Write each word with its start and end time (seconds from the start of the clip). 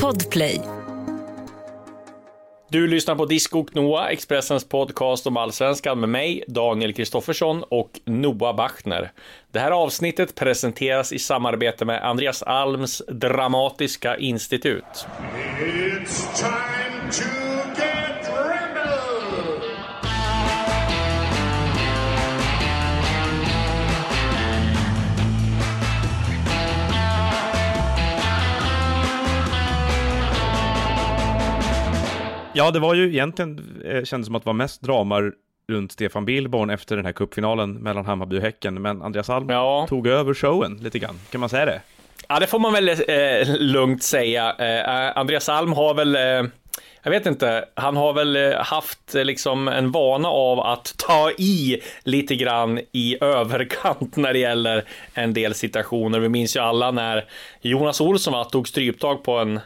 Podplay. 0.00 0.60
Du 2.70 2.86
lyssnar 2.86 3.14
på 3.14 3.26
Disco 3.26 3.60
och 3.60 3.76
Noah, 3.76 4.06
Expressens 4.06 4.68
podcast 4.68 5.26
om 5.26 5.36
allsvenskan 5.36 6.00
med 6.00 6.08
mig, 6.08 6.44
Daniel 6.48 6.94
Kristoffersson 6.94 7.62
och 7.62 8.00
Noah 8.04 8.56
Bachner. 8.56 9.12
Det 9.50 9.58
här 9.58 9.70
avsnittet 9.70 10.34
presenteras 10.34 11.12
i 11.12 11.18
samarbete 11.18 11.84
med 11.84 12.04
Andreas 12.04 12.42
Alms 12.42 13.02
Dramatiska 13.08 14.16
Institut. 14.16 15.06
It's 15.60 16.36
time 16.36 17.12
to 17.12 17.51
Ja, 32.54 32.70
det 32.70 32.78
var 32.78 32.94
ju 32.94 33.08
egentligen, 33.08 33.82
eh, 33.84 34.04
kändes 34.04 34.26
som 34.26 34.34
att 34.34 34.42
det 34.42 34.46
var 34.46 34.52
mest 34.52 34.82
drama 34.82 35.20
runt 35.68 35.92
Stefan 35.92 36.24
Billborn 36.24 36.70
efter 36.70 36.96
den 36.96 37.04
här 37.04 37.12
cupfinalen 37.12 37.72
mellan 37.74 38.06
Hammarby 38.06 38.38
och 38.38 38.42
Häcken, 38.42 38.82
men 38.82 39.02
Andreas 39.02 39.30
Alm 39.30 39.48
Ja. 39.50 39.86
tog 39.88 40.06
över 40.06 40.34
showen 40.34 40.76
lite 40.82 40.98
grann, 40.98 41.18
kan 41.30 41.40
man 41.40 41.48
säga 41.48 41.64
det? 41.66 41.80
Ja, 42.28 42.40
det 42.40 42.46
får 42.46 42.58
man 42.58 42.72
väl 42.72 42.88
eh, 42.88 43.56
lugnt 43.58 44.02
säga. 44.02 44.52
Eh, 44.58 45.18
Andreas 45.18 45.48
Alm 45.48 45.72
har 45.72 45.94
väl, 45.94 46.16
eh, 46.16 46.22
jag 47.02 47.10
vet 47.10 47.26
inte, 47.26 47.64
han 47.74 47.96
har 47.96 48.12
väl 48.12 48.36
eh, 48.36 48.52
haft 48.58 49.14
eh, 49.14 49.24
liksom 49.24 49.68
en 49.68 49.90
vana 49.92 50.28
av 50.28 50.60
att 50.60 50.94
ta 50.98 51.30
i 51.30 51.80
lite 52.04 52.36
grann 52.36 52.80
i 52.92 53.16
överkant 53.24 54.16
när 54.16 54.32
det 54.32 54.38
gäller 54.38 54.84
en 55.14 55.34
del 55.34 55.54
situationer. 55.54 56.18
Vi 56.18 56.28
minns 56.28 56.56
ju 56.56 56.60
alla 56.60 56.90
när 56.90 57.24
Jonas 57.60 58.00
Olsson 58.00 58.32
va, 58.32 58.44
tog 58.44 58.68
stryptag 58.68 59.24
på 59.24 59.38
en, 59.38 59.60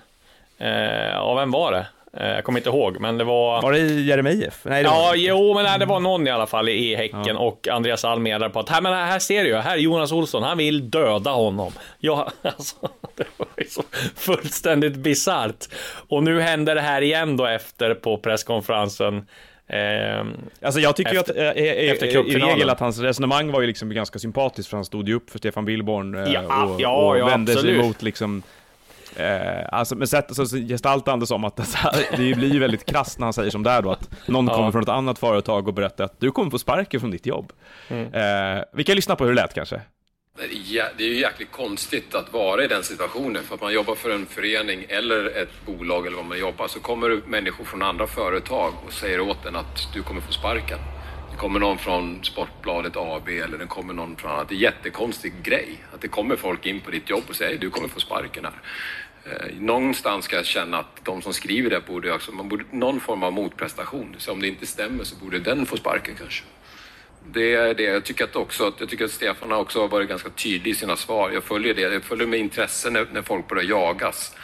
eh, 0.58 1.18
av 1.18 1.36
vem 1.36 1.50
var 1.50 1.72
det? 1.72 1.86
Eh, 2.20 2.26
jag 2.28 2.44
kommer 2.44 2.58
inte 2.60 2.70
ihåg, 2.70 3.00
men 3.00 3.18
det 3.18 3.24
var... 3.24 3.62
Var 3.62 3.72
det 3.72 3.78
Jeremejeff? 3.78 4.60
Nej, 4.62 4.82
det 4.82 4.88
var 4.88 4.96
Ja, 4.96 5.14
inte. 5.14 5.26
jo, 5.28 5.54
men 5.54 5.64
nej, 5.64 5.78
det 5.78 5.86
var 5.86 6.00
någon 6.00 6.26
i 6.26 6.30
alla 6.30 6.46
fall 6.46 6.68
i 6.68 6.94
Häcken 6.96 7.36
och 7.36 7.68
Andreas 7.68 8.04
Alm 8.04 8.22
meddelade 8.22 8.52
på 8.52 8.60
att 8.60 8.68
här, 8.68 8.80
men 8.80 8.92
här 8.92 9.18
ser 9.18 9.42
du 9.44 9.48
ju, 9.50 9.56
här 9.56 9.74
är 9.74 9.80
Jonas 9.80 10.12
Olsson, 10.12 10.42
han 10.42 10.58
vill 10.58 10.90
döda 10.90 11.30
honom. 11.30 11.72
Ja, 11.98 12.30
alltså, 12.42 12.76
det 13.16 13.24
var 13.36 13.46
ju 13.58 13.64
så 13.68 13.82
fullständigt 14.16 14.94
bisarrt. 14.96 15.64
Och 16.08 16.22
nu 16.22 16.40
händer 16.40 16.74
det 16.74 16.80
här 16.80 17.02
igen 17.02 17.36
då 17.36 17.46
efter 17.46 17.94
på 17.94 18.18
presskonferensen. 18.18 19.26
Ehm, 19.68 20.36
Alltså 20.62 20.80
jag 20.80 20.96
tycker 20.96 21.14
Efter- 21.20 21.34
ju 21.34 21.48
att, 21.48 21.56
eh, 21.56 21.62
eh, 21.64 21.90
efter 21.90 22.06
i 22.06 22.38
regel 22.38 22.70
att 22.70 22.80
hans 22.80 22.98
resonemang 22.98 23.50
var 23.52 23.60
ju 23.60 23.66
liksom 23.66 23.90
ganska 23.94 24.18
sympatiskt, 24.18 24.70
för 24.70 24.76
han 24.76 24.84
stod 24.84 25.08
ju 25.08 25.14
upp 25.14 25.30
för 25.30 25.38
Stefan 25.38 25.64
Billborn 25.64 26.14
eh, 26.14 26.32
Ja, 26.32 26.64
och, 26.64 26.80
ja, 26.80 26.96
och 27.08 27.18
ja, 27.18 27.26
vände 27.26 27.52
sig 27.52 27.58
absolut. 27.58 27.80
emot 27.84 28.02
liksom 28.02 28.42
Eh, 29.16 29.66
alltså 29.72 29.94
med 29.94 30.08
sätt, 30.08 30.36
så 30.36 30.56
gestaltar 30.56 31.16
det 31.16 31.26
som 31.26 31.44
att 31.44 31.60
alltså, 31.60 31.78
det 32.10 32.36
blir 32.36 32.52
ju 32.52 32.58
väldigt 32.58 32.86
krasst 32.86 33.18
när 33.18 33.26
han 33.26 33.32
säger 33.32 33.50
som 33.50 33.62
det 33.62 33.70
är 33.70 33.82
då, 33.82 33.90
att 33.90 34.28
någon 34.28 34.46
Ja. 34.46 34.54
kommer 34.54 34.72
från 34.72 34.82
ett 34.82 34.88
annat 34.88 35.18
företag 35.18 35.68
och 35.68 35.74
berättar 35.74 36.04
att 36.04 36.20
du 36.20 36.30
kommer 36.30 36.50
få 36.50 36.58
sparken 36.58 37.00
från 37.00 37.10
ditt 37.10 37.26
jobb. 37.26 37.52
Mm. 37.88 38.14
Eh, 38.14 38.64
vi 38.72 38.84
kan 38.84 38.96
lyssna 38.96 39.16
på 39.16 39.24
hur 39.24 39.30
det 39.34 39.42
lät 39.42 39.54
kanske. 39.54 39.80
Det 40.38 40.82
Det 40.98 41.04
är 41.04 41.08
ju 41.08 41.20
jäkligt 41.20 41.52
konstigt 41.52 42.14
att 42.14 42.32
vara 42.32 42.64
i 42.64 42.66
den 42.68 42.82
situationen. 42.82 43.42
För 43.42 43.54
att 43.54 43.60
man 43.60 43.72
jobbar 43.72 43.94
för 43.94 44.10
en 44.10 44.26
förening 44.26 44.86
eller 44.88 45.42
ett 45.42 45.66
bolag 45.66 46.06
eller 46.06 46.16
vad 46.16 46.26
man 46.26 46.38
jobbar 46.38 46.68
så 46.68 46.80
kommer 46.80 47.08
det 47.08 47.20
människor 47.26 47.64
från 47.64 47.82
andra 47.82 48.06
företag 48.06 48.72
och 48.86 48.92
säger 48.92 49.20
åt 49.20 49.46
en 49.46 49.56
att 49.56 49.88
du 49.94 50.02
kommer 50.02 50.20
få 50.20 50.32
sparken. 50.32 50.78
Det 51.30 51.36
kommer 51.36 51.60
någon 51.60 51.78
från 51.78 52.24
Sportbladet 52.24 52.96
AB 52.96 53.28
eller 53.28 53.58
det 53.58 53.66
kommer 53.66 53.94
någon 53.94 54.16
från 54.16 54.30
annat. 54.30 54.48
Det 54.48 54.54
är 54.54 54.56
en 54.56 54.62
jättekonstig 54.62 55.32
grej. 55.42 55.68
Att 55.94 56.00
det 56.00 56.08
kommer 56.08 56.36
folk 56.36 56.66
in 56.66 56.80
på 56.80 56.90
ditt 56.90 57.10
jobb 57.10 57.22
och 57.28 57.36
säger 57.36 57.58
du 57.58 57.70
kommer 57.70 57.88
få 57.88 58.00
sparken 58.00 58.44
här. 58.44 58.54
Eh, 59.30 59.54
Någonstans 59.60 60.24
ska 60.24 60.36
jag 60.36 60.46
känna 60.46 60.78
att 60.78 61.04
de 61.04 61.22
som 61.22 61.32
skriver 61.32 61.70
det 61.70 61.86
borde 61.86 62.12
också, 62.12 62.32
man 62.32 62.48
borde 62.48 62.64
någon 62.70 63.00
form 63.00 63.22
av 63.22 63.32
motprestation. 63.32 64.16
Så 64.18 64.32
om 64.32 64.40
det 64.40 64.48
inte 64.48 64.66
stämmer 64.66 65.04
så 65.04 65.16
borde 65.16 65.38
den 65.38 65.66
få 65.66 65.76
sparken 65.76 66.14
kanske. 66.18 66.44
Det 67.32 67.54
är 67.54 67.74
det. 67.74 67.82
Jag 67.82 68.04
tycker 68.04 68.24
att 68.24 68.36
också 68.36 68.72
jag 68.78 68.88
tycker 68.88 69.04
att 69.04 69.10
Stefan 69.10 69.50
har 69.50 69.58
också 69.58 69.86
varit 69.86 70.08
ganska 70.08 70.30
tydlig 70.30 70.70
i 70.70 70.74
sina 70.74 70.96
svar. 70.96 71.30
Jag 71.30 71.44
följer 71.44 71.74
det. 71.74 71.80
Jag 71.80 72.02
följer 72.02 72.26
med 72.26 72.38
intresse 72.40 72.90
när, 72.90 73.06
när 73.12 73.22
folk 73.22 73.48
börjar 73.48 73.64
jagas. 73.64 74.34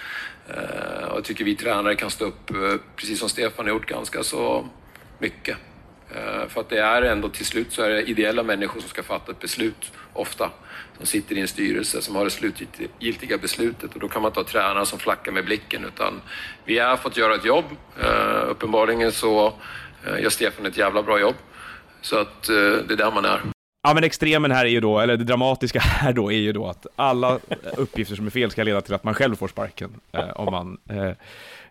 Eh, 0.48 1.08
och 1.08 1.16
jag 1.16 1.24
tycker 1.24 1.44
vi 1.44 1.56
tränare 1.56 1.94
kan 1.94 2.10
stå 2.10 2.24
upp, 2.24 2.50
eh, 2.50 2.56
precis 2.96 3.18
som 3.18 3.28
Stefan 3.28 3.64
har 3.66 3.72
gjort, 3.72 3.86
ganska 3.86 4.22
så 4.22 4.68
mycket. 5.18 5.56
Eh, 6.14 6.48
för 6.48 6.60
att 6.60 6.68
det 6.68 6.80
är 6.80 7.02
ändå 7.02 7.28
till 7.28 7.46
slut 7.46 7.72
så 7.72 7.82
är 7.82 7.90
det 7.90 8.02
ideella 8.02 8.42
människor 8.42 8.80
som 8.80 8.88
ska 8.88 9.02
fatta 9.02 9.32
ett 9.32 9.40
beslut, 9.40 9.92
ofta. 10.12 10.50
Som 10.96 11.06
sitter 11.06 11.36
i 11.36 11.40
en 11.40 11.48
styrelse 11.48 12.02
som 12.02 12.16
har 12.16 12.24
det 12.24 12.30
slutgiltiga 12.30 13.38
beslutet 13.38 13.94
och 13.94 14.00
då 14.00 14.08
kan 14.08 14.22
man 14.22 14.28
inte 14.28 14.40
ha 14.40 14.44
tränare 14.44 14.86
som 14.86 14.98
flackar 14.98 15.32
med 15.32 15.44
blicken 15.44 15.84
utan 15.84 16.20
vi 16.64 16.78
har 16.78 16.96
fått 16.96 17.16
göra 17.16 17.34
ett 17.34 17.44
jobb. 17.44 17.64
Eh, 18.02 18.48
uppenbarligen 18.48 19.12
så 19.12 19.54
eh, 20.06 20.22
gör 20.22 20.30
Stefan 20.30 20.66
ett 20.66 20.76
jävla 20.76 21.02
bra 21.02 21.20
jobb. 21.20 21.34
Så 22.00 22.18
att 22.18 22.42
det 22.42 22.92
är 22.92 22.96
där 22.96 23.10
man 23.10 23.24
är. 23.24 23.40
Ja 23.84 23.94
men 23.94 24.04
extremen 24.04 24.50
här 24.50 24.64
är 24.64 24.68
ju 24.68 24.80
då, 24.80 24.98
eller 24.98 25.16
det 25.16 25.24
dramatiska 25.24 25.78
här 25.82 26.12
då 26.12 26.32
är 26.32 26.38
ju 26.38 26.52
då 26.52 26.66
att 26.66 26.86
alla 26.96 27.38
uppgifter 27.76 28.14
som 28.16 28.26
är 28.26 28.30
fel 28.30 28.50
ska 28.50 28.62
leda 28.62 28.80
till 28.80 28.94
att 28.94 29.04
man 29.04 29.14
själv 29.14 29.36
får 29.36 29.48
sparken. 29.48 30.00
Eh, 30.12 30.30
om, 30.30 30.52
man, 30.52 30.78
eh, 30.90 31.16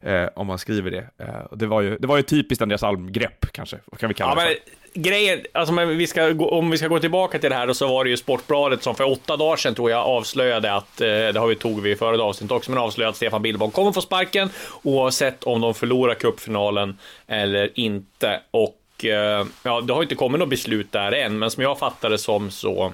eh, 0.01 0.25
om 0.35 0.47
man 0.47 0.57
skriver 0.59 0.91
det. 0.91 1.05
Eh, 1.17 1.27
det, 1.51 1.65
var 1.65 1.81
ju, 1.81 1.97
det 1.97 2.07
var 2.07 2.17
ju 2.17 2.23
typiskt 2.23 2.61
Andreas 2.61 2.83
Alm-grepp 2.83 3.51
kanske, 3.51 3.77
vad 3.85 3.99
kan 3.99 4.07
vi 4.09 4.13
kalla 4.15 4.31
Ja, 4.31 4.35
det 4.35 4.41
men 4.49 4.55
för. 4.93 4.99
grejen, 5.09 5.39
alltså, 5.53 5.73
men 5.73 5.97
vi 5.97 6.07
ska, 6.07 6.29
gå- 6.29 6.49
om 6.49 6.69
vi 6.71 6.77
ska 6.77 6.87
gå 6.87 6.99
tillbaka 6.99 7.39
till 7.39 7.49
det 7.49 7.55
här, 7.55 7.73
så 7.73 7.87
var 7.87 8.03
det 8.03 8.09
ju 8.09 8.17
Sportbladet 8.17 8.83
som 8.83 8.95
för 8.95 9.11
åtta 9.11 9.37
dagar 9.37 9.55
sedan 9.57 9.75
tror 9.75 9.91
jag 9.91 9.99
avslöjade 10.05 10.73
att, 10.73 11.01
eh, 11.01 11.07
det 11.07 11.35
har 11.39 11.47
vi 11.47 11.55
tog 11.55 11.81
vi 11.81 11.91
i 11.91 11.95
förra 11.95 12.23
avsnittet 12.23 12.51
också, 12.57 12.71
men 12.71 12.77
avslöjade 12.83 13.09
att 13.09 13.15
Stefan 13.15 13.41
Billborn 13.41 13.71
kommer 13.71 13.91
få 13.91 14.01
sparken 14.01 14.49
oavsett 14.83 15.43
om 15.43 15.61
de 15.61 15.73
förlorar 15.73 16.13
cupfinalen 16.15 16.97
eller 17.27 17.69
inte. 17.79 18.39
Och 18.51 19.05
eh, 19.05 19.45
ja, 19.63 19.81
det 19.81 19.93
har 19.93 20.01
inte 20.03 20.15
kommit 20.15 20.39
något 20.39 20.49
beslut 20.49 20.91
där 20.91 21.11
än, 21.11 21.39
men 21.39 21.51
som 21.51 21.63
jag 21.63 21.79
fattar 21.79 22.09
det 22.09 22.17
som 22.17 22.51
så 22.51 22.93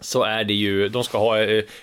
så 0.00 0.22
är 0.22 0.44
det 0.44 0.54
ju, 0.54 0.88
de 0.88 1.04
ska 1.04 1.18
ha 1.18 1.38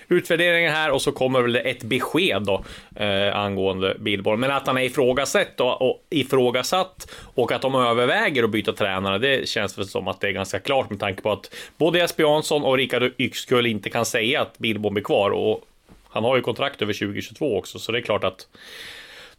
utvärderingar 0.08 0.42
utvärderingen 0.42 0.72
här 0.72 0.90
och 0.90 1.02
så 1.02 1.12
kommer 1.12 1.42
väl 1.42 1.56
ett 1.56 1.82
besked 1.82 2.42
då 2.42 2.64
eh, 2.96 3.36
angående 3.36 3.96
Billborn. 3.98 4.40
Men 4.40 4.50
att 4.50 4.66
han 4.66 4.78
är 4.78 4.82
ifrågasatt, 4.82 5.56
då, 5.56 5.66
och 5.66 6.06
ifrågasatt 6.10 7.10
och 7.34 7.52
att 7.52 7.62
de 7.62 7.74
överväger 7.74 8.42
att 8.42 8.50
byta 8.50 8.72
tränare, 8.72 9.18
det 9.18 9.48
känns 9.48 9.78
väl 9.78 9.86
som 9.86 10.08
att 10.08 10.20
det 10.20 10.28
är 10.28 10.32
ganska 10.32 10.58
klart 10.58 10.90
med 10.90 11.00
tanke 11.00 11.22
på 11.22 11.32
att 11.32 11.54
både 11.76 11.98
Jesper 11.98 12.22
Jansson 12.22 12.62
och 12.62 12.76
Rickard 12.76 13.12
Yxkull 13.18 13.66
inte 13.66 13.90
kan 13.90 14.04
säga 14.04 14.42
att 14.42 14.58
Billborn 14.58 14.94
blir 14.94 15.04
kvar 15.04 15.30
och 15.30 15.64
han 16.08 16.24
har 16.24 16.36
ju 16.36 16.42
kontrakt 16.42 16.82
över 16.82 16.92
2022 16.92 17.58
också, 17.58 17.78
så 17.78 17.92
det 17.92 17.98
är 17.98 18.02
klart 18.02 18.24
att 18.24 18.46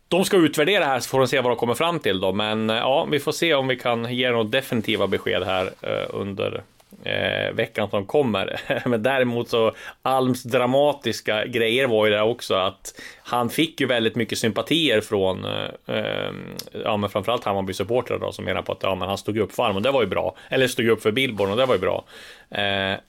de 0.08 0.26
ska 0.26 0.38
utvärdera 0.38 0.86
här 0.86 1.00
så 1.00 1.10
får 1.10 1.20
de 1.20 1.28
se 1.28 1.42
vad 1.42 1.52
de 1.52 1.56
kommer 1.56 1.74
fram 1.74 2.00
till 2.00 2.20
då. 2.20 2.34
Men 2.34 2.70
eh, 2.70 2.76
ja, 2.76 3.08
vi 3.12 3.20
får 3.20 3.32
se 3.32 3.54
om 3.54 3.68
vi 3.68 3.76
kan 3.76 4.16
ge 4.16 4.32
några 4.32 4.44
definitiva 4.44 5.08
besked 5.08 5.44
här 5.44 5.72
eh, 5.82 6.06
under 6.10 6.64
eh, 7.04 7.54
veckan 7.54 7.90
som 7.90 8.06
kommer. 8.06 8.62
Men 8.90 9.04
däremot 9.04 9.50
så 9.50 9.72
Alms 10.02 10.44
dramatiska 10.44 11.46
grejer 11.46 11.88
var 11.88 12.06
ju 12.06 12.12
det 12.12 12.22
också 12.22 12.56
att 12.56 13.02
han 13.24 13.50
fick 13.50 13.82
ju 13.82 13.88
väldigt 13.88 14.16
mycket 14.16 14.38
sympatier 14.38 15.02
från 15.02 15.46
eh, 15.46 15.96
eh 15.96 16.32
ja, 16.84 16.98
men 16.98 17.10
framförallt 17.10 17.44
Hammarby 17.44 17.74
supportrar 17.74 18.20
då 18.20 18.32
som 18.32 18.46
menar 18.46 18.62
på 18.62 18.72
att 18.72 18.84
ja, 18.84 18.96
men 18.96 19.08
han 19.08 19.18
stod 19.18 19.38
upp 19.38 19.52
för 19.52 19.64
Alm 19.64 19.76
och 19.76 19.82
det 19.82 19.92
var 19.92 20.02
ju 20.02 20.08
bra. 20.08 20.36
Eller 20.50 20.68
stod 20.68 20.90
upp 20.90 21.02
för 21.02 21.12
Billborn 21.12 21.52
och 21.52 21.58
det 21.58 21.66
var 21.66 21.76
ju 21.76 21.82
bra. 21.82 22.06
Eh, 22.54 23.00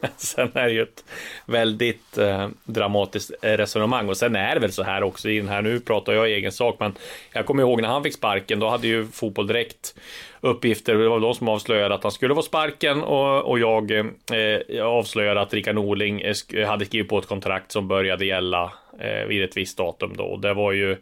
men 0.00 0.10
sen 0.16 0.50
är 0.54 0.66
det 0.66 0.72
ju 0.72 0.82
ett 0.82 1.04
väldigt 1.46 2.18
eh, 2.18 2.48
dramatiskt 2.64 3.30
resonemang 3.42 4.08
och 4.08 4.16
sen 4.16 4.36
är 4.36 4.54
det 4.54 4.60
väl 4.60 4.72
så 4.72 4.82
här 4.82 5.02
också 5.02 5.30
i 5.30 5.38
den 5.38 5.48
här, 5.48 5.62
nu 5.62 5.80
pratar 5.80 6.12
jag 6.12 6.30
i 6.30 6.32
egen 6.32 6.52
sak, 6.52 6.76
men 6.80 6.94
jag 7.32 7.46
kommer 7.46 7.62
ihåg 7.62 7.82
när 7.82 7.88
han 7.88 8.02
fick 8.02 8.14
sparken, 8.14 8.58
då 8.58 8.68
hade 8.68 8.86
ju 8.86 9.06
Fotboll 9.06 9.46
Direkt 9.46 9.94
uppgifter, 10.40 10.94
det 10.94 11.08
var 11.08 11.20
de 11.20 11.34
som 11.34 11.48
avslöjade 11.48 11.94
att 11.94 12.02
han 12.02 12.12
skulle 12.12 12.34
få 12.34 12.42
sparken 12.42 13.02
och, 13.02 13.50
och 13.50 13.58
jag 13.58 13.90
eh, 13.90 14.84
avslöjade 14.84 15.40
att 15.40 15.54
Rickard 15.54 15.74
Norling 15.74 16.20
eh, 16.20 16.68
hade 16.68 16.84
skrivit 16.84 17.08
på 17.08 17.18
ett 17.18 17.26
kontrakt 17.26 17.72
som 17.72 17.88
började 17.88 18.26
gälla 18.26 18.72
eh, 19.00 19.26
vid 19.26 19.44
ett 19.44 19.56
visst 19.56 19.78
datum 19.78 20.12
då. 20.16 20.24
Och 20.24 20.40
det 20.40 20.54
var 20.54 20.72
ju 20.72 20.96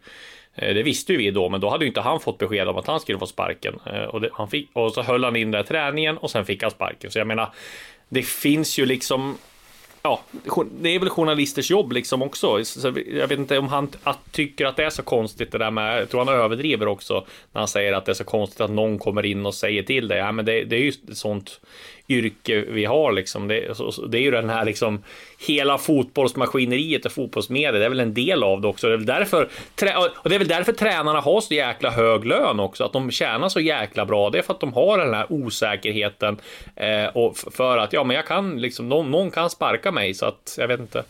Eh, 0.59 0.75
det 0.75 0.83
visste 0.83 1.13
ju 1.13 1.19
vi 1.19 1.31
då, 1.31 1.49
men 1.49 1.61
då 1.61 1.71
hade 1.71 1.85
ju 1.85 1.89
inte 1.89 2.01
han 2.01 2.21
fått 2.21 2.39
besked 2.39 2.69
om 2.69 2.77
att 2.77 2.87
han 2.87 3.01
skulle 3.01 3.19
få 3.19 3.27
sparken. 3.27 3.81
Eh, 3.87 4.03
och, 4.03 4.21
det, 4.21 4.31
han 4.33 4.49
fick, 4.49 4.71
och 4.73 4.93
så 4.93 5.03
höll 5.03 5.25
han 5.25 5.37
in 5.37 5.51
den 5.51 5.63
där 5.63 5.69
träningen 5.69 6.19
och 6.19 6.31
sen 6.31 6.45
fick 6.45 6.63
han 6.63 6.71
sparken. 6.71 7.11
Så 7.11 7.19
jag 7.19 7.27
menar, 7.27 7.53
det 8.09 8.23
finns 8.23 8.79
ju 8.79 8.87
liksom 8.87 9.39
ja, 10.09 10.21
det 10.81 10.89
är 10.95 10.99
väl 10.99 11.09
journalisters 11.09 11.71
jobb 11.71 11.93
liksom 11.93 12.23
också. 12.23 12.65
Så 12.65 12.93
jag 13.07 13.29
vet 13.29 13.39
inte 13.39 13.59
om 13.59 13.69
han 13.69 13.89
att, 14.03 14.33
tycker 14.33 14.67
att 14.67 14.77
det 14.77 14.85
är 14.85 14.91
så 14.91 15.03
konstigt 15.03 15.53
det 15.53 15.59
där 15.59 15.71
med, 15.71 16.01
jag 16.01 16.11
tror 16.11 16.25
han 16.25 16.35
överdriver 16.35 16.89
också 16.89 17.27
när 17.53 17.61
han 17.61 17.69
säger 17.69 17.93
att 17.93 18.05
det 18.05 18.13
är 18.13 18.15
så 18.15 18.25
konstigt 18.25 18.61
att 18.61 18.71
någon 18.71 18.99
kommer 18.99 19.27
in 19.27 19.47
och 19.47 19.55
säger 19.55 19.83
till 19.83 20.09
dig. 20.09 20.19
Ja, 20.19 20.33
men 20.33 20.45
det, 20.45 20.65
det 20.65 20.77
är 20.77 20.81
ju 20.81 20.89
ett 20.89 21.17
sånt 21.17 21.61
yrke 22.09 22.61
vi 22.61 22.85
har 22.85 23.13
liksom. 23.13 23.49
Det, 23.49 23.75
det 24.09 24.19
är 24.19 24.23
ju 24.23 24.31
den 24.31 24.51
här 24.51 24.65
liksom 24.65 25.03
hela 25.47 25.79
fotbollsmaskineriet 25.79 27.07
och 27.07 27.13
fotbollsmedia. 27.13 27.73
Det 27.73 27.85
är 27.85 27.89
väl 27.89 28.01
en 28.01 28.15
del 28.15 28.43
av 28.43 28.61
det 28.61 28.69
också. 28.69 28.87
Det 28.87 28.93
är 28.93 28.97
väl 28.97 29.07
därför, 29.07 29.43
och 30.23 30.29
det 30.29 30.35
är 30.35 30.39
väl 30.39 30.49
därför 30.49 30.73
tränarna 30.73 31.21
har 31.21 31.41
så 31.41 31.55
jäkla 31.55 31.91
hög 31.91 32.25
lön 32.25 32.61
också. 32.61 32.85
Att 32.85 32.93
de 32.93 33.11
tjänar 33.11 33.49
så 33.49 33.61
jäkla 33.61 34.07
bra. 34.07 34.31
Det 34.31 34.39
är 34.39 34.43
för 34.43 34.55
att 34.55 34.61
de 34.61 34.73
har 34.73 34.99
den 34.99 35.15
här 35.15 35.27
osäkerheten 35.33 36.41
eh, 36.77 37.07
och 37.07 37.37
för 37.37 37.79
att 37.79 37.93
ja, 37.93 38.05
men 38.05 38.17
jag 38.17 38.27
kan 38.27 38.61
liksom 38.61 38.89
någon, 38.89 39.11
någon 39.11 39.31
kan 39.31 39.51
sparka 39.51 39.93
mig 39.93 39.98
så 40.15 40.27
att 40.27 40.55
jag 40.59 40.69
vet 40.69 40.81
inte. 40.81 41.05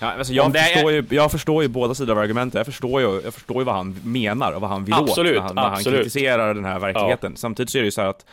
Ja, 0.00 0.12
alltså 0.12 0.32
jag, 0.32 0.52
det 0.52 0.58
är- 0.58 0.64
förstår 0.74 0.92
ju, 0.92 1.04
jag 1.10 1.30
förstår 1.30 1.62
ju 1.62 1.68
båda 1.68 1.94
sidor 1.94 2.12
av 2.12 2.18
argumentet. 2.18 2.54
Jag 2.54 2.66
förstår 2.66 3.00
ju, 3.00 3.20
jag 3.24 3.34
förstår 3.34 3.56
ju 3.58 3.64
vad 3.64 3.74
han 3.74 4.00
menar 4.04 4.52
och 4.52 4.60
vad 4.60 4.70
han 4.70 4.84
vill 4.84 4.94
Absolut, 4.94 5.30
åt 5.36 5.36
när 5.38 5.46
han, 5.46 5.54
när 5.54 5.62
han 5.62 5.72
absolut. 5.72 5.98
kritiserar 5.98 6.54
den 6.54 6.64
här 6.64 6.78
verkligheten. 6.78 7.36
Samtidigt 7.36 7.70
så 7.70 7.78
är 7.78 7.82
det 7.82 7.86
ju 7.86 7.90
så 7.90 8.00
här 8.00 8.08
att 8.08 8.26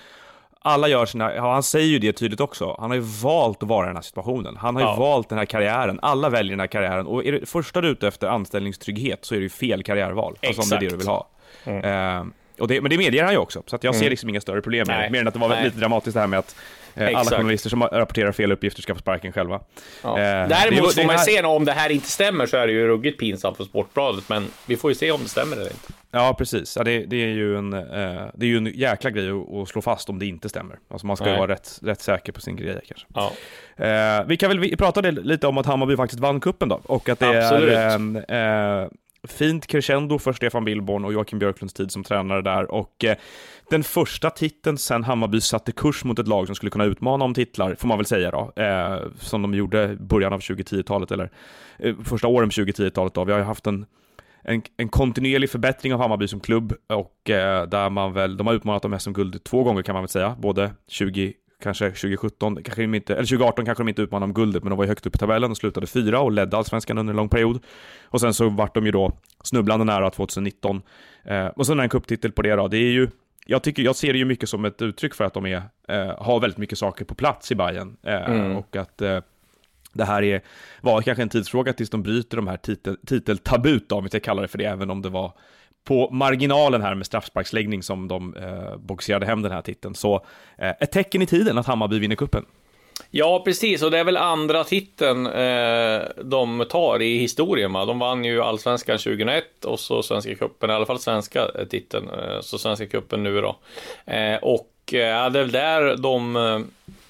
alla 0.62 0.88
gör 0.88 1.06
sina, 1.06 1.36
ja, 1.36 1.54
han 1.54 1.64
säger 1.64 1.88
ju 1.88 2.00
det 2.00 2.14
tydligt 2.14 2.40
också. 2.40 2.76
Han 2.80 2.90
har 2.90 2.96
ju 2.96 3.04
valt 3.24 3.64
att 3.64 3.70
vara 3.70 3.86
i 3.86 3.88
den 3.88 3.96
här 3.96 4.04
situationen. 4.04 4.58
Han 4.58 4.76
har 4.76 4.82
ju 4.82 4.88
Ja. 4.88 4.96
valt 4.96 5.30
den 5.30 5.38
här 5.38 5.46
karriären. 5.46 6.00
Alla 6.02 6.30
väljer 6.30 6.52
den 6.52 6.60
här 6.60 6.68
karriären. 6.68 7.08
Och 7.08 7.26
är 7.26 7.32
det 7.32 7.50
första 7.50 7.82
du 7.82 7.88
är 7.88 7.92
ute 7.92 8.08
efter 8.08 8.28
anställningstrygghet 8.28 9.26
så 9.26 9.36
är 9.36 9.40
det 9.40 9.44
ju 9.44 9.50
fel 9.50 9.84
karriärval. 9.84 10.38
Alltså 10.48 10.62
om 10.62 10.70
det 10.70 10.76
är 10.76 10.80
det 10.80 10.88
du 10.90 10.96
Exakt. 10.96 11.28
vill 11.66 11.74
ha. 11.84 12.18
Eh, 12.18 12.26
och 12.60 12.68
det, 12.68 12.82
men 12.82 12.90
det 12.90 12.98
medger 12.98 13.24
han 13.24 13.34
ju 13.34 13.38
också, 13.40 13.64
så 13.66 13.76
att 13.76 13.84
jag 13.84 13.96
ser 13.96 14.10
liksom 14.10 14.30
inga 14.30 14.42
större 14.42 14.62
problem 14.62 14.88
med 14.88 15.04
det. 15.04 15.10
Mer 15.10 15.22
än 15.22 15.28
att 15.28 15.34
det 15.34 15.40
var 15.40 15.50
Nej. 15.50 15.64
lite 15.64 15.78
dramatiskt 15.80 16.14
det 16.14 16.20
här 16.20 16.28
med 16.28 16.40
att 16.40 16.56
alla 16.96 17.10
Exakt. 17.10 17.30
journalister 17.30 17.70
som 17.70 17.84
rapporterar 17.84 18.32
fel 18.32 18.52
uppgifter 18.52 18.82
ska 18.82 18.94
få 18.96 19.00
sparken 19.02 19.32
själva. 19.32 19.60
Ja. 20.04 20.10
Eh, 20.20 20.48
Däremot 20.48 20.96
får 20.96 21.04
man 21.06 21.16
här- 21.16 21.24
se 21.26 21.44
om 21.44 21.66
det 21.66 21.72
här 21.72 21.90
inte 21.90 22.10
stämmer 22.10 22.46
så 22.46 22.58
är 22.58 22.68
det 22.68 22.74
ju 22.74 22.88
ruggigt 22.88 23.20
pinsamt 23.20 23.58
för 23.58 23.64
Sportbladet, 23.64 24.30
men 24.30 24.48
vi 24.66 24.78
får 24.78 24.92
ju 24.92 24.96
se 24.96 25.12
om 25.12 25.24
det 25.24 25.30
stämmer 25.30 25.56
eller 25.56 25.66
inte. 25.66 25.94
Ja, 26.12 26.36
precis. 26.38 26.76
Ja, 26.78 26.84
det, 26.84 27.06
det, 27.06 27.24
är 27.24 27.28
ju 27.28 27.58
en, 27.58 27.74
eh, 27.74 28.26
det 28.34 28.46
är 28.46 28.50
ju 28.50 28.58
en 28.58 28.66
jäkla 28.66 29.10
grej 29.10 29.30
att, 29.62 29.70
slå 29.70 29.82
fast 29.82 30.10
om 30.10 30.20
det 30.20 30.26
inte 30.26 30.50
stämmer. 30.50 30.76
Alltså 30.92 31.08
man 31.08 31.18
ska 31.18 31.30
ju 31.30 31.38
vara 31.38 31.52
rätt, 31.52 31.80
rätt 31.84 32.02
säker 32.02 32.32
på 32.32 32.42
sin 32.42 32.56
grej 32.56 32.82
kanske. 32.88 33.08
Ja. 33.16 33.32
Eh, 33.86 34.26
vi 34.28 34.38
kan 34.38 34.50
väl 34.50 34.60
vi 34.60 34.78
prata 34.78 35.02
lite 35.02 35.48
om 35.48 35.58
att 35.58 35.66
Hammarby 35.66 35.96
faktiskt 35.96 36.20
vann 36.20 36.40
kuppen 36.40 36.70
då, 36.70 36.82
och 36.84 37.10
att 37.10 37.20
det 37.20 37.46
Absolut. 37.46 37.74
är 38.28 38.82
eh, 38.84 38.88
fint 39.28 39.68
crescendo 39.68 40.20
för 40.20 40.34
Stefan 40.34 40.66
Billborn 40.66 41.06
och 41.06 41.14
Joakim 41.14 41.40
Björklunds 41.40 41.74
tid 41.74 41.92
som 41.92 42.04
tränare 42.04 42.42
där. 42.42 42.72
Och 42.72 43.04
eh, 43.06 43.18
den 43.70 43.84
första 43.84 44.30
titeln 44.30 44.78
sen 44.78 45.04
Hammarby 45.04 45.42
satte 45.42 45.72
kurs 45.72 46.04
mot 46.04 46.20
ett 46.20 46.28
lag 46.28 46.46
som 46.46 46.56
skulle 46.56 46.70
kunna 46.70 46.86
utmana 46.86 47.26
om 47.26 47.34
titlar, 47.34 47.76
får 47.76 47.88
man 47.88 47.98
väl 47.98 48.06
säga 48.06 48.32
då, 48.32 48.64
eh, 48.64 49.00
som 49.20 49.42
de 49.42 49.54
gjorde 49.54 49.84
i 49.92 49.96
början 49.96 50.34
av 50.34 50.40
2010-talet, 50.40 51.12
eller 51.12 51.32
eh, 51.80 51.96
första 52.04 52.28
åren 52.28 52.50
på 52.50 52.54
2010-talet 52.54 53.14
då. 53.14 53.24
Vi 53.24 53.32
har 53.32 53.40
ju 53.40 53.46
haft 53.46 53.68
en 53.68 53.86
en, 54.44 54.62
en 54.78 54.90
kontinuerlig 54.90 55.50
förbättring 55.50 55.94
av 55.94 56.00
Hammarby 56.00 56.28
som 56.28 56.40
klubb 56.40 56.74
och 56.88 57.30
eh, 57.30 57.68
där 57.68 57.90
man 57.90 58.14
väl, 58.14 58.38
de 58.38 58.48
har 58.48 58.54
utmanat 58.54 58.86
om 58.86 59.00
SM-guld 59.00 59.44
två 59.44 59.64
gånger 59.64 59.82
kan 59.82 59.94
man 59.94 60.04
väl 60.04 60.10
säga, 60.10 60.36
både 60.40 60.72
20, 60.88 61.34
kanske 61.64 61.86
2017, 61.86 62.64
kanske 62.64 62.84
inte, 62.84 63.14
eller 63.14 63.26
2018 63.26 63.66
kanske 63.66 63.84
de 63.84 63.90
inte 63.90 64.02
utmanade 64.02 64.30
om 64.30 64.34
guldet, 64.34 64.64
men 64.64 64.70
de 64.70 64.78
var 64.78 64.84
ju 64.84 64.90
högt 64.90 65.06
upp 65.06 65.16
i 65.16 65.18
tabellen 65.18 65.52
och 65.52 65.58
slutade 65.58 65.88
fyra 65.88 66.20
och 66.20 66.32
ledde 66.32 66.58
allsvenskan 66.58 66.98
under 66.98 67.12
en 67.12 67.18
lång 67.18 67.30
period. 67.30 67.64
Och 68.04 68.22
sen 68.22 68.34
så 68.34 68.50
vart 68.50 68.76
de 68.76 68.86
ju 68.86 68.92
då 68.92 69.18
snubblande 69.44 69.86
nära 69.86 70.10
2019. 70.10 70.82
Eh, 71.24 71.46
och 71.46 71.66
sen 71.66 71.80
en 71.80 71.90
cuptitel 71.90 72.32
på 72.32 72.42
det 72.42 72.56
då, 72.56 72.68
det 72.68 72.78
är 72.78 72.92
ju 72.92 73.10
jag, 73.46 73.64
tycker, 73.64 73.84
jag 73.84 73.96
ser 73.96 74.14
det 74.14 74.20
ju 74.20 74.26
mycket 74.26 74.50
som 74.50 74.66
ett 74.66 74.82
uttryck 74.82 75.14
för 75.16 75.24
att 75.24 75.34
de 75.34 75.46
är, 75.46 75.62
eh, 75.88 76.24
har 76.24 76.40
väldigt 76.40 76.58
mycket 76.58 76.78
saker 76.78 77.06
på 77.06 77.16
plats 77.16 77.52
i 77.52 77.56
Bayern 77.56 77.98
eh, 78.04 78.30
Mm. 78.30 78.56
och 78.56 78.76
att 78.76 79.02
eh, 79.02 79.20
det 79.94 80.04
här 80.04 80.24
är, 80.24 80.42
var 80.82 81.02
kanske 81.02 81.22
en 81.22 81.30
tidsfråga 81.30 81.74
tills 81.74 81.90
de 81.90 82.04
bryter 82.04 82.38
de 82.38 82.48
här 82.48 82.58
titel, 82.58 82.98
titeltabut, 83.08 83.90
då, 83.90 83.96
om 83.96 84.04
vi 84.04 84.10
ska 84.10 84.20
kalla 84.20 84.42
det 84.42 84.48
för 84.48 84.58
det, 84.58 84.66
även 84.66 84.90
om 84.90 85.02
det 85.02 85.10
var 85.10 85.34
på 85.84 86.10
marginalen 86.12 86.82
här 86.82 86.96
med 86.96 87.06
straffsparksläggning 87.06 87.84
som 87.84 88.08
de 88.08 88.36
eh, 88.36 88.78
boxerade 88.78 89.26
hem 89.26 89.42
den 89.42 89.52
här 89.52 89.62
titeln. 89.62 89.96
Så 89.96 90.26
eh, 90.58 90.70
ett 90.80 90.92
tecken 90.92 91.22
i 91.22 91.26
tiden 91.26 91.58
att 91.58 91.66
Hammarby 91.66 92.00
vinner 92.00 92.16
kuppen. 92.16 92.46
Ja, 93.12 93.42
precis. 93.46 93.84
Och 93.84 93.92
det 93.92 94.00
är 94.00 94.04
väl 94.04 94.18
andra 94.18 94.64
titeln 94.64 95.28
eh, 95.28 96.02
de 96.24 96.66
tar 96.70 97.02
i 97.02 97.18
historien. 97.18 97.74
Va? 97.74 97.86
De 97.86 98.00
vann 98.00 98.26
ju 98.26 98.42
allsvenskan 98.42 98.98
2001 98.98 99.66
och 99.66 99.80
så 99.80 100.04
svenska 100.04 100.36
cupen, 100.36 100.70
i 100.70 100.74
alla 100.74 100.86
fall 100.86 101.00
svenska 101.00 101.48
eh, 101.56 101.66
titeln. 101.66 102.10
Eh, 102.10 102.42
så 102.42 102.58
svenska 102.58 102.86
cupen 102.86 103.24
nu 103.24 103.42
då. 103.42 103.58
Eh, 104.06 104.36
och 104.36 104.94
eh, 104.94 105.32
det 105.32 105.40
är 105.40 105.44
väl 105.44 105.52
där 105.52 105.98
de, 105.98 106.36
eh, 106.36 106.60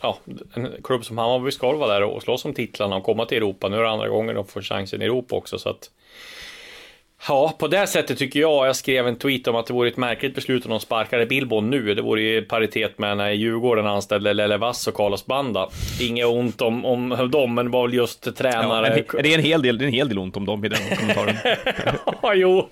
ja, 0.02 0.18
en 0.54 0.70
klubb 0.84 1.06
som 1.06 1.18
Hammarby 1.18 1.52
ska 1.52 1.72
vara 1.72 1.94
där 1.94 2.04
och 2.04 2.24
slåss 2.24 2.46
om 2.46 2.54
titlarna 2.54 2.96
och 2.96 3.04
komma 3.04 3.26
till 3.26 3.38
Europa. 3.38 3.70
Nu 3.70 3.78
är 3.78 3.84
det 3.84 3.90
andra 3.90 4.10
gången 4.10 4.36
de 4.36 4.46
får 4.46 4.62
chansen 4.62 5.02
i 5.02 5.06
Europa 5.06 5.36
också. 5.36 5.60
Så 5.60 5.70
att, 5.70 5.92
Ja, 7.28 7.56
på 7.60 7.68
det 7.68 7.88
sättet 7.88 8.18
tycker 8.18 8.40
jag, 8.40 8.68
jag 8.68 8.76
skrev 8.76 9.08
en 9.08 9.16
tweet 9.16 9.48
om 9.48 9.56
att 9.56 9.66
det 9.66 9.74
vore 9.74 9.90
ett 9.90 9.98
märkligt 9.98 10.36
beslut 10.36 10.66
om 10.66 10.72
de 10.72 10.80
sparkade 10.80 11.26
Billborn 11.26 11.70
nu. 11.70 11.94
Det 11.96 12.02
vore 12.02 12.22
i 12.22 12.42
paritet 12.42 12.98
med 12.98 13.18
när 13.18 13.32
Djurgården 13.32 13.88
anställde 13.88 14.34
Lelle 14.34 14.58
Vass 14.58 14.88
och 14.88 14.94
Carlos 14.94 15.26
Banda. 15.26 15.70
Inget 16.02 16.26
ont 16.26 16.62
om, 16.62 16.86
om 16.86 17.30
dem, 17.32 17.56
men 17.56 17.66
det 17.66 17.72
var 17.72 17.88
väl 17.88 17.96
just 17.96 18.26
Ja, 18.26 18.32
tränare. 18.32 18.88
en, 18.88 19.04
det, 19.24 19.34
är 19.34 19.38
en 19.38 19.44
hel 19.44 19.62
del, 19.62 19.78
det 19.78 19.84
är 19.84 19.88
en 19.88 19.94
hel 19.94 20.10
del 20.10 20.18
ont 20.18 20.38
om 20.38 20.46
dem 20.46 20.66
i 20.66 20.70
den 20.70 20.98
kommentaren. 20.98 21.36
Ja, 22.22 22.34
jo, 22.34 22.70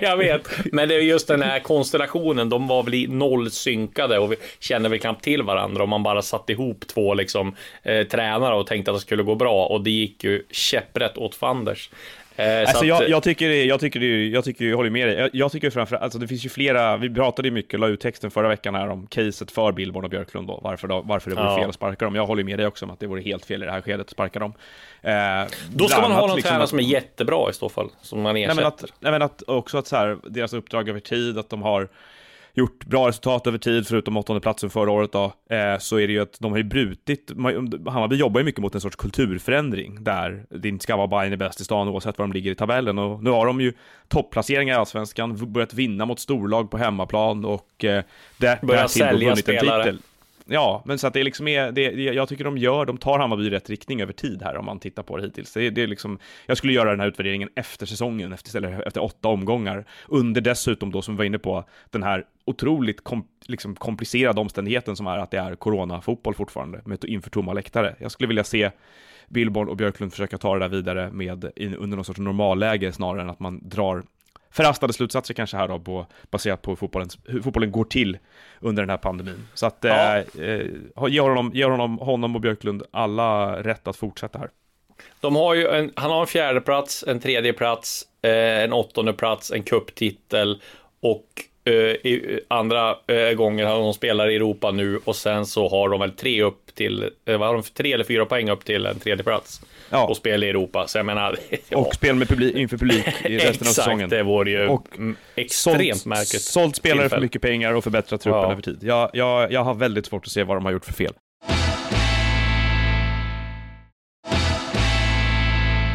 jag 0.00 0.16
vet. 0.16 0.48
Men 0.72 0.88
det 0.88 0.94
är 0.94 1.00
just 1.00 1.28
den 1.28 1.42
här 1.42 1.60
konstellationen, 1.60 2.48
de 2.48 2.68
var 2.68 2.82
väl 2.82 2.94
i 2.94 3.06
noll 3.06 3.50
synkade 3.50 4.18
och 4.18 4.32
vi 4.32 4.36
kände 4.60 4.88
väl 4.88 4.98
knappt 4.98 5.24
till 5.24 5.42
varandra. 5.42 5.82
Och 5.82 5.88
man 5.88 6.02
bara 6.02 6.22
satte 6.22 6.52
ihop 6.52 6.86
två 6.86 7.14
liksom, 7.14 7.56
eh, 7.82 8.06
tränare 8.06 8.54
och 8.54 8.66
tänkte 8.66 8.90
att 8.90 8.96
det 8.96 9.00
skulle 9.00 9.22
gå 9.22 9.34
bra. 9.34 9.66
Och 9.66 9.80
det 9.80 9.90
gick 9.90 10.24
ju 10.24 10.42
käpprätt 10.50 11.18
åt 11.18 11.34
fanders. 11.34 11.90
Eh, 12.40 12.64
så 12.64 12.68
Alltså 12.68 12.78
att- 12.78 12.86
jag, 12.86 13.08
jag 13.08 13.22
tycker, 13.22 13.50
jag 13.50 13.80
tycker, 13.80 14.00
jag 14.00 14.44
tycker, 14.44 14.64
jag 14.64 14.76
håller 14.76 14.90
med 14.90 15.08
dig. 15.08 15.16
Jag, 15.18 15.30
jag 15.32 15.52
tycker 15.52 15.70
framför 15.70 15.96
alltså 15.96 16.18
det 16.18 16.28
finns 16.28 16.44
ju 16.44 16.48
flera, 16.48 16.96
vi 16.96 17.14
pratade 17.14 17.48
ju 17.48 17.54
mycket, 17.54 17.80
la 17.80 17.86
ut 17.88 18.00
texten 18.00 18.30
förra 18.30 18.48
veckan 18.48 18.74
här 18.74 18.88
om 18.88 19.06
caset 19.06 19.50
för 19.50 19.72
Billborn 19.72 20.04
och 20.04 20.10
Björklund 20.10 20.48
då, 20.48 20.60
varför, 20.62 20.88
då, 20.88 21.00
varför 21.00 21.30
det 21.30 21.36
vore 21.36 21.46
Ja. 21.48 21.56
fel 21.58 21.68
att 21.68 21.74
sparka 21.74 22.04
dem. 22.04 22.14
Jag 22.14 22.26
håller 22.26 22.44
med 22.44 22.58
dig 22.58 22.66
också 22.66 22.84
om 22.84 22.90
att 22.90 23.00
det 23.00 23.06
vore 23.06 23.22
helt 23.22 23.44
fel 23.44 23.62
i 23.62 23.66
det 23.66 23.72
här 23.72 23.80
skedet 23.80 24.00
att 24.00 24.10
sparka 24.10 24.38
dem. 24.38 24.52
Eh, 25.02 25.12
Då 25.74 25.88
ska 25.88 26.00
man 26.00 26.12
ha 26.12 26.20
någon 26.26 26.36
liksom 26.36 26.48
tränare 26.50 26.66
som 26.68 26.78
är 26.78 26.82
jättebra 26.82 27.50
i 27.50 27.52
så 27.52 27.68
fall, 27.68 27.90
som 28.02 28.20
man 28.22 28.34
Nej 28.34 28.42
ersätter. 28.44 28.56
men, 28.62 28.66
att, 28.66 28.84
nej 29.00 29.12
men 29.12 29.22
att 29.22 29.42
också 29.46 29.78
att 29.78 29.86
så 29.86 29.96
här, 29.96 30.18
deras 30.24 30.52
uppdrag 30.52 30.88
över 30.88 31.00
tid, 31.00 31.38
att 31.38 31.50
de 31.50 31.62
har 31.62 31.88
gjort 32.60 32.84
bra 32.84 33.08
resultat 33.08 33.46
över 33.46 33.58
tid, 33.58 33.86
förutom 33.86 34.16
åttonde 34.16 34.40
platsen 34.40 34.70
förra 34.70 34.90
året 34.90 35.12
då, 35.12 35.24
eh, 35.50 35.78
så 35.78 35.98
är 35.98 36.06
det 36.06 36.12
ju 36.12 36.20
att 36.20 36.36
de 36.40 36.52
har 36.52 36.58
ju 36.58 36.64
brutit, 36.64 37.30
Hammarby 37.86 38.16
jobbar 38.16 38.40
ju 38.40 38.44
mycket 38.44 38.60
mot 38.60 38.74
en 38.74 38.80
sorts 38.80 38.96
kulturförändring, 38.96 40.04
där 40.04 40.44
det 40.50 40.68
inte 40.68 40.82
ska 40.82 40.96
vara 40.96 41.06
Bayern 41.06 41.32
är 41.32 41.36
bäst 41.36 41.60
i 41.60 41.64
stan 41.64 41.88
oavsett 41.88 42.18
var 42.18 42.26
de 42.26 42.32
ligger 42.32 42.50
i 42.50 42.54
tabellen, 42.54 42.98
och 42.98 43.22
nu 43.22 43.30
har 43.30 43.46
de 43.46 43.60
ju 43.60 43.72
topplaceringar 44.08 44.74
i 44.74 44.78
Allsvenskan, 44.78 45.52
börjat 45.52 45.74
vinna 45.74 46.06
mot 46.06 46.20
storlag 46.20 46.70
på 46.70 46.78
hemmaplan, 46.78 47.44
och 47.44 47.84
eh, 47.84 48.04
därtill 48.36 48.68
då 48.68 48.88
sälja 48.88 49.36
spelare. 49.36 49.84
titel. 49.84 50.00
Ja, 50.52 50.82
men 50.84 50.98
så 50.98 51.06
att 51.06 51.14
det 51.14 51.24
liksom 51.24 51.48
är, 51.48 51.72
det, 51.72 51.90
det, 51.90 52.02
jag 52.02 52.28
tycker 52.28 52.44
de 52.44 52.58
gör, 52.58 52.86
de 52.86 52.98
tar 52.98 53.18
Hammarby 53.18 53.46
i 53.46 53.50
rätt 53.50 53.70
riktning 53.70 54.02
över 54.02 54.12
tid 54.12 54.42
här 54.42 54.56
om 54.56 54.64
man 54.64 54.78
tittar 54.78 55.02
på 55.02 55.16
det 55.16 55.22
hittills. 55.22 55.52
Det, 55.52 55.70
det 55.70 55.82
är 55.82 55.86
liksom, 55.86 56.18
jag 56.46 56.56
skulle 56.56 56.72
göra 56.72 56.90
den 56.90 57.00
här 57.00 57.06
utvärderingen 57.06 57.48
efter 57.56 57.86
säsongen, 57.86 58.32
efter, 58.32 58.56
eller 58.56 58.86
efter 58.86 59.02
åtta 59.02 59.28
omgångar, 59.28 59.84
under 60.08 60.40
dessutom 60.40 60.92
då 60.92 61.02
som 61.02 61.14
vi 61.14 61.18
var 61.18 61.24
inne 61.24 61.38
på, 61.38 61.64
den 61.90 62.02
här 62.02 62.24
otroligt 62.44 63.04
kom, 63.04 63.24
liksom 63.46 63.74
komplicerade 63.74 64.40
omständigheten 64.40 64.96
som 64.96 65.06
är 65.06 65.18
att 65.18 65.30
det 65.30 65.38
är 65.38 65.54
coronafotboll 65.54 66.34
fortfarande, 66.34 66.80
med 66.84 67.04
inför 67.04 67.30
tomma 67.30 67.52
läktare. 67.52 67.94
Jag 67.98 68.10
skulle 68.10 68.28
vilja 68.28 68.44
se 68.44 68.70
Billborn 69.28 69.68
och 69.68 69.76
Björklund 69.76 70.12
försöka 70.12 70.38
ta 70.38 70.54
det 70.54 70.60
där 70.60 70.68
vidare 70.68 71.10
med, 71.10 71.44
under 71.56 71.96
någon 71.96 72.04
sorts 72.04 72.20
normalläge 72.20 72.92
snarare 72.92 73.22
än 73.22 73.30
att 73.30 73.40
man 73.40 73.68
drar 73.68 74.02
förhastade 74.50 74.92
slutsatser 74.92 75.34
kanske 75.34 75.56
här 75.56 75.68
då, 75.68 75.78
på, 75.78 76.06
baserat 76.30 76.62
på 76.62 76.70
hur 76.70 76.76
fotbollen, 76.76 77.08
hur 77.26 77.42
fotbollen 77.42 77.70
går 77.72 77.84
till 77.84 78.18
under 78.60 78.82
den 78.82 78.90
här 78.90 78.96
pandemin. 78.96 79.46
Så 79.54 79.66
att 79.66 79.78
Ja. 79.80 80.16
eh, 80.16 80.44
eh, 80.44 80.66
ge 81.08 81.20
honom, 81.20 81.50
ge 81.54 81.64
honom, 81.64 81.98
honom 81.98 82.34
och 82.34 82.40
Björklund 82.40 82.82
alla 82.90 83.62
rätt 83.62 83.88
att 83.88 83.96
fortsätta 83.96 84.38
här. 84.38 84.50
De 85.20 85.36
har 85.36 85.54
ju 85.54 85.68
en, 85.68 85.92
han 85.96 86.10
har 86.10 86.20
en 86.20 86.26
fjärde 86.26 86.60
plats, 86.60 87.04
en 87.08 87.20
tredje 87.20 87.52
plats, 87.52 88.02
eh, 88.22 88.30
en 88.64 88.72
åttonde 88.72 89.12
plats, 89.12 89.50
en 89.52 89.62
kupptitel 89.62 90.62
och 91.02 91.26
i, 91.72 92.40
andra 92.48 92.96
eh, 93.06 93.32
gånger 93.32 93.66
har 93.66 93.78
de 93.80 93.94
spelar 93.94 94.30
i 94.30 94.36
Europa 94.36 94.70
nu 94.70 95.00
och 95.04 95.16
sen 95.16 95.46
så 95.46 95.68
har 95.68 95.88
de 95.88 96.00
väl 96.00 96.10
tre 96.10 96.42
upp 96.42 96.74
till, 96.74 97.02
eh, 97.26 97.38
vad 97.38 97.48
har 97.48 97.54
de, 97.54 97.62
tre 97.62 97.92
eller 97.92 98.04
fyra 98.04 98.24
poäng 98.26 98.50
upp 98.50 98.64
till 98.64 98.86
en 98.86 98.98
tredje 98.98 99.24
plats 99.24 99.60
Ja. 99.92 100.06
och 100.06 100.16
spel 100.16 100.44
i 100.44 100.48
Europa. 100.48 100.86
Så 100.86 100.98
jag 100.98 101.06
menar, 101.06 101.36
ja, 101.68 101.78
Och 101.78 101.94
spel 101.94 102.14
med 102.16 102.28
publik, 102.28 102.56
inför 102.56 102.76
publik 102.76 103.06
i 103.06 103.08
resten 103.36 103.48
av 103.48 103.52
exakt, 103.52 103.74
säsongen. 103.74 104.08
det 104.08 104.22
vore 104.22 104.50
ju 104.50 104.66
Och 104.68 104.86
extremt 105.34 105.96
sålt, 105.96 106.06
märkligt. 106.06 106.42
Sålt 106.42 106.76
spelare 106.76 106.98
för 106.98 107.02
tillfälle. 107.08 107.22
mycket 107.22 107.42
pengar 107.42 107.72
och 107.74 107.84
förbättrat 107.84 108.20
truppen 108.20 108.40
Ja. 108.42 108.52
över 108.52 108.62
tid. 108.62 108.78
Jag, 108.82 109.10
jag, 109.12 109.52
jag 109.52 109.64
har 109.64 109.74
väldigt 109.74 110.06
svårt 110.06 110.24
att 110.26 110.32
se 110.32 110.42
vad 110.44 110.56
de 110.56 110.64
har 110.64 110.72
gjort 110.72 110.84
för 110.84 110.92
fel. 110.92 111.12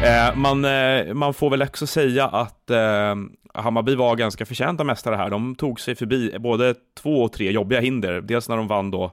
Eh, 0.06 0.36
man, 0.36 0.64
eh, 0.64 1.14
man 1.14 1.34
får 1.34 1.50
väl 1.50 1.62
också 1.62 1.86
säga 1.86 2.26
att 2.26 2.70
eh, 2.70 3.14
Hammarby 3.54 3.94
var 3.94 4.16
ganska 4.16 4.46
förtjänta 4.46 4.84
mästare 4.84 5.16
här. 5.16 5.30
De 5.30 5.54
tog 5.54 5.80
sig 5.80 5.94
förbi 5.94 6.36
både 6.38 6.74
två 6.94 7.22
och 7.22 7.32
tre 7.32 7.50
jobbiga 7.50 7.80
hinder. 7.80 8.20
Dels 8.20 8.48
när 8.48 8.56
de 8.56 8.68
vann 8.68 8.90
då 8.90 9.12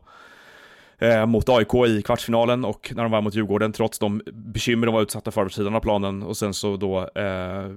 eh, 1.04 1.26
mot 1.26 1.50
AIK 1.50 1.74
i 1.88 2.02
kvartsfinalen 2.02 2.66
och 2.66 2.92
när 2.96 3.04
de 3.04 3.12
vann 3.12 3.24
mot 3.24 3.36
Djurgården 3.36 3.72
trots 3.72 4.00
de 4.00 4.22
bekymmer 4.32 4.88
de 4.88 4.96
var 4.96 5.02
utsatta 5.02 5.32
för 5.32 5.44
på 5.44 5.50
sidan 5.50 5.76
av 5.76 5.80
planen 5.80 6.24
och 6.24 6.38
sen 6.38 6.54
så 6.54 6.78
då 6.78 7.10
eh, 7.16 7.26
eh 7.26 7.72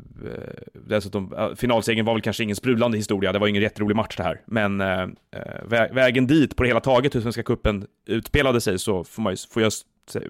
dessutom, 0.73 1.35
eh, 1.35 1.55
finalsegern 1.55 2.07
var 2.07 2.15
väl 2.15 2.23
kanske 2.23 2.43
ingen 2.43 2.57
sprudlande 2.57 2.97
historia, 2.97 3.33
det 3.33 3.39
var 3.39 3.47
ingen 3.47 3.63
jätterolig 3.63 3.97
match 3.97 4.17
det 4.17 4.23
här, 4.23 4.41
men 4.47 4.81
eh, 4.81 5.03
eh, 5.03 5.65
vä 5.65 5.89
vägen 5.93 6.27
dit 6.27 6.57
på 6.57 6.63
det 6.63 6.69
hela 6.69 6.81
taget 6.81 7.15
hur 7.15 7.21
Svenska 7.21 7.43
Cupen 7.43 7.87
utspelade 8.07 8.61
sig 8.61 8.79
så 8.79 9.05
får, 9.05 9.23
man 9.23 9.33
ju, 9.33 9.37
får 9.51 9.63
jag 9.63 9.73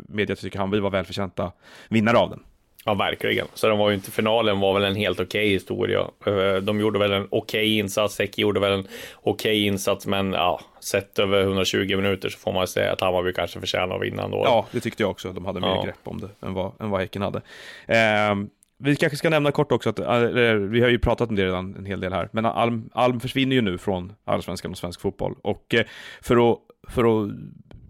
medge 0.08 0.22
att 0.22 0.28
jag 0.28 0.38
tycker 0.38 0.58
Hammarby 0.58 0.80
var 0.80 0.90
välförtjänta 0.90 1.52
vinnare 1.88 2.18
av 2.18 2.30
den. 2.30 2.40
Ja, 2.88 2.94
verkligen. 2.94 3.46
Så 3.54 3.68
de 3.68 3.78
var 3.78 3.88
ju 3.88 3.94
inte, 3.94 4.10
finalen 4.10 4.60
var 4.60 4.74
väl 4.74 4.84
en 4.84 4.94
helt 4.96 5.20
okej 5.20 5.40
okay 5.40 5.52
historia. 5.52 6.00
Eh, 6.26 6.56
de 6.62 6.80
gjorde 6.80 6.98
väl 6.98 7.12
en 7.12 7.26
okej 7.30 7.38
okay 7.38 7.78
insats, 7.78 8.18
Häcken 8.18 8.42
gjorde 8.42 8.60
väl 8.60 8.72
en 8.72 8.80
okej 8.80 9.52
okay 9.52 9.66
insats, 9.66 10.06
men 10.06 10.32
ja, 10.32 10.60
sett 10.80 11.18
över 11.18 11.42
120 11.42 11.96
minuter 11.96 12.28
så 12.28 12.38
får 12.38 12.52
man 12.52 12.66
säga 12.66 12.92
att 12.92 13.00
Hammarby 13.00 13.32
kanske 13.32 13.60
förtjänar 13.60 13.96
att 13.96 14.02
vinna 14.02 14.22
ändå. 14.22 14.42
Ja, 14.44 14.66
det 14.70 14.80
tyckte 14.80 15.02
jag 15.02 15.10
också. 15.10 15.32
De 15.32 15.44
hade 15.44 15.60
mer 15.60 15.68
ja. 15.68 15.82
grepp 15.84 16.00
om 16.04 16.20
det 16.20 16.46
än 16.46 16.54
vad, 16.54 16.72
än 16.80 16.90
vad 16.90 17.00
Häcken 17.00 17.22
hade. 17.22 17.38
Eh, 17.86 18.34
vi 18.78 18.96
kanske 18.96 19.16
ska 19.16 19.30
nämna 19.30 19.52
kort 19.52 19.72
också 19.72 19.90
att, 19.90 19.98
äh, 19.98 20.20
vi 20.54 20.80
har 20.80 20.88
ju 20.88 20.98
pratat 20.98 21.28
om 21.28 21.36
det 21.36 21.44
redan 21.44 21.74
en 21.78 21.86
hel 21.86 22.00
del 22.00 22.12
här, 22.12 22.28
men 22.32 22.46
Alm, 22.46 22.90
Alm 22.92 23.20
försvinner 23.20 23.56
ju 23.56 23.62
nu 23.62 23.78
från 23.78 24.12
allsvenskan 24.24 24.70
och 24.70 24.78
svensk 24.78 25.00
fotboll. 25.00 25.34
Och 25.42 25.74
eh, 25.74 25.84
för 26.20 26.52
att, 26.52 26.58
för 26.88 27.04
att 27.04 27.30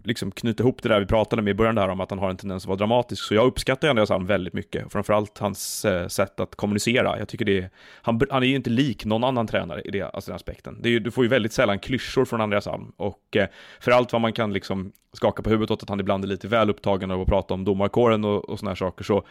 liksom 0.07 0.31
knyta 0.31 0.63
ihop 0.63 0.83
det 0.83 0.89
där 0.89 0.99
vi 0.99 1.05
pratade 1.05 1.41
med 1.41 1.51
i 1.51 1.53
början 1.53 1.75
där 1.75 1.89
om 1.89 2.01
att 2.01 2.09
han 2.09 2.19
har 2.19 2.29
en 2.29 2.37
tendens 2.37 2.63
att 2.63 2.67
vara 2.67 2.77
dramatisk, 2.77 3.23
så 3.23 3.33
jag 3.33 3.45
uppskattar 3.45 3.87
ju 3.87 3.89
Andreas 3.89 4.11
Alm 4.11 4.25
väldigt 4.25 4.53
mycket, 4.53 4.91
framförallt 4.91 5.37
hans 5.37 5.85
eh, 5.85 6.07
sätt 6.07 6.39
att 6.39 6.55
kommunicera. 6.55 7.19
Jag 7.19 7.27
tycker 7.27 7.45
det 7.45 7.57
är, 7.57 7.69
han, 8.01 8.21
han 8.29 8.43
är 8.43 8.47
ju 8.47 8.55
inte 8.55 8.69
lik 8.69 9.05
någon 9.05 9.23
annan 9.23 9.47
tränare 9.47 9.81
i 9.81 9.91
det, 9.91 10.01
alltså 10.01 10.31
den 10.31 10.35
aspekten. 10.35 10.81
Det 10.81 10.89
är 10.89 10.91
ju, 10.91 10.99
du 10.99 11.11
får 11.11 11.23
ju 11.23 11.29
väldigt 11.29 11.53
sällan 11.53 11.79
klyschor 11.79 12.25
från 12.25 12.41
Andreas 12.41 12.67
Alm, 12.67 12.91
och 12.97 13.35
eh, 13.35 13.47
för 13.79 13.91
allt 13.91 14.13
vad 14.13 14.21
man 14.21 14.33
kan 14.33 14.53
liksom 14.53 14.91
skaka 15.13 15.43
på 15.43 15.49
huvudet 15.49 15.71
åt 15.71 15.83
att 15.83 15.89
han 15.89 15.99
ibland 15.99 16.23
är 16.23 16.27
lite 16.27 16.47
väl 16.47 16.69
upptagen 16.69 17.11
av 17.11 17.21
att 17.21 17.27
prata 17.27 17.53
om 17.53 17.63
domarkåren 17.63 18.25
och, 18.25 18.49
och 18.49 18.59
sådana 18.59 18.71
här 18.71 18.75
saker, 18.75 19.03
så 19.03 19.23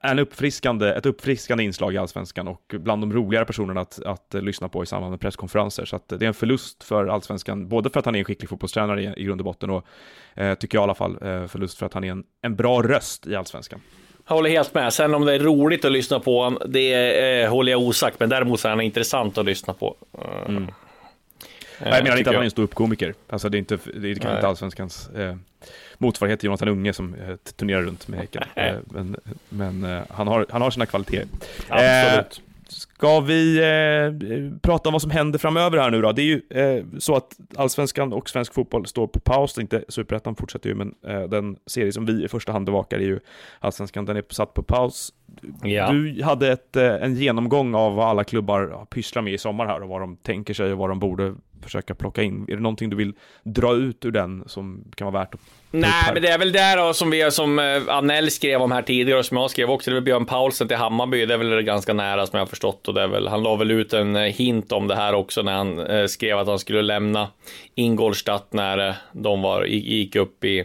en 0.00 0.18
uppfriskande, 0.18 0.88
ett 0.88 1.06
uppfriskande 1.06 1.64
inslag 1.64 1.94
i 1.94 1.98
Allsvenskan 1.98 2.48
och 2.48 2.74
bland 2.78 3.02
de 3.02 3.12
roligare 3.12 3.44
personerna 3.44 3.80
att, 3.80 4.02
att 4.02 4.34
lyssna 4.34 4.68
på 4.68 4.82
i 4.82 4.86
samband 4.86 5.10
med 5.10 5.20
presskonferenser. 5.20 5.84
Så 5.84 5.96
att 5.96 6.08
det 6.08 6.22
är 6.22 6.26
en 6.28 6.34
förlust 6.34 6.84
för 6.84 7.06
Allsvenskan, 7.06 7.68
både 7.68 7.90
för 7.90 8.00
att 8.00 8.06
han 8.06 8.14
är 8.14 8.18
en 8.18 8.24
skicklig 8.24 8.48
fotbollstränare 8.48 9.02
i, 9.02 9.12
i 9.16 9.24
grund 9.24 9.40
och 9.40 9.44
botten 9.44 9.70
och 9.70 9.86
eh, 10.34 10.54
tycker 10.54 10.78
jag 10.78 10.82
i 10.82 10.84
alla 10.84 10.94
fall 10.94 11.18
eh, 11.22 11.46
förlust 11.46 11.78
för 11.78 11.86
att 11.86 11.94
han 11.94 12.04
är 12.04 12.10
en, 12.10 12.24
en 12.42 12.56
bra 12.56 12.82
röst 12.82 13.26
i 13.26 13.34
Allsvenskan. 13.34 13.80
Jag 14.28 14.34
håller 14.34 14.50
helt 14.50 14.74
med. 14.74 14.92
Sen 14.92 15.14
om 15.14 15.24
det 15.24 15.34
är 15.34 15.38
roligt 15.38 15.84
att 15.84 15.92
lyssna 15.92 16.20
på 16.20 16.42
honom, 16.42 16.62
det 16.66 17.42
eh, 17.42 17.50
håller 17.50 17.72
jag 17.72 17.80
osagt, 17.80 18.20
men 18.20 18.28
däremot 18.28 18.60
så 18.60 18.68
är 18.68 18.70
han 18.70 18.80
intressant 18.80 19.38
att 19.38 19.44
lyssna 19.44 19.74
på. 19.74 19.96
Mm. 20.48 20.66
Nej, 21.80 21.92
jag 21.94 22.04
menar 22.04 22.16
inte 22.16 22.30
att 22.30 22.36
han 22.36 22.42
är 22.42 22.44
en 22.44 22.50
ståuppkomiker. 22.50 23.14
Alltså 23.28 23.48
det 23.48 23.56
är 23.56 23.58
inte, 23.58 23.78
det 23.94 24.10
är 24.10 24.14
kanske 24.14 24.36
inte 24.36 24.48
allsvenskans 24.48 25.08
eh, 25.08 25.36
motsvarighet 26.02 26.40
till 26.40 26.46
Jonathan 26.46 26.68
Unge 26.68 26.92
som 26.92 27.14
eh, 27.14 27.36
turnerar 27.36 27.82
runt 27.82 28.08
med 28.08 28.20
Häcken. 28.20 28.42
Eh, 28.54 28.74
men 28.86 29.16
men 29.48 29.84
eh, 29.84 30.02
han, 30.10 30.28
har, 30.28 30.46
han 30.50 30.62
har 30.62 30.70
sina 30.70 30.86
kvaliteter. 30.86 31.28
Absolut. 31.68 32.42
Ska 33.02 33.20
vi 33.20 33.58
eh, 33.58 34.58
prata 34.62 34.88
om 34.88 34.92
vad 34.92 35.02
som 35.02 35.10
händer 35.10 35.38
framöver 35.38 35.78
här 35.78 35.90
nu 35.90 36.02
då? 36.02 36.12
Det 36.12 36.22
är 36.22 36.24
ju 36.24 36.42
eh, 36.50 36.84
så 36.98 37.14
att 37.14 37.36
allsvenskan 37.56 38.12
och 38.12 38.28
svensk 38.28 38.54
fotboll 38.54 38.86
står 38.86 39.06
på 39.06 39.20
paus, 39.20 39.58
inte 39.58 39.84
superettan 39.88 40.36
fortsätter 40.36 40.68
ju, 40.68 40.74
men 40.74 40.94
eh, 41.06 41.22
den 41.22 41.56
serie 41.66 41.92
som 41.92 42.06
vi 42.06 42.24
i 42.24 42.28
första 42.28 42.52
hand 42.52 42.66
bevakar 42.66 42.96
är 42.96 43.02
ju 43.02 43.20
allsvenskan, 43.60 44.04
den 44.04 44.16
är 44.16 44.24
satt 44.30 44.54
på 44.54 44.62
paus. 44.62 45.12
Ja. 45.62 45.92
Du 45.92 46.22
hade 46.22 46.52
ett, 46.52 46.76
eh, 46.76 46.94
en 46.94 47.14
genomgång 47.14 47.74
av 47.74 47.94
vad 47.94 48.08
alla 48.08 48.24
klubbar 48.24 48.86
pysslar 48.90 49.22
med 49.22 49.32
i 49.32 49.38
sommar 49.38 49.66
här 49.66 49.82
och 49.82 49.88
vad 49.88 50.00
de 50.00 50.16
tänker 50.16 50.54
sig 50.54 50.72
och 50.72 50.78
vad 50.78 50.90
de 50.90 50.98
borde 50.98 51.34
försöka 51.62 51.94
plocka 51.94 52.22
in. 52.22 52.44
Är 52.48 52.54
det 52.54 52.62
någonting 52.62 52.90
du 52.90 52.96
vill 52.96 53.14
dra 53.42 53.74
ut 53.74 54.04
ur 54.04 54.10
den 54.10 54.44
som 54.46 54.84
kan 54.94 55.12
vara 55.12 55.24
värt 55.24 55.34
att 55.34 55.40
Nej, 55.74 56.10
men 56.12 56.22
det 56.22 56.28
är 56.28 56.38
väl 56.38 56.52
där 56.52 56.76
då 56.76 56.94
som 56.94 57.10
vi 57.10 57.30
som 57.30 57.58
eh, 57.58 57.82
Anell 57.88 58.30
skrev 58.30 58.62
om 58.62 58.72
här 58.72 58.82
tidigare 58.82 59.18
och 59.18 59.24
som 59.24 59.36
jag 59.36 59.50
skrev 59.50 59.70
också. 59.70 59.90
Det 59.90 59.92
är 59.92 59.94
väl 59.94 60.04
Björn 60.04 60.26
Paulsen 60.26 60.68
till 60.68 60.76
Hammarby. 60.76 61.26
Det 61.26 61.34
är 61.34 61.38
väl 61.38 61.62
ganska 61.62 61.92
nära 61.92 62.26
som 62.26 62.36
jag 62.36 62.44
har 62.44 62.48
förstått 62.48 62.88
och 62.92 62.96
det 62.96 63.02
är 63.02 63.08
väl. 63.08 63.28
Han 63.28 63.42
la 63.42 63.56
väl 63.56 63.70
ut 63.70 63.92
en 63.92 64.16
eh, 64.16 64.22
hint 64.22 64.72
om 64.72 64.88
det 64.88 64.94
här 64.94 65.14
också 65.14 65.42
när 65.42 65.52
han 65.52 65.78
eh, 65.78 66.06
skrev 66.06 66.38
att 66.38 66.46
han 66.46 66.58
skulle 66.58 66.82
lämna 66.82 67.28
Ingolstadt 67.74 68.52
när 68.52 68.88
eh, 68.88 68.94
de 69.12 69.42
var 69.42 69.64
gick 69.64 70.16
upp 70.16 70.44
i 70.44 70.64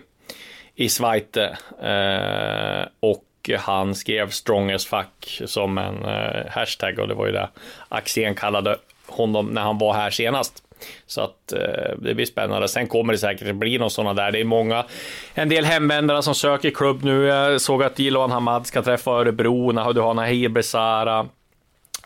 i 0.76 0.90
Schweiz 0.90 1.38
eh, 1.38 2.88
och 3.00 3.24
han 3.60 3.96
skrev 3.96 4.30
strong 4.30 4.72
as 4.72 4.86
fuck 4.86 5.42
som 5.46 5.78
en 5.78 6.04
hashtag 6.50 7.00
och 7.00 7.08
det 7.08 7.14
var 7.14 7.26
ju 7.26 7.32
det 7.32 7.50
Axén 7.90 8.36
kallade 8.36 8.78
honom 9.06 9.46
när 9.48 9.62
han 9.62 9.78
var 9.78 9.94
här 9.94 10.10
senast. 10.10 10.64
Så 11.08 11.22
att 11.22 11.54
eh, 11.54 11.98
det 11.98 12.14
blir 12.14 12.26
spännande. 12.26 12.68
Sen 12.68 12.88
kommer 12.88 13.14
det 13.14 13.20
säkert 13.20 13.56
bli 13.56 13.78
någon 13.78 13.92
sådana 13.92 14.14
där. 14.14 14.32
Det 14.32 14.40
är 14.40 14.44
många, 14.44 14.86
en 15.34 15.50
del 15.50 15.66
hemvändare 15.66 16.24
som 16.24 16.36
söker 16.36 16.70
klubb 16.70 17.04
nu. 17.04 17.26
Jag 17.26 17.62
såg 17.62 17.84
att 17.84 18.00
Jiloan 18.00 18.32
Hamad 18.32 18.68
ska 18.68 18.82
träffa 18.82 19.12
Örebro. 19.12 19.72
Du 19.94 20.02
har 20.02 20.14
Nahir 20.14 20.50
Besara, 20.50 21.28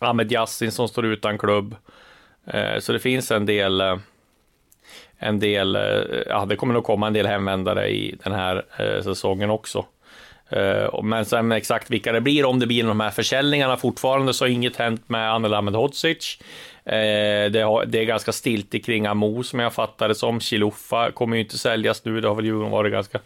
Ahmed 0.05 0.31
Yassin 0.31 0.71
som 0.71 0.87
står 0.87 1.05
utan 1.05 1.37
klubb. 1.37 1.75
Eh, 2.45 2.79
så 2.79 2.93
det 2.93 2.99
finns 2.99 3.31
en 3.31 3.45
del 3.45 3.81
eh, 3.81 3.97
en 5.23 5.39
del, 5.39 5.75
eh, 5.75 6.21
ja 6.27 6.45
det 6.45 6.55
kommer 6.55 6.73
nog 6.73 6.83
komma 6.83 7.07
en 7.07 7.13
del 7.13 7.27
hemvändare 7.27 7.89
i 7.89 8.15
den 8.23 8.33
här 8.33 8.65
eh, 8.77 9.03
säsongen 9.03 9.49
också. 9.49 9.85
Eh, 10.49 11.03
men 11.03 11.25
sen 11.25 11.51
exakt 11.51 11.89
vilka 11.89 12.11
det 12.11 12.21
blir, 12.21 12.45
om 12.45 12.59
det 12.59 12.67
blir 12.67 12.83
de 12.83 12.99
här 12.99 13.09
försäljningarna 13.09 13.77
fortfarande 13.77 14.33
så 14.33 14.43
har 14.45 14.49
inget 14.49 14.75
hänt 14.75 15.09
med 15.09 15.33
Anel 15.33 15.53
Ahmedhodzic. 15.53 16.39
Eh, 16.85 17.51
det, 17.51 17.61
har, 17.65 17.85
det 17.85 17.99
är 17.99 18.05
ganska 18.05 18.31
stilt 18.31 18.85
kring 18.85 19.05
Amo 19.05 19.43
som 19.43 19.59
jag 19.59 19.73
fattar 19.73 20.07
det 20.07 20.15
som. 20.15 20.39
Chilufa 20.39 21.11
kommer 21.11 21.35
ju 21.35 21.43
inte 21.43 21.57
säljas 21.57 22.05
nu, 22.05 22.21
det 22.21 22.27
har 22.27 22.35
väl 22.35 22.45
Djurgården 22.45 22.71
varit 22.71 22.91
ganska 22.91 23.19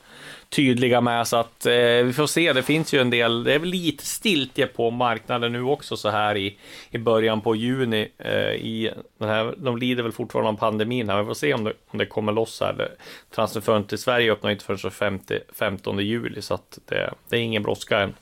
tydliga 0.56 1.02
med. 1.02 1.28
Så 1.28 1.38
att 1.38 1.66
eh, 1.66 1.74
vi 2.04 2.14
får 2.14 2.28
se, 2.28 2.54
det 2.54 2.64
finns 2.64 2.94
ju 2.94 3.02
en 3.02 3.10
del, 3.10 3.44
det 3.44 3.54
är 3.54 3.60
väl 3.60 3.70
lite 3.70 4.06
stiltje 4.06 4.68
på 4.68 4.92
marknaden 4.92 5.52
nu 5.52 5.64
också 5.64 5.98
så 5.98 6.10
här 6.10 6.38
i, 6.38 6.58
i 6.90 6.98
början 6.98 7.42
på 7.42 7.56
juni. 7.56 8.12
Eh, 8.18 8.52
i 8.52 8.92
den 9.18 9.30
här, 9.30 9.54
de 9.58 9.78
lider 9.78 10.04
väl 10.04 10.12
fortfarande 10.12 10.52
av 10.52 10.58
pandemin 10.58 11.10
här, 11.10 11.22
vi 11.22 11.28
får 11.28 11.34
se 11.34 11.54
om 11.54 11.64
det, 11.64 11.74
om 11.88 12.00
det 12.00 12.06
kommer 12.06 12.32
loss 12.32 12.62
här. 12.62 12.90
Transferfönstret 13.36 14.00
i 14.00 14.04
Sverige 14.04 14.32
öppnar 14.32 14.52
inte 14.52 14.66
förrän 14.66 14.92
50, 14.92 15.40
15 15.54 16.00
juli, 16.00 16.42
så 16.42 16.54
att 16.54 16.80
det, 16.86 17.14
det 17.30 17.38
är 17.38 17.42
ingen 17.42 17.64
brådska 17.64 18.00
än. 18.00 18.14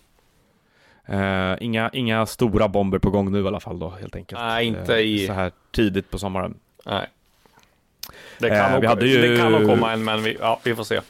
Uh, 1.09 1.57
inga, 1.59 1.89
inga 1.93 2.25
stora 2.25 2.67
bomber 2.67 2.99
på 2.99 3.09
gång 3.09 3.31
nu 3.31 3.43
i 3.43 3.47
alla 3.47 3.59
fall 3.59 3.79
då, 3.79 3.89
helt 3.89 4.15
enkelt. 4.15 4.41
Nej, 4.41 4.67
inte 4.67 4.93
i... 4.93 5.21
Uh, 5.21 5.27
så 5.27 5.33
här 5.33 5.51
tidigt 5.71 6.11
på 6.11 6.19
sommaren. 6.19 6.53
Nej. 6.85 7.07
Det 8.39 8.49
kan, 8.49 8.65
uh, 8.65 8.73
nog, 8.73 8.85
hade 8.85 9.07
ju... 9.07 9.21
det 9.21 9.37
kan 9.37 9.51
nog 9.51 9.65
komma 9.65 9.93
en, 9.93 10.03
men 10.03 10.23
vi, 10.23 10.37
ja, 10.39 10.59
vi 10.63 10.75
får 10.75 10.83
se. 10.83 11.01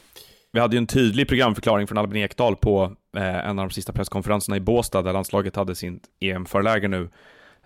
Vi 0.54 0.60
hade 0.60 0.76
ju 0.76 0.78
en 0.78 0.86
tydlig 0.86 1.28
programförklaring 1.28 1.86
från 1.86 1.98
Albin 1.98 2.22
Ekdal 2.22 2.56
på 2.56 2.92
en 3.16 3.58
av 3.58 3.68
de 3.68 3.70
sista 3.70 3.92
presskonferenserna 3.92 4.56
i 4.56 4.60
Båstad, 4.60 5.02
där 5.02 5.12
landslaget 5.12 5.56
hade 5.56 5.74
sin 5.74 6.00
EM-föreläge 6.20 6.88
nu. 6.88 7.08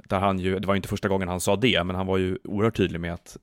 Där 0.09 0.19
han 0.19 0.39
ju, 0.39 0.59
det 0.59 0.69
var 0.69 0.75
inte 0.75 0.89
första 0.89 1.09
gången 1.09 1.29
han 1.29 1.41
sa 1.41 1.57
det, 1.57 1.85
men 1.85 1.97
han 1.97 2.07
var 2.07 2.19
ju 2.19 2.39
oerhört 2.45 2.77
tydlig 2.77 3.01
med 3.01 3.15
att 3.15 3.37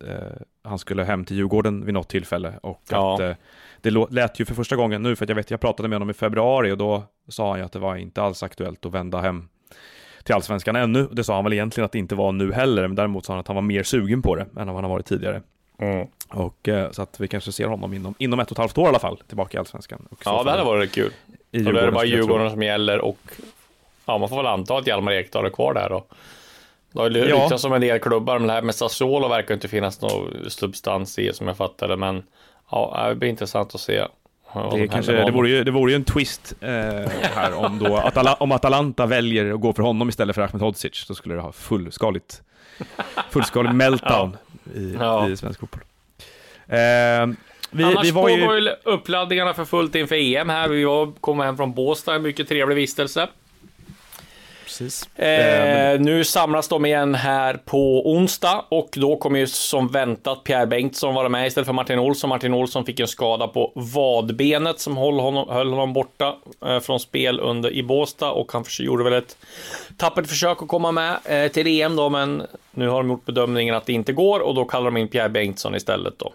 han 0.64 0.80
skulle 0.80 1.04
hem 1.04 1.26
till 1.26 1.38
Djurgården 1.38 1.86
vid 1.86 1.94
något 1.94 2.10
tillfälle 2.10 2.54
och 2.62 2.82
ja. 2.90 3.14
att 3.14 3.38
det 3.82 3.92
lät 4.10 4.40
ju 4.40 4.46
för 4.46 4.56
första 4.56 4.76
gången 4.76 5.04
nu, 5.04 5.16
för 5.16 5.26
att 5.26 5.30
jag 5.30 5.36
vet, 5.36 5.52
jag 5.52 5.60
pratade 5.60 5.90
med 5.90 5.96
honom 5.96 6.10
i 6.10 6.14
februari 6.14 6.72
och 6.72 6.78
då 6.78 7.04
sa 7.28 7.50
han 7.50 7.60
ju 7.60 7.66
att 7.66 7.72
det 7.72 7.80
var 7.80 7.96
inte 7.96 8.22
alls 8.22 8.44
aktuellt 8.44 8.86
att 8.86 8.94
vända 8.94 9.22
hem 9.22 9.48
till 10.24 10.36
allsvenskan 10.36 10.76
ännu. 10.76 11.08
Det 11.12 11.24
sa 11.24 11.36
han 11.36 11.44
väl 11.44 11.54
egentligen 11.54 11.86
att 11.86 11.92
det 11.92 12.00
inte 12.00 12.16
var 12.16 12.32
nu 12.32 12.54
heller, 12.54 12.88
men 12.88 12.96
däremot 12.96 13.26
sa 13.26 13.34
han 13.34 13.40
att 13.40 13.48
han 13.48 13.56
var 13.56 13.64
mer 13.64 13.84
sugen 13.84 14.22
på 14.22 14.36
det 14.36 14.42
än 14.42 14.68
vad 14.68 14.76
han 14.76 14.84
har 14.84 14.92
varit 14.92 15.06
tidigare. 15.06 15.42
Mm. 15.80 16.08
Och 16.30 16.68
eh, 16.68 16.92
så 16.92 17.02
att 17.02 17.20
vi 17.20 17.28
kanske 17.28 17.52
ser 17.52 17.68
honom 17.68 17.94
inom, 17.94 18.16
inom 18.18 18.40
ett 18.40 18.48
och 18.48 18.52
ett 18.52 18.58
halvt 18.58 18.78
år 18.78 18.86
i 18.86 18.90
alla 18.90 19.00
fall, 19.00 19.22
tillbaka 19.28 19.58
i 19.58 19.60
allsvenskan. 19.60 20.08
Och 20.10 20.22
ja, 20.26 20.44
det 20.44 20.52
hade 20.52 20.64
varit 20.64 20.92
kul. 20.92 21.12
I 21.52 21.60
då 21.60 21.70
är 21.70 21.86
det 21.86 21.92
bara 21.92 22.06
Djurgården 22.06 22.52
som 22.52 22.64
gäller 22.64 23.00
och 23.00 23.20
ja, 24.06 24.18
man 24.18 24.30
får 24.30 24.38
väl 24.38 24.46
anta 24.46 24.78
att 24.78 24.88
Hjalmar 24.88 25.12
Ekdal 25.12 25.46
är 25.46 25.50
kvar 25.50 25.74
där 25.74 25.90
då. 25.90 26.06
Det 26.92 27.00
har 27.00 27.10
ju 27.10 27.22
ryktats 27.22 27.64
ja. 27.64 27.70
om 27.70 27.76
en 27.76 27.82
del 27.82 28.00
klubbar, 28.00 28.40
men 28.40 28.48
det 28.48 28.54
här 28.54 28.62
med 28.62 28.76
Sassuolo 28.76 29.28
verkar 29.28 29.54
inte 29.54 29.68
finnas 29.68 30.02
någon 30.02 30.50
substans 30.50 31.20
i 31.20 31.34
som 31.34 31.48
jag 31.48 31.58
fattar 31.58 31.88
det, 31.88 31.98
men 31.98 32.24
Ja, 32.72 33.06
det 33.10 33.16
blir 33.16 33.30
intressant 33.30 33.76
att 33.76 33.82
se. 33.82 34.08
Det, 34.72 34.88
kanske, 34.88 35.12
det, 35.12 35.32
vore 35.32 35.50
ju, 35.50 35.64
det 35.64 35.72
vore 35.72 35.92
ju 35.92 35.96
en 35.96 36.04
twist 36.04 36.54
eh, 36.62 36.70
här 37.22 37.54
om, 37.54 37.80
då, 37.80 37.98
Atala, 37.98 38.34
om 38.34 38.52
Atalanta 38.52 39.06
väljer 39.06 39.54
att 39.54 39.62
gå 39.62 39.74
för 39.74 39.84
honom 39.84 40.10
istället 40.10 40.36
för 40.36 40.42
Ahmed 40.42 40.62
Hodzic. 40.62 41.06
Då 41.08 41.16
skulle 41.16 41.36
det 41.36 41.42
ha 41.42 41.52
fullskaligt, 41.52 42.42
fullskalig 43.30 43.74
meltdown 43.74 44.38
ja. 44.64 44.80
i, 44.80 44.98
ja. 45.00 45.30
i 45.30 45.38
svensk 45.38 45.60
fotboll. 45.60 45.82
Eh, 46.68 46.78
vi, 47.72 47.84
Annars 47.84 48.06
vi 48.06 48.12
var 48.12 48.22
pågår 48.22 48.60
ju 48.60 48.70
uppladdningarna 48.84 49.54
för 49.54 49.66
fullt 49.66 49.96
inför 49.96 50.16
EM 50.16 50.50
här. 50.50 50.68
Vi 50.70 51.14
kom 51.22 51.40
hem 51.40 51.58
från 51.58 51.74
Båstad, 51.74 52.16
en 52.16 52.22
mycket 52.22 52.48
trevlig 52.48 52.76
vistelse 52.76 53.28
precis. 54.80 55.20
Eh, 55.20 56.00
nu 56.00 56.24
samlas 56.24 56.68
de 56.68 56.86
igen 56.86 57.16
här 57.16 57.54
på 57.66 58.12
onsdag 58.12 58.66
och 58.70 58.90
då 58.92 59.18
kommer 59.18 59.40
ju 59.40 59.48
som 59.48 59.88
väntat 59.88 60.44
Pierre 60.44 60.68
Bengtsson 60.68 61.14
vara 61.14 61.30
med 61.30 61.48
istället 61.48 61.66
för 61.66 61.74
Martin 61.74 62.00
Olsson. 62.00 62.30
Martin 62.30 62.54
Olsson 62.54 62.86
fick 62.86 63.00
en 63.00 63.08
skada 63.08 63.48
på 63.48 63.72
vadbenet 63.76 64.80
som 64.80 64.98
höll 64.98 65.20
honom, 65.20 65.50
höll 65.50 65.70
honom 65.70 65.94
borta 65.94 66.36
eh, 66.66 66.80
från 66.80 67.00
spel 67.00 67.40
under 67.40 67.72
i 67.72 67.84
Båstad 67.84 68.32
och 68.32 68.52
han 68.52 68.64
gjorde 68.80 69.04
väl 69.04 69.14
ett 69.14 69.38
tappert 69.98 70.28
försök 70.28 70.62
att 70.62 70.68
komma 70.68 70.92
med 70.92 71.18
eh, 71.26 71.52
till 71.52 71.68
EM 71.68 71.96
då, 71.96 72.10
men 72.10 72.44
nu 72.72 72.88
har 72.88 72.98
de 72.98 73.10
gjort 73.10 73.26
bedömningen 73.26 73.76
att 73.76 73.86
det 73.86 73.94
inte 73.94 74.14
går 74.14 74.40
och 74.40 74.56
då 74.56 74.66
kallar 74.66 74.86
de 74.86 74.98
in 74.98 75.08
Pierre 75.08 75.30
Bengtsson 75.30 75.76
istället 75.76 76.20
då. 76.20 76.34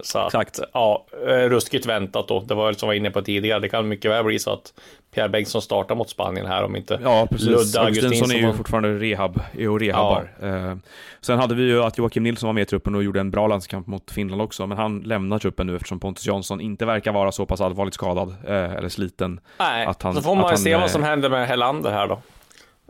Så 0.00 0.18
att, 0.18 0.26
Exakt. 0.26 0.60
ja, 0.72 1.06
eh, 1.26 1.28
ruskigt 1.28 1.86
väntat 1.86 2.28
då. 2.28 2.40
Det 2.40 2.54
var 2.54 2.72
som 2.72 2.86
jag 2.86 2.88
var 2.88 2.94
inne 2.94 3.10
på 3.10 3.22
tidigare. 3.22 3.60
Det 3.60 3.68
kan 3.68 3.88
mycket 3.88 4.10
väl 4.10 4.24
bli 4.24 4.38
så 4.38 4.50
att 4.52 4.72
Pierre 5.14 5.28
Bengtsson 5.28 5.62
startar 5.62 5.94
mot 5.94 6.10
Spanien 6.10 6.46
här 6.46 6.64
om 6.64 6.76
inte 6.76 7.00
Ja, 7.02 7.26
precis. 7.30 7.48
Ludde 7.48 7.80
Augustinsson 7.80 8.30
är 8.30 8.34
ju 8.34 8.52
fortfarande 8.52 8.88
rehab, 8.98 9.40
är 9.58 9.68
och 9.68 9.80
rehabbar. 9.80 10.30
Eh, 10.42 10.76
sen 11.20 11.38
hade 11.38 11.54
vi 11.54 11.62
ju 11.62 11.82
att 11.82 11.98
Joakim 11.98 12.22
Nilsson 12.22 12.46
var 12.46 12.52
med 12.54 12.62
i 12.62 12.64
truppen 12.64 12.94
och 12.94 13.02
gjorde 13.02 13.20
en 13.20 13.30
bra 13.30 13.46
landskamp 13.46 13.86
mot 13.86 14.10
Finland 14.10 14.42
också, 14.42 14.66
men 14.66 14.78
han 14.78 15.00
lämnar 15.00 15.38
truppen 15.38 15.66
nu 15.66 15.76
eftersom 15.76 16.00
Pontus 16.00 16.26
Jansson 16.26 16.60
inte 16.60 16.86
verkar 16.86 17.12
vara 17.12 17.32
så 17.32 17.46
pass 17.46 17.60
allvarligt 17.60 17.94
skadad 17.94 18.28
eh, 18.46 18.72
eller 18.74 18.88
sliten. 18.88 19.40
Nej, 19.58 19.86
att 19.86 20.02
han- 20.02 20.14
så 20.14 20.22
får 20.22 20.34
man 20.34 20.44
han, 20.44 20.58
se 20.58 20.74
vad 20.74 20.82
eh, 20.82 20.88
som 20.88 21.02
händer 21.02 21.30
med 21.30 21.48
Helander 21.48 21.90
här 21.90 22.08
då. 22.08 22.20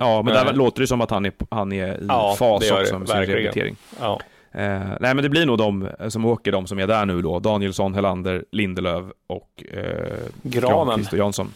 Ja, 0.01 0.23
men 0.23 0.35
där 0.35 0.45
Nej. 0.45 0.55
låter 0.55 0.81
det 0.81 0.87
som 0.87 1.01
att 1.01 1.11
han 1.11 1.27
är, 1.27 1.33
han 1.51 1.73
är 1.73 1.87
i 2.03 2.07
Ja, 2.09 2.35
fas 2.39 2.71
också 2.71 2.99
med 2.99 3.09
sin 3.09 3.17
rehabilitering. 3.21 3.77
Ja. 4.01 4.21
Eh, 4.53 4.81
nej, 5.01 5.15
men 5.15 5.17
det 5.17 5.29
blir 5.29 5.47
nog 5.47 5.59
de 5.59 5.89
som 6.09 6.25
åker, 6.25 6.53
de 6.53 6.67
som 6.67 6.79
är 6.79 6.87
där 6.87 7.07
nu 7.07 7.23
då. 7.23 7.39
Danielsson, 7.39 7.95
Helander, 7.95 8.45
Lindelöf 8.53 9.05
och 9.27 9.65
eh, 9.73 10.29
Granen. 10.43 11.07
Och 11.13 11.19
Jansson. 11.19 11.53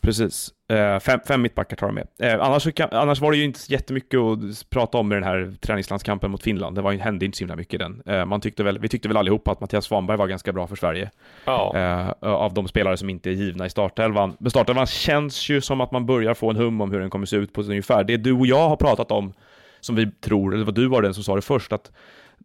Precis. 0.00 0.52
Eh, 0.68 0.98
fem, 0.98 1.20
fem 1.28 1.42
mittbackar 1.42 1.76
tar 1.76 1.86
de 1.86 1.94
med. 1.94 2.06
Eh, 2.18 2.44
annars, 2.44 2.74
kan, 2.74 2.88
annars 2.92 3.20
var 3.20 3.30
det 3.30 3.36
ju 3.36 3.44
inte 3.44 3.60
jättemycket 3.68 4.20
att 4.20 4.70
prata 4.70 4.98
om 4.98 5.12
i 5.12 5.14
den 5.14 5.24
här 5.24 5.54
träningslandskampen 5.60 6.30
mot 6.30 6.42
Finland. 6.42 6.76
Det 6.76 6.82
var, 6.82 6.92
hände 6.92 7.24
inte 7.24 7.38
så 7.38 7.42
himla 7.42 7.56
mycket 7.56 7.74
i 7.74 7.76
den. 7.76 8.02
Eh, 8.06 8.24
man 8.24 8.40
tyckte 8.40 8.62
väl, 8.64 8.78
vi 8.78 8.88
tyckte 8.88 9.08
väl 9.08 9.16
allihopa 9.16 9.50
att 9.50 9.60
Mattias 9.60 9.84
Svanberg 9.84 10.16
var 10.16 10.26
ganska 10.26 10.52
bra 10.52 10.66
för 10.66 10.76
Sverige. 10.76 11.10
Ja. 11.44 11.72
Eh, 11.76 12.28
av 12.28 12.54
de 12.54 12.68
spelare 12.68 12.96
som 12.96 13.10
inte 13.10 13.30
är 13.30 13.34
givna 13.34 13.66
i 13.66 13.70
startelvan. 13.70 14.36
Men 14.38 14.50
startelvan 14.50 14.86
känns 14.86 15.48
ju 15.48 15.60
som 15.60 15.80
att 15.80 15.90
man 15.90 16.06
börjar 16.06 16.34
få 16.34 16.50
en 16.50 16.56
hum 16.56 16.80
om 16.80 16.90
hur 16.90 17.00
den 17.00 17.10
kommer 17.10 17.26
se 17.26 17.36
ut 17.36 17.52
på 17.52 17.60
ungefär. 17.60 18.04
Det 18.04 18.16
du 18.16 18.32
och 18.32 18.46
jag 18.46 18.68
har 18.68 18.76
pratat 18.76 19.10
om, 19.10 19.32
som 19.80 19.96
vi 19.96 20.10
tror, 20.10 20.54
eller 20.54 20.64
vad 20.64 20.74
du 20.74 20.86
var 20.88 21.02
den 21.02 21.14
som 21.14 21.24
sa 21.24 21.34
det 21.36 21.42
först, 21.42 21.72
att 21.72 21.90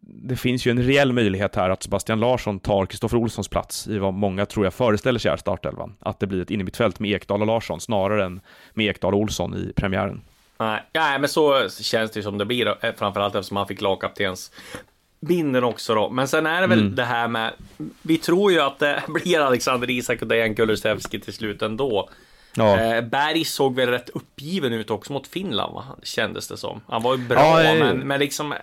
det 0.04 0.36
finns 0.36 0.66
ju 0.66 0.70
en 0.70 0.82
reell 0.82 1.12
möjlighet 1.12 1.56
här 1.56 1.70
att 1.70 1.82
Sebastian 1.82 2.20
Larsson 2.20 2.60
tar 2.60 2.86
Kristoffer 2.86 3.16
Olssons 3.16 3.48
plats 3.48 3.88
i 3.88 3.98
vad 3.98 4.14
många 4.14 4.46
tror 4.46 4.66
jag 4.66 4.74
föreställer 4.74 5.18
sig 5.18 5.30
är 5.30 5.36
startelvan. 5.36 5.94
Att 6.00 6.20
det 6.20 6.26
blir 6.26 6.42
ett 6.42 6.50
innermittfält 6.50 7.00
med 7.00 7.10
Ekdal 7.10 7.40
och 7.40 7.46
Larsson 7.46 7.80
snarare 7.80 8.24
än 8.24 8.40
med 8.74 8.86
Ekdal 8.86 9.14
och 9.14 9.20
Olsson 9.20 9.54
i 9.56 9.72
premiären. 9.76 10.20
Nej, 10.58 10.82
nej, 10.94 11.18
men 11.18 11.28
så 11.28 11.68
känns 11.68 12.10
det 12.10 12.18
ju 12.18 12.22
som 12.24 12.38
det 12.38 12.44
blir 12.44 12.84
eh, 12.84 12.92
framförallt 12.96 13.34
eftersom 13.34 13.56
han 13.56 13.66
fick 13.66 13.80
lagkaptens 13.80 14.52
binden 15.20 15.64
också 15.64 15.94
då. 15.94 16.10
Men 16.10 16.28
sen 16.28 16.46
är 16.46 16.60
det 16.60 16.66
väl 16.66 16.80
Mm. 16.80 16.94
det 16.94 17.04
här 17.04 17.28
med, 17.28 17.52
vi 18.02 18.18
tror 18.18 18.52
ju 18.52 18.60
att 18.60 18.78
det 18.78 19.02
blir 19.08 19.40
Alexander 19.40 19.90
Isak 19.90 20.22
och 20.22 20.28
Dejan 20.28 20.54
Kulusevski 20.54 21.20
till 21.20 21.32
slut 21.32 21.62
ändå. 21.62 22.08
Ja. 22.56 22.80
Eh, 22.80 23.00
Berg 23.00 23.44
såg 23.44 23.74
väl 23.74 23.88
rätt 23.88 24.08
uppgiven 24.08 24.72
ut 24.72 24.90
också 24.90 25.12
mot 25.12 25.26
Finland, 25.26 25.74
va? 25.74 25.84
kändes 26.02 26.48
det 26.48 26.56
som. 26.56 26.80
Han 26.88 27.02
var 27.02 27.16
ju 27.16 27.26
bra, 27.26 27.62
Ja, 27.62 27.74
men, 27.74 27.98
men 27.98 28.20
liksom... 28.20 28.52
eh, 28.52 28.58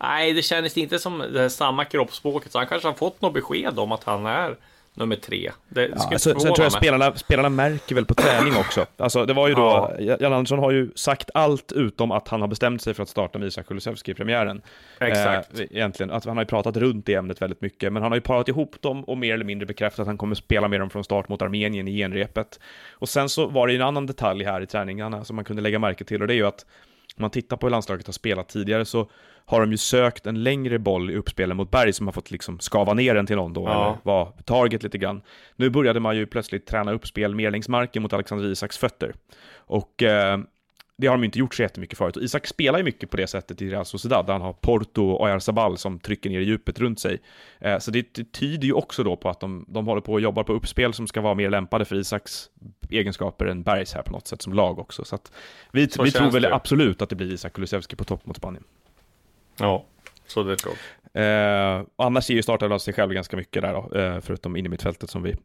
Nej, 0.00 0.32
det 0.32 0.42
kändes 0.42 0.76
inte 0.76 0.98
som 0.98 1.18
det 1.18 1.50
samma 1.50 1.84
kroppsspråket. 1.84 2.52
Så 2.52 2.58
han 2.58 2.66
kanske 2.66 2.88
har 2.88 2.94
fått 2.94 3.20
något 3.22 3.34
besked 3.34 3.78
om 3.78 3.92
att 3.92 4.04
han 4.04 4.26
är 4.26 4.56
nummer 4.96 5.16
tre. 5.16 5.50
Det 5.68 5.86
Ja, 5.86 5.98
skulle 5.98 6.18
sen, 6.18 6.38
tror 6.38 6.62
jag 6.62 6.72
spelarna, 6.72 7.14
spelarna 7.14 7.48
märker 7.48 7.94
väl 7.94 8.04
på 8.04 8.14
träning 8.14 8.56
också. 8.58 8.86
Alltså, 8.96 9.26
det 9.26 9.32
var 9.32 9.48
ju 9.48 9.54
då, 9.54 9.96
Jan 9.98 10.32
Andersson 10.32 10.58
har 10.58 10.70
ju 10.70 10.90
sagt 10.94 11.30
allt 11.34 11.72
utom 11.72 12.10
att 12.10 12.28
han 12.28 12.40
har 12.40 12.48
bestämt 12.48 12.82
sig 12.82 12.94
för 12.94 13.02
att 13.02 13.08
starta 13.08 13.38
med 13.38 13.48
Isak 13.48 13.66
Kulusevski 13.66 14.10
i 14.10 14.14
premiären. 14.14 14.62
Exakt. 15.00 15.60
Eh, 15.60 15.66
egentligen, 15.70 16.10
att 16.10 16.24
han 16.24 16.36
har 16.36 16.44
ju 16.44 16.48
pratat 16.48 16.76
runt 16.76 17.06
det 17.06 17.14
ämnet 17.14 17.42
väldigt 17.42 17.60
mycket, 17.60 17.92
men 17.92 18.02
han 18.02 18.12
har 18.12 18.16
ju 18.16 18.22
parat 18.22 18.48
ihop 18.48 18.82
dem 18.82 19.04
och 19.04 19.18
mer 19.18 19.34
eller 19.34 19.44
mindre 19.44 19.66
bekräftat 19.66 20.00
att 20.00 20.06
han 20.06 20.18
kommer 20.18 20.34
spela 20.34 20.68
med 20.68 20.80
dem 20.80 20.90
från 20.90 21.04
start 21.04 21.28
mot 21.28 21.42
Armenien 21.42 21.88
i 21.88 21.96
genrepet. 21.96 22.60
Och 22.92 23.08
sen 23.08 23.28
så 23.28 23.46
var 23.46 23.66
det 23.66 23.72
ju 23.72 23.76
en 23.80 23.86
annan 23.86 24.06
detalj 24.06 24.44
här 24.44 24.60
i 24.60 24.66
träningarna 24.66 25.24
som 25.24 25.36
man 25.36 25.44
kunde 25.44 25.62
lägga 25.62 25.78
märke 25.78 26.04
till, 26.04 26.22
och 26.22 26.28
det 26.28 26.34
är 26.34 26.36
ju 26.36 26.46
att 26.46 26.66
om 27.16 27.22
man 27.22 27.30
tittar 27.30 27.56
på 27.56 27.66
hur 27.66 27.70
landslaget 27.70 28.06
har 28.06 28.12
spelat 28.12 28.48
tidigare 28.48 28.84
så 28.84 29.10
har 29.48 29.60
de 29.60 29.70
ju 29.70 29.76
sökt 29.76 30.26
en 30.26 30.42
längre 30.42 30.78
boll 30.78 31.10
i 31.10 31.16
uppspelen 31.16 31.56
mot 31.56 31.70
Berg 31.70 31.92
som 31.92 32.06
har 32.06 32.12
fått 32.12 32.30
liksom 32.30 32.58
skava 32.60 32.94
ner 32.94 33.14
den 33.14 33.26
till 33.26 33.36
någon 33.36 33.52
då, 33.52 33.62
Ja. 33.64 33.86
eller 33.86 33.98
var 34.02 34.32
target 34.44 34.82
lite 34.82 34.98
grann. 34.98 35.22
Nu 35.56 35.70
började 35.70 36.00
man 36.00 36.16
ju 36.16 36.26
plötsligt 36.26 36.66
träna 36.66 36.92
uppspel 36.92 37.34
mer 37.34 37.50
längs 37.50 37.68
marken 37.68 38.02
mot 38.02 38.12
Alexander 38.12 38.46
Isaks 38.46 38.78
fötter. 38.78 39.14
Och 39.56 40.02
eh, 40.02 40.38
det 40.98 41.06
har 41.06 41.14
de 41.16 41.24
inte 41.24 41.38
gjort 41.38 41.54
så 41.54 41.62
jättemycket 41.62 41.98
förut. 41.98 42.16
Och 42.16 42.22
Isak 42.22 42.46
spelar 42.46 42.78
ju 42.78 42.84
mycket 42.84 43.10
på 43.10 43.16
det 43.16 43.26
sättet 43.26 43.62
i 43.62 43.70
Real 43.70 43.84
Sociedad, 43.84 44.26
där 44.26 44.32
han 44.32 44.42
har 44.42 44.52
Porto 44.52 45.08
och 45.10 45.22
Oyarzabal 45.24 45.78
som 45.78 45.98
trycker 45.98 46.30
ner 46.30 46.40
i 46.40 46.44
djupet 46.44 46.78
runt 46.78 47.00
sig. 47.00 47.20
Eh, 47.60 47.78
så 47.78 47.90
det, 47.90 48.14
det 48.14 48.32
tyder 48.32 48.66
ju 48.66 48.72
också 48.72 49.04
då 49.04 49.16
på 49.16 49.28
att 49.28 49.40
de, 49.40 49.64
de 49.68 49.86
håller 49.86 50.00
på 50.00 50.12
och 50.12 50.20
jobbar 50.20 50.44
på 50.44 50.52
uppspel 50.52 50.92
som 50.92 51.06
ska 51.06 51.20
vara 51.20 51.34
mer 51.34 51.50
lämpade 51.50 51.84
för 51.84 51.96
Isaks 51.96 52.50
egenskaper 52.90 53.46
än 53.46 53.62
Bergs 53.62 53.94
här 53.94 54.02
på 54.02 54.12
något 54.12 54.26
sätt 54.26 54.42
som 54.42 54.52
lag 54.52 54.78
också. 54.78 55.04
Så 55.04 55.14
att 55.14 55.32
vi, 55.72 55.88
Så 55.88 56.02
vi 56.02 56.10
tror 56.10 56.30
väl 56.30 56.42
det. 56.42 56.54
absolut 56.54 57.02
att 57.02 57.08
det 57.08 57.16
blir 57.16 57.32
Isak 57.32 57.52
Kulusevski 57.52 57.96
på 57.96 58.04
topp 58.04 58.26
mot 58.26 58.36
Spanien. 58.36 58.64
Ja, 59.58 59.84
så 60.26 60.42
det 60.42 60.56
tror 60.56 60.74
jag. 60.74 61.05
Eh, 61.16 61.82
annars 61.98 62.30
ger 62.30 62.36
ju 62.36 62.42
startelvan 62.42 62.80
sig 62.80 62.94
själv 62.94 63.12
ganska 63.12 63.36
mycket 63.36 63.62
där 63.62 63.72
då, 63.72 63.98
eh, 63.98 64.20
förutom 64.20 64.56
in 64.56 64.66
i 64.66 64.68
mittfältet 64.68 65.10
som 65.10 65.22
vi. 65.22 65.36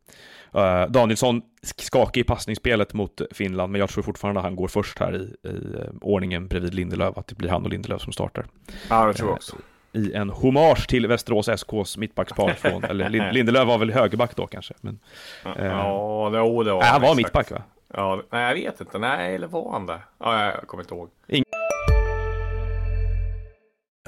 Eh, 0.53 0.85
Danielsson 0.85 1.41
sk- 1.63 1.81
skakig 1.81 2.21
i 2.21 2.23
passningsspelet 2.23 2.93
mot 2.93 3.21
Finland, 3.31 3.71
men 3.71 3.79
jag 3.79 3.89
tror 3.89 4.03
fortfarande 4.03 4.39
att 4.39 4.45
han 4.45 4.55
går 4.55 4.67
först 4.67 4.99
här 4.99 5.15
i, 5.15 5.47
i 5.49 5.75
eh, 5.79 5.87
ordningen 6.01 6.47
bredvid 6.47 6.73
Lindelöf, 6.73 7.17
att 7.17 7.27
det 7.27 7.35
blir 7.35 7.49
han 7.49 7.63
och 7.63 7.69
Lindelöf 7.69 8.01
som 8.01 8.13
startar. 8.13 8.45
Ja, 8.89 9.05
det 9.05 9.13
tror 9.13 9.29
jag 9.29 9.35
också. 9.35 9.55
I 9.93 10.13
en 10.13 10.29
hommage 10.29 10.87
till 10.87 11.07
Västerås 11.07 11.47
SKs 11.49 11.97
mittbackspar 11.97 12.49
från, 12.53 12.83
eller 12.89 13.09
Lin- 13.09 13.31
Lindelöf 13.31 13.67
var 13.67 13.77
väl 13.77 13.91
högerback 13.91 14.35
då 14.35 14.47
kanske, 14.47 14.73
men 14.81 14.99
Ja, 15.43 16.29
det, 16.33 16.39
oh, 16.39 16.63
det 16.63 16.71
var 16.73 16.79
nej, 16.79 16.89
han 16.89 17.01
var 17.01 17.15
mittback 17.15 17.51
va? 17.51 17.63
Ja, 17.93 18.21
nej, 18.31 18.47
jag 18.47 18.53
vet 18.71 18.81
inte. 18.81 18.97
Nej, 18.99 19.35
eller 19.35 19.47
var 19.47 19.71
han 19.71 19.85
det? 19.85 19.99
Ja, 20.19 20.45
jag 20.45 20.67
kommer 20.67 20.83
inte 20.83 20.93
ihåg. 20.95 21.09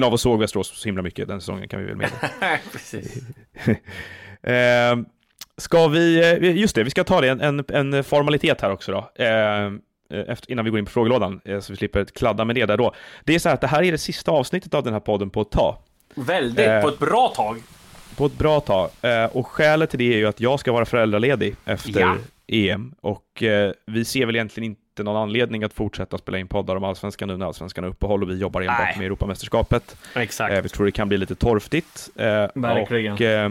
av 0.00 0.14
oss 0.14 0.22
såg 0.22 0.40
Västerås 0.40 0.68
så 0.68 0.84
himla 0.88 1.02
mycket 1.02 1.28
den 1.28 1.40
säsongen 1.40 1.68
kan 1.68 1.80
vi 1.80 1.86
väl 1.86 1.96
meddela. 1.96 2.16
Nej, 2.40 2.60
precis. 2.72 3.22
Eh, 4.44 4.96
ska 5.56 5.88
vi, 5.88 6.18
eh, 6.32 6.56
just 6.56 6.74
det, 6.74 6.82
vi 6.84 6.90
ska 6.90 7.04
ta 7.04 7.20
det, 7.20 7.28
en, 7.28 7.64
en, 7.68 8.04
formalitet 8.04 8.60
här 8.60 8.70
också 8.72 8.92
då. 8.92 9.24
Eh, 9.24 9.72
efter, 10.30 10.50
innan 10.52 10.64
vi 10.64 10.70
går 10.70 10.78
in 10.78 10.84
på 10.84 10.90
frågelådan, 10.90 11.40
eh, 11.44 11.60
så 11.60 11.72
vi 11.72 11.76
slipper 11.76 12.04
kladda 12.04 12.44
med 12.44 12.56
det 12.56 12.66
där 12.66 12.76
då. 12.76 12.94
Det 13.24 13.34
är 13.34 13.38
så 13.38 13.48
här 13.48 13.54
att 13.54 13.60
det 13.60 13.66
här 13.66 13.82
är 13.82 13.92
det 13.92 13.98
sista 13.98 14.30
avsnittet 14.30 14.74
av 14.74 14.82
den 14.82 14.92
här 14.92 15.00
podden 15.00 15.30
på 15.30 15.40
ett 15.42 15.50
tag. 15.50 15.76
Väldigt, 16.14 16.66
Eh. 16.66 16.80
på 16.82 16.88
ett 16.88 16.98
bra 16.98 17.28
tag. 17.36 17.62
På 18.16 18.26
ett 18.26 18.38
bra 18.38 18.60
tag. 18.60 18.90
Och 19.32 19.46
skälet 19.46 19.90
till 19.90 19.98
det 19.98 20.14
är 20.14 20.18
ju 20.18 20.26
att 20.26 20.40
jag 20.40 20.60
ska 20.60 20.72
vara 20.72 20.84
föräldraledig 20.84 21.56
efter 21.64 22.00
Ja. 22.00 22.16
EM. 22.46 22.94
Och 23.00 23.42
vi 23.86 24.04
ser 24.04 24.26
väl 24.26 24.36
egentligen 24.36 24.70
inte 24.70 24.81
någon 24.98 25.16
anledning 25.16 25.64
att 25.64 25.72
fortsätta 25.72 26.18
spela 26.18 26.38
in 26.38 26.48
poddar 26.48 26.76
om 26.76 26.84
Allsvenskan 26.84 27.28
nu 27.28 27.36
när 27.36 27.46
Allsvenskan 27.46 27.84
är 27.84 27.88
uppehåll 27.88 28.22
och 28.22 28.30
vi 28.30 28.38
jobbar 28.38 28.60
enbart 28.60 28.78
Nej. 28.78 28.94
med 28.98 29.06
Europamästerskapet. 29.06 29.96
Exakt. 30.16 30.54
Eh, 30.54 30.62
vi 30.62 30.68
tror 30.68 30.86
det 30.86 30.92
kan 30.92 31.08
bli 31.08 31.18
lite 31.18 31.34
torftigt. 31.34 32.10
Eh, 32.16 32.46
Verkligen. 32.54 33.12
Och, 33.12 33.20
eh, 33.20 33.50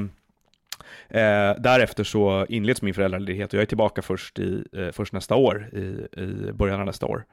eh, 1.10 1.56
därefter 1.58 2.04
så 2.04 2.46
inleds 2.50 2.82
min 2.82 2.94
föräldraledighet 2.94 3.54
och 3.54 3.54
jag 3.54 3.62
är 3.62 3.66
tillbaka 3.66 4.02
först, 4.02 4.40
i, 4.40 4.64
eh, 4.78 4.92
först 4.92 5.14
nästa 5.14 5.36
år, 5.36 5.70
i, 5.74 6.20
i 6.22 6.52
början 6.54 6.80
av 6.80 6.86
nästa 6.86 7.06
år. 7.06 7.26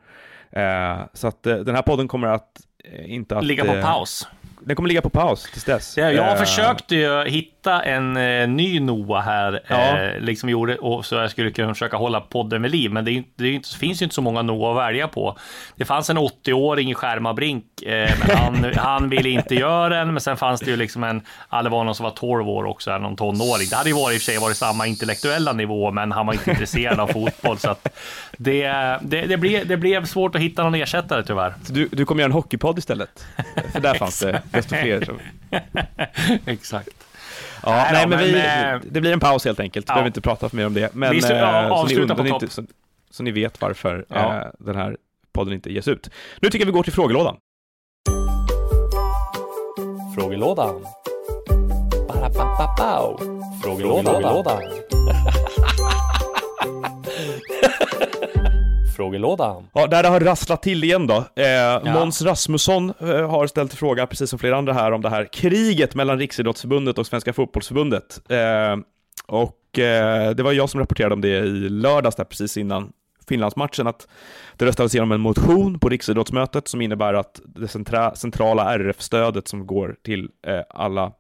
Eh, 0.51 0.99
så 1.13 1.29
att 1.29 1.47
eh, 1.47 1.57
den 1.57 1.75
här 1.75 1.83
podden 1.83 2.09
kommer 2.09 2.29
att 2.29 2.61
eh, 2.85 3.13
inte 3.13 3.37
att... 3.37 3.45
Ligga 3.45 3.65
på 3.65 3.75
eh, 3.75 3.83
paus. 3.83 4.29
Den 4.61 4.77
kommer 4.77 4.89
ligga 4.89 5.03
på 5.03 5.11
paus 5.11 5.51
tills 5.53 5.65
dess. 5.65 5.97
Ja, 5.97 6.11
jag 6.13 6.29
Eh, 6.33 6.37
försökte 6.37 6.97
ju 6.97 7.25
hitta 7.25 7.83
en 7.83 8.17
eh, 8.17 8.49
ny 8.49 8.81
Noah 8.81 9.23
här, 9.25 9.61
Ja. 9.69 9.99
eh, 9.99 10.21
liksom 10.21 10.49
gjorde, 10.49 10.77
och 10.77 11.07
så 11.07 11.15
jag 11.15 11.31
skulle 11.31 11.51
kunna 11.51 11.75
försöka 11.75 11.97
hålla 11.97 12.21
podden 12.21 12.63
vid 12.63 12.71
liv, 12.71 12.93
men 12.93 13.05
det, 13.05 13.23
det, 13.37 13.49
inte- 13.51 13.69
det 13.73 13.79
finns 13.79 14.03
ju 14.03 14.05
inte 14.05 14.15
så 14.15 14.23
många 14.23 14.43
Noah 14.43 14.71
att 14.71 14.77
välja 14.89 15.09
på. 15.09 15.37
Det 15.77 15.85
fanns 15.85 16.11
en 16.11 16.19
80-åring 16.19 16.91
i 16.91 16.95
Skärmarbrink, 16.95 17.83
eh, 17.83 18.11
men 18.27 18.37
han, 18.37 18.73
han 18.77 19.09
ville 19.09 19.29
inte 19.29 19.55
göra 19.55 19.89
den, 19.89 20.13
men 20.13 20.21
sen 20.21 20.37
fanns 20.37 20.61
det 20.61 20.71
ju 20.71 20.77
liksom 20.77 21.05
en, 21.05 21.23
ja, 21.51 21.63
det 21.63 21.69
var 21.69 21.85
någon 21.85 21.95
som 21.95 22.05
var 22.05 22.11
12 22.11 22.49
år 22.49 22.65
också, 22.65 22.99
någon 22.99 23.17
tonåring. 23.17 23.67
Det 23.71 23.77
hade 23.77 23.89
ju 23.91 23.95
varit 23.97 24.15
i 24.15 24.19
och 24.19 24.21
för 24.23 24.25
sig 24.33 24.39
varit 24.39 24.57
samma 24.57 24.87
intellektuella 24.87 25.53
nivå, 25.53 25.91
men 25.91 26.13
han 26.13 26.27
var 26.27 26.33
inte 26.33 26.51
intresserad 26.51 27.01
av 27.01 27.07
fotboll, 27.07 27.59
så 27.59 27.71
att 27.71 27.89
det, 28.37 28.63
det, 29.03 29.21
det, 29.27 29.37
blev, 29.37 29.67
det 29.67 29.77
blev 29.77 30.05
svårt 30.05 30.35
att 30.35 30.41
hitta 30.41 30.65
någon 30.65 30.75
ersättare 30.75 31.23
tyvärr. 31.23 31.55
Du, 31.69 31.89
du 31.93 32.05
kommer 32.05 32.21
göra 32.21 32.29
en 32.29 32.33
hockeypodd 32.33 32.79
istället? 32.79 33.27
För 33.73 33.81
där 33.81 33.95
fanns 33.95 34.21
det 34.21 34.43
desto 34.53 34.75
fler. 34.75 35.05
som- 35.05 35.19
Exakt. 36.47 36.89
Ja, 37.63 37.71
Nej 37.71 37.89
nej, 37.93 38.03
då, 38.05 38.09
men, 38.09 38.19
men, 38.19 38.29
vi, 38.29 38.39
eh, 38.87 38.93
det 38.93 39.01
blir 39.01 39.13
en 39.13 39.21
paus 39.21 39.45
helt 39.45 39.61
enkelt. 39.61 39.87
Vi 39.87 39.91
ja. 39.91 39.95
behöver 39.95 40.07
inte 40.07 40.21
prata 40.21 40.49
för 40.49 40.57
mer 40.57 40.67
om 40.67 40.75
det. 40.75 40.95
Men, 40.95 41.11
Vi 41.11 41.23
ska- 41.23 41.37
ja, 41.37 41.63
eh, 41.63 41.69
så, 41.69 41.75
ni 41.75 41.81
avsluta 41.83 42.15
på 42.15 42.25
topp. 42.25 42.43
inte, 42.43 42.55
så, 42.55 42.63
så 43.11 43.23
ni 43.23 43.31
vet 43.31 43.61
varför 43.61 44.05
Ja. 44.09 44.37
eh, 44.43 44.47
den 44.59 44.77
här 44.77 44.97
podden 45.33 45.55
inte 45.55 45.73
ges 45.73 45.89
ut. 45.89 46.11
Nu 46.41 46.49
tycker 46.51 46.59
jag 46.59 46.67
vi 46.67 46.73
går 46.73 46.83
till 46.83 46.93
frågelådan. 46.93 47.37
Frågelådan. 50.15 50.83
Ba-da-ba-ba-bow. 52.09 53.19
Frågelådan. 53.63 54.05
Frågelådan. 54.05 54.63
Frågelådan. 58.99 59.69
Ja, 59.73 59.87
där 59.87 60.03
det 60.03 60.09
har 60.09 60.21
rasslat 60.21 60.63
till 60.63 60.85
igen 60.85 61.07
då. 61.07 61.43
Eh, 61.43 61.95
Måns 61.95 62.23
Rasmusson 62.23 62.93
eh, 63.01 63.31
har 63.31 63.47
ställt 63.47 63.75
fråga, 63.75 64.07
precis 64.07 64.31
som 64.31 64.39
flera 64.39 64.57
andra 64.57 64.73
här, 64.73 64.93
om 64.93 65.03
det 65.03 65.11
här 65.11 65.29
kriget 65.33 65.95
mellan 65.95 66.19
Riksidrottsförbundet 66.19 66.99
och 66.99 67.07
Svenska 67.07 67.33
Fotbollsförbundet. 67.33 68.21
Eh, 68.29 68.77
och 69.27 69.79
eh, 69.79 70.31
det 70.31 70.43
var 70.43 70.53
jag 70.53 70.71
som 70.71 70.81
rapporterade 70.81 71.15
om 71.15 71.21
det 71.21 71.29
i 71.29 71.69
lördags, 71.69 72.17
där 72.17 72.25
precis 72.25 72.57
innan 72.57 72.93
Finlandsmatchen, 73.29 73.87
att 73.87 74.09
det 74.57 74.67
röstades 74.67 74.95
igenom 74.95 75.13
en 75.13 75.21
motion 75.21 75.79
på 75.79 75.89
Riksidrottsmötet 75.89 76.69
som 76.69 76.81
innebär 76.81 77.15
att 77.15 77.41
det 77.45 77.69
centra 77.69 78.15
centrala 78.15 78.75
RF-stödet 78.75 79.49
som 79.49 79.67
går 79.67 79.97
till 80.05 80.29
eh, 80.47 80.61
alla 80.71 81.13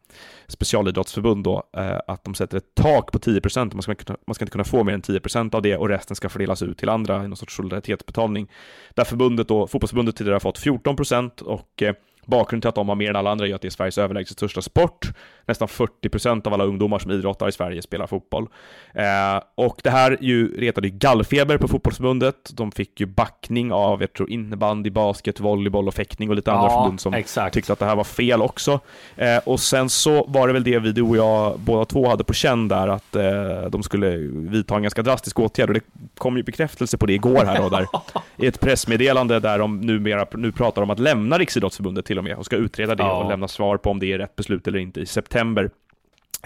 specialidrottsförbund 0.48 1.44
då, 1.44 1.62
eh, 1.76 1.98
att 2.06 2.24
de 2.24 2.34
sätter 2.34 2.56
ett 2.56 2.74
tak 2.74 3.12
på 3.12 3.18
10 3.18 3.40
procent. 3.40 3.74
Man, 3.74 3.82
ska 3.82 3.92
inte 3.92 4.04
kunna- 4.04 4.18
man 4.26 4.34
ska 4.34 4.44
inte 4.44 4.52
kunna 4.52 4.64
få 4.64 4.84
mer 4.84 4.92
än 4.94 5.02
10 5.02 5.20
procent 5.20 5.54
av 5.54 5.62
det 5.62 5.76
och 5.76 5.88
resten 5.88 6.16
ska 6.16 6.28
fördelas 6.28 6.62
ut 6.62 6.78
till 6.78 6.88
andra 6.88 7.24
i 7.24 7.28
någon 7.28 7.36
sorts 7.36 7.56
solidaritetsbetalning. 7.56 8.48
Där 8.94 9.04
förbundet 9.04 9.48
då, 9.48 9.66
fotbollsförbundet 9.66 10.16
tidigare 10.16 10.34
har 10.34 10.40
fått 10.40 10.58
14 10.58 10.96
procent 10.96 11.40
och 11.40 11.82
eh, 11.82 11.94
bakgrunden 12.28 12.60
till 12.60 12.68
att 12.68 12.74
de 12.74 12.88
har 12.88 12.96
mer 12.96 13.10
än 13.10 13.16
alla 13.16 13.30
andra 13.30 13.46
är 13.46 13.54
att 13.54 13.62
det 13.62 13.68
är 13.68 13.70
Sveriges 13.70 13.98
överlägset 13.98 14.36
största 14.36 14.62
sport. 14.62 15.06
Nästan 15.46 15.68
40 15.68 16.08
procent 16.08 16.46
av 16.46 16.54
alla 16.54 16.64
ungdomar 16.64 16.98
som 16.98 17.10
idrottar 17.10 17.48
i 17.48 17.52
Sverige 17.52 17.82
spelar 17.82 18.06
fotboll. 18.06 18.48
Eh, 18.94 19.42
och 19.54 19.80
det 19.84 19.90
här 19.90 20.16
ju 20.20 20.60
retade 20.60 20.88
ju 20.88 20.94
gallfeber 20.98 21.58
på 21.58 21.68
fotbollsförbundet. 21.68 22.50
De 22.52 22.72
fick 22.72 23.00
ju 23.00 23.06
backning 23.06 23.72
av, 23.72 24.00
jag 24.00 24.12
tror, 24.12 24.30
innebandy, 24.30 24.90
basket, 24.90 25.40
volleyboll 25.40 25.88
och 25.88 25.94
fäktning 25.94 26.28
och 26.28 26.36
lite 26.36 26.52
andra 26.52 26.68
Ja, 26.70 26.82
förbund 26.82 27.00
som 27.00 27.14
exakt. 27.14 27.54
tyckte 27.54 27.72
att 27.72 27.78
det 27.78 27.86
här 27.86 27.96
var 27.96 28.04
fel 28.04 28.42
också. 28.42 28.80
Eh, 29.16 29.38
och 29.44 29.60
sen 29.60 29.88
så 29.88 30.24
var 30.26 30.46
det 30.46 30.52
väl 30.52 30.64
det 30.64 30.78
vi, 30.78 30.92
du 30.92 31.02
och 31.02 31.16
jag, 31.16 31.58
båda 31.58 31.84
två 31.84 32.08
hade 32.08 32.24
på 32.24 32.32
känn 32.32 32.68
där, 32.68 32.88
att 32.88 33.16
eh, 33.16 33.70
de 33.70 33.82
skulle 33.82 34.16
vidta 34.32 34.76
en 34.76 34.82
ganska 34.82 35.02
drastisk 35.02 35.38
åtgärd. 35.38 35.68
Och 35.68 35.74
det 35.74 35.84
kom 36.18 36.36
ju 36.36 36.42
bekräftelse 36.42 36.98
på 36.98 37.06
det 37.06 37.12
igår 37.12 37.44
här 37.44 37.62
då, 37.62 37.68
där 37.68 37.86
i 38.36 38.46
ett 38.46 38.60
pressmeddelande 38.60 39.40
där 39.40 39.58
de 39.58 39.80
numera 39.80 40.26
nu 40.32 40.52
pratar 40.52 40.82
om 40.82 40.90
att 40.90 40.98
lämna 40.98 41.38
Riksidrottsförbundet 41.38 42.06
till 42.06 42.17
och 42.18 42.24
med 42.24 42.36
och 42.36 42.44
ska 42.46 42.56
utreda 42.56 42.94
det 42.94 43.02
Ja. 43.02 43.22
och 43.22 43.30
lämna 43.30 43.48
svar 43.48 43.76
på 43.76 43.90
om 43.90 43.98
det 43.98 44.12
är 44.12 44.18
rätt 44.18 44.36
beslut 44.36 44.68
eller 44.68 44.78
inte 44.78 45.00
i 45.00 45.06
september. 45.06 45.70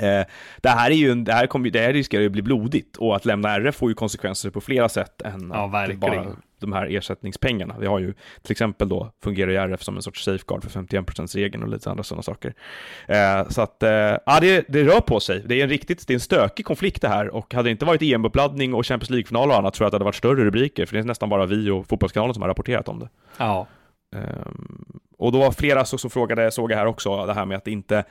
Eh, 0.00 0.26
det 0.60 0.68
här 0.68 0.90
är 0.90 0.94
ju, 0.94 1.14
det 1.14 1.32
här, 1.32 1.46
kommer, 1.46 1.70
det 1.70 1.80
här 1.80 1.92
riskerar 1.92 2.20
ju 2.20 2.26
att 2.26 2.32
bli 2.32 2.42
blodigt 2.42 2.96
och 2.96 3.16
att 3.16 3.24
lämna 3.24 3.48
RF 3.54 3.74
får 3.76 3.88
ju 3.88 3.94
konsekvenser 3.94 4.50
på 4.50 4.60
flera 4.60 4.88
sätt 4.88 5.22
än 5.22 5.50
Ja, 5.54 5.68
bara 5.96 6.10
de 6.58 6.72
här 6.72 6.86
ersättningspengarna. 6.96 7.76
Vi 7.80 7.86
har 7.86 7.98
ju 7.98 8.14
till 8.42 8.52
exempel 8.52 8.88
då 8.88 9.12
fungerar 9.22 9.50
ju 9.50 9.56
RF 9.56 9.82
som 9.82 9.96
en 9.96 10.02
sorts 10.02 10.24
safeguard 10.24 10.62
för 10.64 10.70
51%-regeln 10.70 11.62
och 11.62 11.68
lite 11.68 11.90
andra 11.90 12.02
sådana 12.04 12.22
saker. 12.22 12.54
Eh, 13.08 13.48
så 13.48 13.62
att, 13.62 13.82
eh, 13.82 13.90
ja 13.90 14.38
det, 14.40 14.64
det 14.68 14.84
rör 14.84 15.00
på 15.00 15.20
sig. 15.20 15.42
Det 15.46 15.60
är 15.60 15.62
en 15.64 15.68
riktigt, 15.70 16.06
det 16.06 16.12
är 16.12 16.14
en 16.14 16.20
stökig 16.20 16.64
konflikt 16.66 17.02
det 17.02 17.08
här 17.08 17.28
och 17.34 17.54
hade 17.54 17.68
det 17.68 17.70
inte 17.70 17.84
varit 17.84 18.02
EM-uppladdning 18.02 18.74
och 18.74 18.86
Champions 18.86 19.10
League-final 19.10 19.50
och 19.50 19.56
annat 19.56 19.74
tror 19.74 19.84
jag 19.84 19.86
att 19.88 19.92
det 19.92 19.94
hade 19.94 20.04
varit 20.04 20.14
större 20.14 20.44
rubriker, 20.44 20.86
för 20.86 20.94
det 20.94 21.00
är 21.00 21.04
nästan 21.04 21.28
bara 21.28 21.46
vi 21.46 21.70
och 21.70 21.86
Fotbollskanalen 21.86 22.34
som 22.34 22.42
har 22.42 22.48
rapporterat 22.48 22.88
om 22.88 22.98
det. 22.98 23.08
Ja. 23.36 23.66
Och 25.22 25.32
då 25.32 25.38
var 25.38 25.52
flera 25.52 25.84
så, 25.84 25.98
som 25.98 26.10
frågade, 26.10 26.50
såg 26.50 26.72
jag 26.72 26.76
här 26.76 26.86
också, 26.86 27.26
det 27.26 27.34
här 27.34 27.44
med 27.44 27.56
att 27.56 27.66
inte 27.66 28.04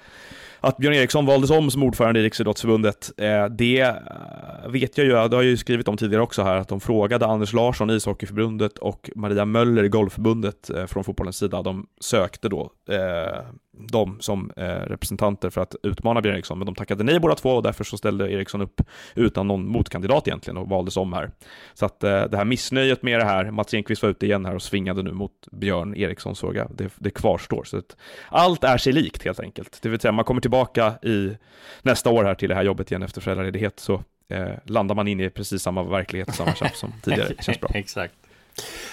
att 0.61 0.77
Björn 0.77 0.93
Eriksson 0.93 1.25
valdes 1.25 1.49
om 1.49 1.71
som 1.71 1.83
ordförande 1.83 2.19
i 2.19 2.23
Riksidrottsförbundet, 2.23 3.11
eh, 3.17 3.45
det 3.45 3.79
eh, 3.79 4.69
vet 4.69 4.97
jag 4.97 5.07
ju, 5.07 5.11
det 5.11 5.17
har 5.17 5.29
jag 5.29 5.43
ju 5.43 5.57
skrivit 5.57 5.87
om 5.87 5.97
tidigare 5.97 6.23
också 6.23 6.43
här, 6.43 6.55
att 6.55 6.67
de 6.67 6.79
frågade 6.79 7.25
Anders 7.25 7.53
Larsson 7.53 7.89
i 7.89 7.93
ishockeyförbundet 7.93 8.77
och 8.77 9.09
Maria 9.15 9.45
Möller 9.45 9.83
i 9.83 9.89
golfförbundet 9.89 10.69
eh, 10.69 10.85
från 10.85 11.03
fotbollens 11.03 11.37
sida, 11.37 11.61
de 11.61 11.87
sökte 11.99 12.49
då 12.49 12.71
eh, 12.89 13.43
dem 13.87 14.17
som 14.19 14.51
eh, 14.57 14.65
representanter 14.65 15.49
för 15.49 15.61
att 15.61 15.75
utmana 15.83 16.21
Björn 16.21 16.35
Eriksson, 16.35 16.57
men 16.57 16.65
de 16.65 16.75
tackade 16.75 17.03
nej 17.03 17.19
båda 17.19 17.35
två 17.35 17.49
och 17.49 17.63
därför 17.63 17.83
så 17.83 17.97
ställde 17.97 18.31
Eriksson 18.31 18.61
upp 18.61 18.81
utan 19.15 19.47
någon 19.47 19.67
motkandidat 19.67 20.27
egentligen 20.27 20.57
och 20.57 20.69
valdes 20.69 20.97
om 20.97 21.13
här. 21.13 21.31
Så 21.73 21.85
att 21.85 22.03
eh, 22.03 22.23
det 22.23 22.37
här 22.37 22.45
missnöjet 22.45 23.03
med 23.03 23.19
det 23.19 23.25
här, 23.25 23.51
Mats 23.51 23.73
Enqvist 23.73 24.03
var 24.03 24.09
ute 24.09 24.25
igen 24.25 24.45
här 24.45 24.55
och 24.55 24.61
svingade 24.61 25.03
nu 25.03 25.11
mot 25.11 25.31
Björn 25.51 25.95
Eriksson 25.95 26.35
såg 26.35 26.55
jag, 26.55 26.71
det, 26.75 26.93
det 26.95 27.09
kvarstår. 27.09 27.63
Så 27.63 27.77
att 27.77 27.95
allt 28.29 28.63
är 28.63 28.77
sig 28.77 28.93
likt 28.93 29.23
helt 29.23 29.39
enkelt. 29.39 29.79
Det 29.81 29.89
vill 29.89 29.99
säga 29.99 30.11
man 30.11 30.25
kommer 30.25 30.41
till 30.41 30.50
tillbaka 30.51 30.93
i 31.01 31.37
nästa 31.81 32.09
år 32.09 32.23
här 32.23 32.35
till 32.35 32.49
det 32.49 32.55
här 32.55 32.63
jobbet 32.63 32.91
igen 32.91 33.03
efter 33.03 33.21
föräldraledighet 33.21 33.79
så 33.79 34.03
eh, 34.29 34.49
landar 34.65 34.95
man 34.95 35.07
in 35.07 35.19
i 35.19 35.29
precis 35.29 35.61
samma 35.61 35.83
verklighet, 35.83 36.35
samma 36.35 36.55
tjafs 36.55 36.79
som 36.79 36.93
tidigare. 37.03 37.33
Det 37.37 37.43
känns 37.43 37.59
bra. 37.59 37.69
Exakt. 37.73 38.13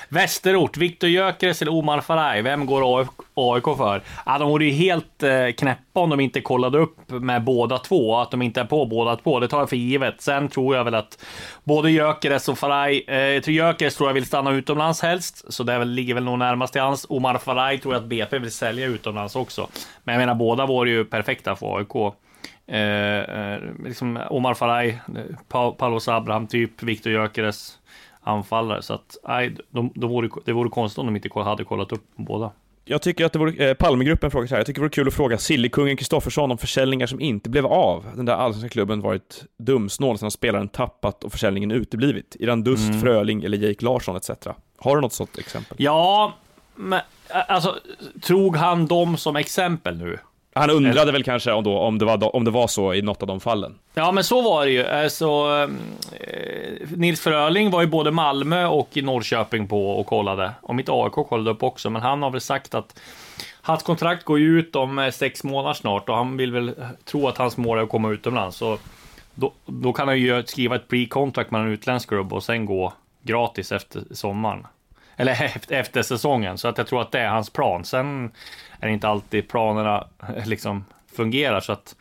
Västerort, 0.08 0.76
Viktor 0.76 1.10
Gyökeres 1.10 1.62
eller 1.62 1.72
Omar 1.72 2.00
Faraj, 2.00 2.42
vem 2.42 2.66
går 2.66 3.08
AIK 3.34 3.64
för? 3.64 4.02
Ja, 4.26 4.38
de 4.38 4.48
vore 4.48 4.64
ju 4.64 4.70
helt 4.70 5.22
eh, 5.22 5.50
knäppa 5.58 6.00
om 6.00 6.10
de 6.10 6.20
inte 6.20 6.40
kollade 6.40 6.78
upp 6.78 6.96
med 7.08 7.44
båda 7.44 7.78
två, 7.78 8.16
att 8.16 8.30
de 8.30 8.42
inte 8.42 8.60
är 8.60 8.64
på 8.64 8.86
båda 8.86 9.16
två. 9.16 9.40
Det 9.40 9.48
tar 9.48 9.58
jag 9.58 9.68
för 9.68 9.76
givet. 9.76 10.20
Sen 10.20 10.48
tror 10.48 10.76
jag 10.76 10.84
väl 10.84 10.94
att 10.94 11.24
både 11.64 11.90
Gyökeres 11.90 12.48
och 12.48 12.58
Faraj, 12.58 13.04
eh, 13.08 13.18
jag 13.18 13.44
tror 13.44 13.54
Gyökeres 13.54 13.96
tror 13.96 14.08
jag 14.08 14.14
vill 14.14 14.26
stanna 14.26 14.50
utomlands 14.50 15.02
helst, 15.02 15.52
så 15.52 15.62
det 15.62 15.84
ligger 15.84 16.14
väl 16.14 16.24
nog 16.24 16.38
närmast 16.38 16.72
till 16.72 16.82
hans. 16.82 17.06
Omar 17.08 17.38
Faraj 17.38 17.78
tror 17.78 17.94
jag 17.94 18.02
att 18.02 18.08
BP 18.08 18.38
vill 18.38 18.52
sälja 18.52 18.86
utomlands 18.86 19.36
också. 19.36 19.68
Men 20.04 20.12
jag 20.12 20.20
menar, 20.20 20.34
båda 20.34 20.66
vore 20.66 20.90
ju 20.90 21.04
perfekta 21.04 21.56
för 21.56 21.78
AIK. 21.78 22.14
Eh, 22.66 23.18
eh, 23.18 23.60
liksom 23.84 24.20
Omar 24.30 24.54
Faraj, 24.54 24.88
eh, 24.88 25.36
pa 25.48 25.72
Paulus 25.72 26.08
Abraham 26.08 26.46
typ, 26.46 26.82
Viktor 26.82 27.12
Gyökeres 27.12 27.78
anfallare. 28.20 28.82
Så 28.82 28.94
att, 28.94 29.16
nej, 29.28 29.56
de, 29.70 29.92
de 29.94 30.10
vore, 30.10 30.28
det 30.44 30.52
vore 30.52 30.70
konstigt 30.70 30.98
om 30.98 31.06
de 31.06 31.16
inte 31.16 31.28
hade 31.40 31.64
kollat 31.64 31.92
upp 31.92 32.04
båda. 32.16 32.50
Jag 32.90 33.02
tycker 33.02 33.24
att 33.24 33.32
det 33.32 33.38
vore, 33.38 33.68
eh, 33.68 33.74
Palmegruppen 33.74 34.30
frågar 34.30 34.46
så 34.46 34.54
här, 34.54 34.58
jag 34.60 34.66
tycker 34.66 34.80
det 34.80 34.84
vore 34.84 34.90
kul 34.90 35.08
att 35.08 35.14
fråga 35.14 35.38
Sillykungen 35.38 35.96
Kristoffersson 35.96 36.50
om 36.50 36.58
försäljningar 36.58 37.06
som 37.06 37.20
inte 37.20 37.50
blev 37.50 37.66
av. 37.66 38.04
Den 38.16 38.24
där 38.24 38.34
allsvenska 38.34 38.68
klubben 38.68 39.00
varit 39.00 39.44
dumsnål 39.58 40.18
sedan 40.18 40.30
spelaren 40.30 40.68
tappat 40.68 41.24
och 41.24 41.32
försäljningen 41.32 41.70
uteblivit. 41.70 42.36
Iran 42.40 42.64
Dust, 42.64 42.88
Mm. 42.88 43.00
Fröling 43.00 43.44
eller 43.44 43.58
Jake 43.58 43.84
Larsson 43.84 44.16
etc. 44.16 44.30
Har 44.78 44.94
du 44.96 45.00
något 45.02 45.12
sådant 45.12 45.38
exempel? 45.38 45.76
Ja, 45.80 46.32
men 46.74 47.00
ä- 47.28 47.42
alltså, 47.48 47.76
tog 48.22 48.56
han 48.56 48.86
dem 48.86 49.16
som 49.16 49.36
exempel 49.36 49.96
nu? 49.98 50.18
Han 50.54 50.70
undrade 50.70 51.12
väl 51.12 51.24
kanske 51.24 51.52
om, 51.52 51.64
då, 51.64 51.78
om, 51.78 51.98
det 51.98 52.04
var, 52.04 52.36
om 52.36 52.44
det 52.44 52.50
var 52.50 52.66
så 52.66 52.94
i 52.94 53.02
något 53.02 53.22
av 53.22 53.28
de 53.28 53.40
fallen. 53.40 53.74
Ja, 53.94 54.12
men 54.12 54.24
så 54.24 54.42
var 54.42 54.64
det 54.64 54.70
ju. 54.70 54.86
Alltså, 54.86 55.46
Nils 56.96 57.20
Fröling 57.20 57.70
var 57.70 57.80
ju 57.80 57.86
både 57.86 58.10
Malmö 58.10 58.66
och 58.66 58.88
i 58.92 59.02
Norrköping 59.02 59.68
på 59.68 59.90
och 59.90 60.06
kollade. 60.06 60.52
Och 60.60 60.74
mitt 60.74 60.88
AIK 60.88 61.12
kollade 61.12 61.50
upp 61.50 61.62
också, 61.62 61.90
men 61.90 62.02
han 62.02 62.22
har 62.22 62.30
väl 62.30 62.40
sagt 62.40 62.74
att 62.74 63.00
hans 63.68 63.82
kontrakt 63.82 64.24
går 64.24 64.38
ju 64.38 64.58
ut 64.58 64.76
om 64.76 64.98
eh, 64.98 65.10
sex 65.10 65.44
månader 65.44 65.74
snart 65.74 66.08
och 66.08 66.16
han 66.16 66.36
vill 66.36 66.52
väl 66.52 66.74
tro 67.04 67.28
att 67.28 67.38
hans 67.38 67.56
mål 67.56 67.78
är 67.78 67.82
att 67.82 67.88
komma 67.88 68.10
utomlands. 68.10 68.56
Så 68.56 68.78
då, 69.34 69.52
då 69.66 69.92
kan 69.92 70.08
han 70.08 70.18
ju 70.18 70.42
skriva 70.46 70.76
ett 70.76 70.88
pre-contract 70.88 71.50
med 71.50 71.60
en 71.60 71.68
utländsk 71.68 72.08
klubb 72.08 72.32
och 72.32 72.42
sen 72.42 72.66
gå 72.66 72.92
gratis 73.22 73.72
efter 73.72 74.02
sommaren. 74.10 74.66
Eller 75.20 75.52
efter, 75.68 76.02
säsongen, 76.02 76.58
så 76.58 76.68
att 76.68 76.78
jag 76.78 76.86
tror 76.86 77.02
att 77.02 77.12
det 77.12 77.20
är 77.20 77.28
hans 77.28 77.50
plan. 77.50 77.84
Sen 77.84 78.30
är 78.80 78.86
det 78.86 78.92
inte 78.92 79.08
alltid 79.08 79.48
planerna 79.48 80.06
eh, 80.36 80.46
liksom 80.46 80.84
fungerar, 81.16 81.60
så 81.60 81.72
att 81.72 81.96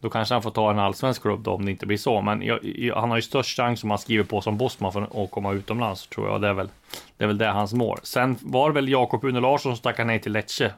då 0.00 0.10
kanske 0.10 0.34
han 0.34 0.42
får 0.42 0.50
ta 0.50 0.70
en 0.70 0.78
allsvensk 0.78 1.22
klubb 1.22 1.42
då, 1.42 1.50
om 1.50 1.64
det 1.64 1.70
inte 1.70 1.86
blir 1.86 1.96
så. 1.96 2.20
Men 2.20 2.42
jag, 2.42 2.58
jag, 2.62 2.96
han 2.96 3.10
har 3.10 3.16
ju 3.16 3.22
störst 3.22 3.56
chans 3.56 3.84
om 3.84 3.90
han 3.90 3.98
skriver 3.98 4.24
på 4.24 4.40
som 4.40 4.56
Bosman 4.56 4.92
för 4.92 5.24
att 5.24 5.30
komma 5.30 5.52
utomlands, 5.52 6.06
tror 6.06 6.28
jag. 6.28 6.40
Det 6.40 6.48
är 6.48 6.52
väl 6.52 6.68
det 7.16 7.24
är 7.24 7.28
väl 7.28 7.38
det 7.38 7.46
hans 7.46 7.72
mål. 7.72 7.98
Sen 8.02 8.36
var 8.40 8.68
det 8.68 8.74
väl 8.74 8.88
Jakob 8.88 9.24
Une 9.24 9.40
Larsson 9.40 9.76
som 9.76 9.82
tackade 9.82 10.06
nej 10.06 10.20
till 10.20 10.32
Lecce, 10.32 10.74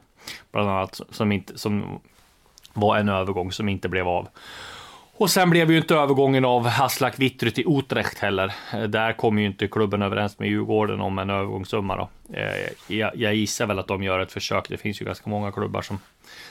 bland 0.51 0.69
annat, 0.69 1.01
som, 1.09 1.31
inte, 1.31 1.57
som 1.57 1.99
var 2.73 2.97
en 2.97 3.09
övergång 3.09 3.51
som 3.51 3.69
inte 3.69 3.89
blev 3.89 4.07
av. 4.07 4.27
Och 5.17 5.29
sen 5.29 5.49
blev 5.49 5.71
ju 5.71 5.77
inte 5.77 5.95
övergången 5.95 6.45
av 6.45 6.67
Haslak 6.67 7.19
Vittry 7.19 7.51
till 7.51 7.65
Utrecht 7.67 8.19
heller. 8.19 8.53
Eh, 8.73 8.83
där 8.83 9.13
kom 9.13 9.39
ju 9.39 9.45
inte 9.45 9.67
klubben 9.67 10.01
överens 10.01 10.39
med 10.39 10.49
Djurgården 10.49 11.01
om 11.01 11.19
en 11.19 11.29
övergångssumma 11.29 11.95
då. 11.95 12.09
Eh, 12.33 12.97
jag, 12.97 13.11
jag 13.15 13.35
gissar 13.35 13.65
väl 13.65 13.79
att 13.79 13.87
de 13.87 14.03
gör 14.03 14.19
ett 14.19 14.31
försök. 14.31 14.69
Det 14.69 14.77
finns 14.77 15.01
ju 15.01 15.05
ganska 15.05 15.29
många 15.29 15.51
klubbar 15.51 15.81
som, 15.81 15.99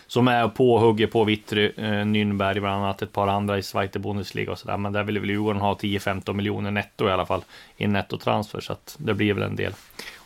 som 0.07 0.29
är 0.29 0.49
på 0.49 0.75
och 0.75 0.81
hugger 0.81 1.07
på 1.07 1.25
Vittry, 1.25 1.73
eh, 1.77 1.83
Nürnberg 1.83 2.61
bland 2.61 2.85
annat, 2.85 3.03
ett 3.03 3.13
par 3.13 3.29
andra 3.29 3.59
i 3.59 3.63
Zweite 3.63 3.99
Bundesliga 3.99 4.53
och 4.53 4.59
sådär. 4.59 4.77
Men 4.77 4.93
där 4.93 5.03
vill 5.03 5.19
väl 5.19 5.31
Djurgården 5.31 5.61
ha 5.61 5.75
10-15 5.75 6.33
miljoner 6.33 6.71
netto 6.71 7.09
i 7.09 7.13
alla 7.13 7.27
fall 7.27 7.43
i 7.77 7.87
nettotransfer, 7.87 8.61
så 8.61 8.73
att 8.73 8.97
det 8.99 9.15
blir 9.15 9.35
väl 9.35 9.43
en 9.43 9.57
del 9.57 9.73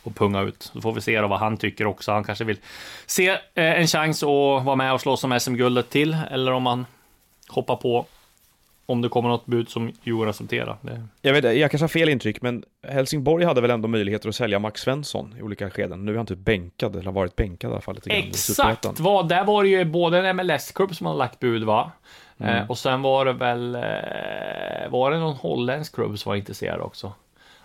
att 0.03 0.15
punga 0.15 0.41
ut. 0.41 0.71
Så 0.73 0.81
får 0.81 0.93
vi 0.93 1.01
se 1.01 1.21
då 1.21 1.27
vad 1.27 1.39
han 1.39 1.57
tycker 1.57 1.87
också. 1.87 2.11
Han 2.11 2.23
kanske 2.23 2.43
vill 2.43 2.57
se 3.05 3.37
en 3.53 3.87
chans 3.87 4.23
att 4.23 4.65
vara 4.65 4.75
med 4.75 4.93
och 4.93 5.01
slåss 5.01 5.23
om 5.23 5.39
SM-guldet 5.39 5.89
till, 5.89 6.17
eller 6.31 6.51
om 6.51 6.65
han 6.65 6.85
hoppar 7.47 7.75
på 7.75 8.05
om 8.89 9.01
det 9.01 9.09
kommer 9.09 9.29
något 9.29 9.45
bud 9.45 9.69
som 9.69 9.91
Djurgården 10.03 10.29
accepterar. 10.29 10.77
Det... 10.81 11.03
Jag, 11.21 11.33
vet, 11.33 11.57
jag 11.57 11.71
kanske 11.71 11.83
har 11.83 11.87
fel 11.87 12.09
intryck, 12.09 12.41
men 12.41 12.63
Helsingborg 12.87 13.45
hade 13.45 13.61
väl 13.61 13.71
ändå 13.71 13.87
möjligheter 13.87 14.29
att 14.29 14.35
sälja 14.35 14.59
Max 14.59 14.81
Svensson 14.81 15.35
i 15.39 15.41
olika 15.41 15.69
skeden. 15.69 16.05
Nu 16.05 16.13
är 16.13 16.17
han 16.17 16.25
typ 16.25 16.39
bänkad, 16.39 16.95
eller 16.95 17.05
har 17.05 17.11
varit 17.11 17.35
bänkad 17.35 17.69
i 17.69 17.73
alla 17.73 17.81
fall 17.81 17.95
lite. 17.95 18.09
Exakt! 18.09 18.99
Vad, 18.99 19.29
där 19.29 19.43
var 19.43 19.63
det 19.63 19.69
ju 19.69 19.85
både 19.85 20.29
en 20.29 20.35
MLS-klubb 20.35 20.95
som 20.95 21.05
hade 21.05 21.19
lagt 21.19 21.39
bud, 21.39 21.63
va? 21.63 21.91
Eh, 22.37 22.69
och 22.69 22.77
sen 22.77 23.01
var 23.01 23.25
det 23.25 23.33
väl... 23.33 23.75
Eh, 23.75 24.89
var 24.89 25.11
det 25.11 25.19
någon 25.19 25.35
holländsk 25.35 25.95
klubb 25.95 26.19
som 26.19 26.29
var 26.29 26.35
intresserad 26.35 26.81
också? 26.81 27.13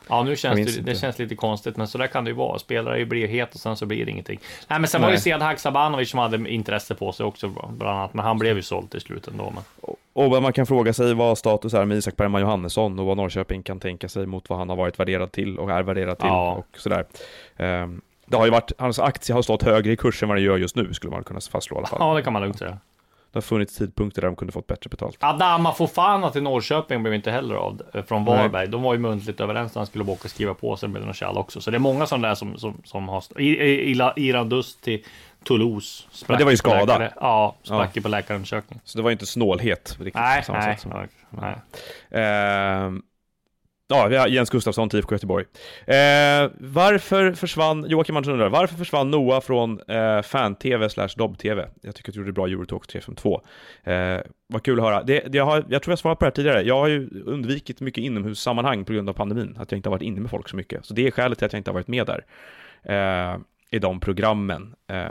Ja, 0.09 0.23
nu 0.23 0.37
känns 0.37 0.77
det, 0.77 0.83
det 0.83 0.95
känns 0.95 1.19
lite 1.19 1.35
konstigt, 1.35 1.77
men 1.77 1.89
så 1.89 1.99
där 1.99 2.07
kan 2.07 2.25
det 2.25 2.31
ju 2.31 2.37
vara. 2.37 2.59
Spelare 2.59 3.07
blir 3.07 3.29
het 3.29 3.55
och 3.55 3.61
sen 3.61 3.77
så 3.77 3.87
blir 3.87 4.05
det 4.05 4.11
ingenting. 4.11 4.41
Nej, 4.69 4.79
men 4.81 4.89
sen 4.89 5.01
var 5.01 5.09
det 5.09 5.15
Nej. 5.15 5.21
Sead 5.21 5.43
Haksabanovic 5.43 6.11
som 6.11 6.19
hade 6.19 6.51
intresse 6.51 6.95
på 6.95 7.13
sig 7.13 7.27
också, 7.27 7.49
bland 7.49 7.99
annat. 7.99 8.15
Men 8.15 8.25
han 8.25 8.39
blev 8.39 8.57
ju 8.57 8.63
såld 8.63 8.91
till 8.91 9.01
slut 9.01 9.29
ändå. 9.29 9.53
Men... 9.55 9.95
och 10.13 10.43
man 10.43 10.53
kan 10.53 10.67
fråga 10.67 10.93
sig 10.93 11.15
vad 11.15 11.39
status 11.39 11.75
är 11.75 11.85
med 11.85 11.97
Isak 11.97 12.17
Bergman 12.17 12.41
Johannesson 12.41 12.99
och 12.99 13.07
vad 13.07 13.17
Norrköping 13.17 13.63
kan 13.63 13.81
tänka 13.81 14.09
sig 14.09 14.27
mot 14.27 14.49
vad 14.51 14.59
han 14.59 14.69
har 14.69 14.77
varit 14.77 15.01
värderad 15.01 15.33
till 15.33 15.59
och 15.59 15.71
är 15.71 15.83
värderad 15.83 16.19
till 16.19 16.29
Ja. 16.29 16.53
och 16.53 16.79
sådär. 16.81 17.05
Ehm, 17.57 18.01
det 18.27 18.37
har 18.37 18.45
ju 18.45 18.51
varit, 18.51 18.73
hans 18.79 18.99
aktie 18.99 19.35
har 19.35 19.43
stått 19.43 19.63
högre 19.63 19.93
i 19.93 19.97
kurs 19.97 20.23
än 20.23 20.29
vad 20.29 20.39
den 20.39 20.45
gör 20.45 20.57
just 20.57 20.77
nu, 20.77 20.95
skulle 20.95 21.11
man 21.11 21.25
kunna 21.25 21.41
fastslå 21.41 21.77
i 21.77 21.79
alla 21.79 21.87
fall. 21.87 21.99
Ja, 22.01 22.15
det 22.15 22.23
kan 22.23 22.33
man 22.33 22.43
lugnt 22.43 22.59
säga. 22.59 22.79
Det 23.33 23.37
har 23.37 23.43
funnits 23.43 23.77
tidpunkter 23.79 24.21
där 24.23 24.29
de 24.29 24.37
kunde 24.37 24.53
fått 24.53 24.67
bättre 24.67 24.89
betalt. 24.89 25.17
Adama 25.21 25.73
Fofana 25.73 26.31
till 26.31 26.43
Norrköping 26.43 27.03
blev 27.03 27.15
inte 27.15 27.31
heller 27.31 27.55
av 27.55 27.83
eh, 27.95 28.03
från 28.05 28.25
Varberg. 28.25 28.69
De 28.69 28.83
var 28.83 28.93
ju 28.93 28.99
muntligt 28.99 29.41
överens 29.41 29.73
att 29.73 29.77
han 29.77 29.87
skulle 29.87 30.05
åka 30.05 30.21
och 30.25 30.31
skriva 30.31 30.55
på, 30.55 30.77
det 30.81 30.87
något 30.89 31.17
tjall 31.17 31.39
också. 31.39 31.61
Så 31.61 31.71
det 31.71 31.77
är 31.77 31.79
många 31.79 32.07
sådana 32.07 32.29
där 32.29 32.35
som, 32.35 32.57
som, 32.59 32.81
som 32.85 33.09
har... 33.09 33.19
st- 33.19 33.43
I, 33.43 33.49
i, 33.49 33.93
i, 33.93 34.01
Iran 34.17 34.49
Dust 34.49 34.83
till 34.83 35.05
Toulouse. 35.45 36.05
Men 36.27 36.39
det 36.39 36.45
var 36.45 36.51
ju 36.51 36.57
skada. 36.57 36.99
läkare- 36.99 37.13
Ja, 37.21 37.57
sprack 37.63 37.97
ju 37.97 38.03
på 38.03 38.09
läkarundersökning. 38.09 38.81
Så 38.85 38.99
det 38.99 39.03
var 39.03 39.11
ju 39.11 39.13
inte 39.13 39.27
snålhet 39.27 39.97
riktigt 40.01 40.15
Nej, 40.15 40.43
på 40.47 40.53
nej. 40.53 40.79
Som. 40.79 41.07
nej. 41.31 41.57
Ehm, 42.11 43.03
ja, 43.89 44.29
Jens 44.29 44.51
Gustafsson 44.51 44.89
till 44.89 44.99
IFK 44.99 45.15
Göteborg. 45.15 45.45
Eh, 45.87 46.51
varför 46.61 47.33
försvann, 47.33 47.85
Joakim 47.89 48.17
Andersson 48.17 48.33
undrar, 48.33 48.49
varför 48.49 48.77
försvann 48.77 49.11
Noah 49.11 49.41
från 49.41 49.81
eh, 49.89 50.23
fan-tv 50.23 50.89
slash 50.89 51.09
dobb-tv? 51.17 51.69
Jag 51.83 51.95
tycker 51.95 52.11
att 52.11 52.15
du 52.15 52.21
gjorde 52.21 52.33
bra 52.33 52.47
Eurotalk 52.47 52.87
352. 52.87 53.43
Eh, 53.85 54.19
vad 54.47 54.63
kul 54.63 54.79
att 54.81 54.85
höra. 54.85 55.03
Det, 55.03 55.21
det 55.29 55.39
jag, 55.39 55.45
har, 55.45 55.65
jag 55.69 55.83
tror 55.83 55.93
jag 55.93 55.99
svarade 55.99 56.17
på 56.19 56.25
det 56.25 56.27
här 56.27 56.35
tidigare. 56.35 56.63
Jag 56.63 56.79
har 56.81 56.89
ju 56.89 57.23
undvikit 57.27 57.81
mycket 57.81 58.05
inomhussammanhang 58.05 58.85
på 58.85 58.93
grund 58.93 59.09
av 59.09 59.13
pandemin, 59.13 59.57
att 59.61 59.73
jag 59.73 59.79
inte 59.79 59.89
har 59.89 59.93
varit 59.97 60.03
inne 60.03 60.21
med 60.21 60.31
folk 60.31 60.49
så 60.49 60.57
mycket. 60.57 60.85
Så 60.87 60.95
det 60.95 61.07
är 61.07 61.11
skälet 61.11 61.39
till 61.39 61.47
att 61.47 61.53
jag 61.53 61.61
inte 61.61 61.71
har 61.71 61.75
varit 61.75 61.89
med 61.89 62.07
där. 62.07 62.25
Eh, 62.85 63.39
i 63.73 63.79
de 63.79 64.01
programmen. 64.01 64.75
Eh, 64.87 65.07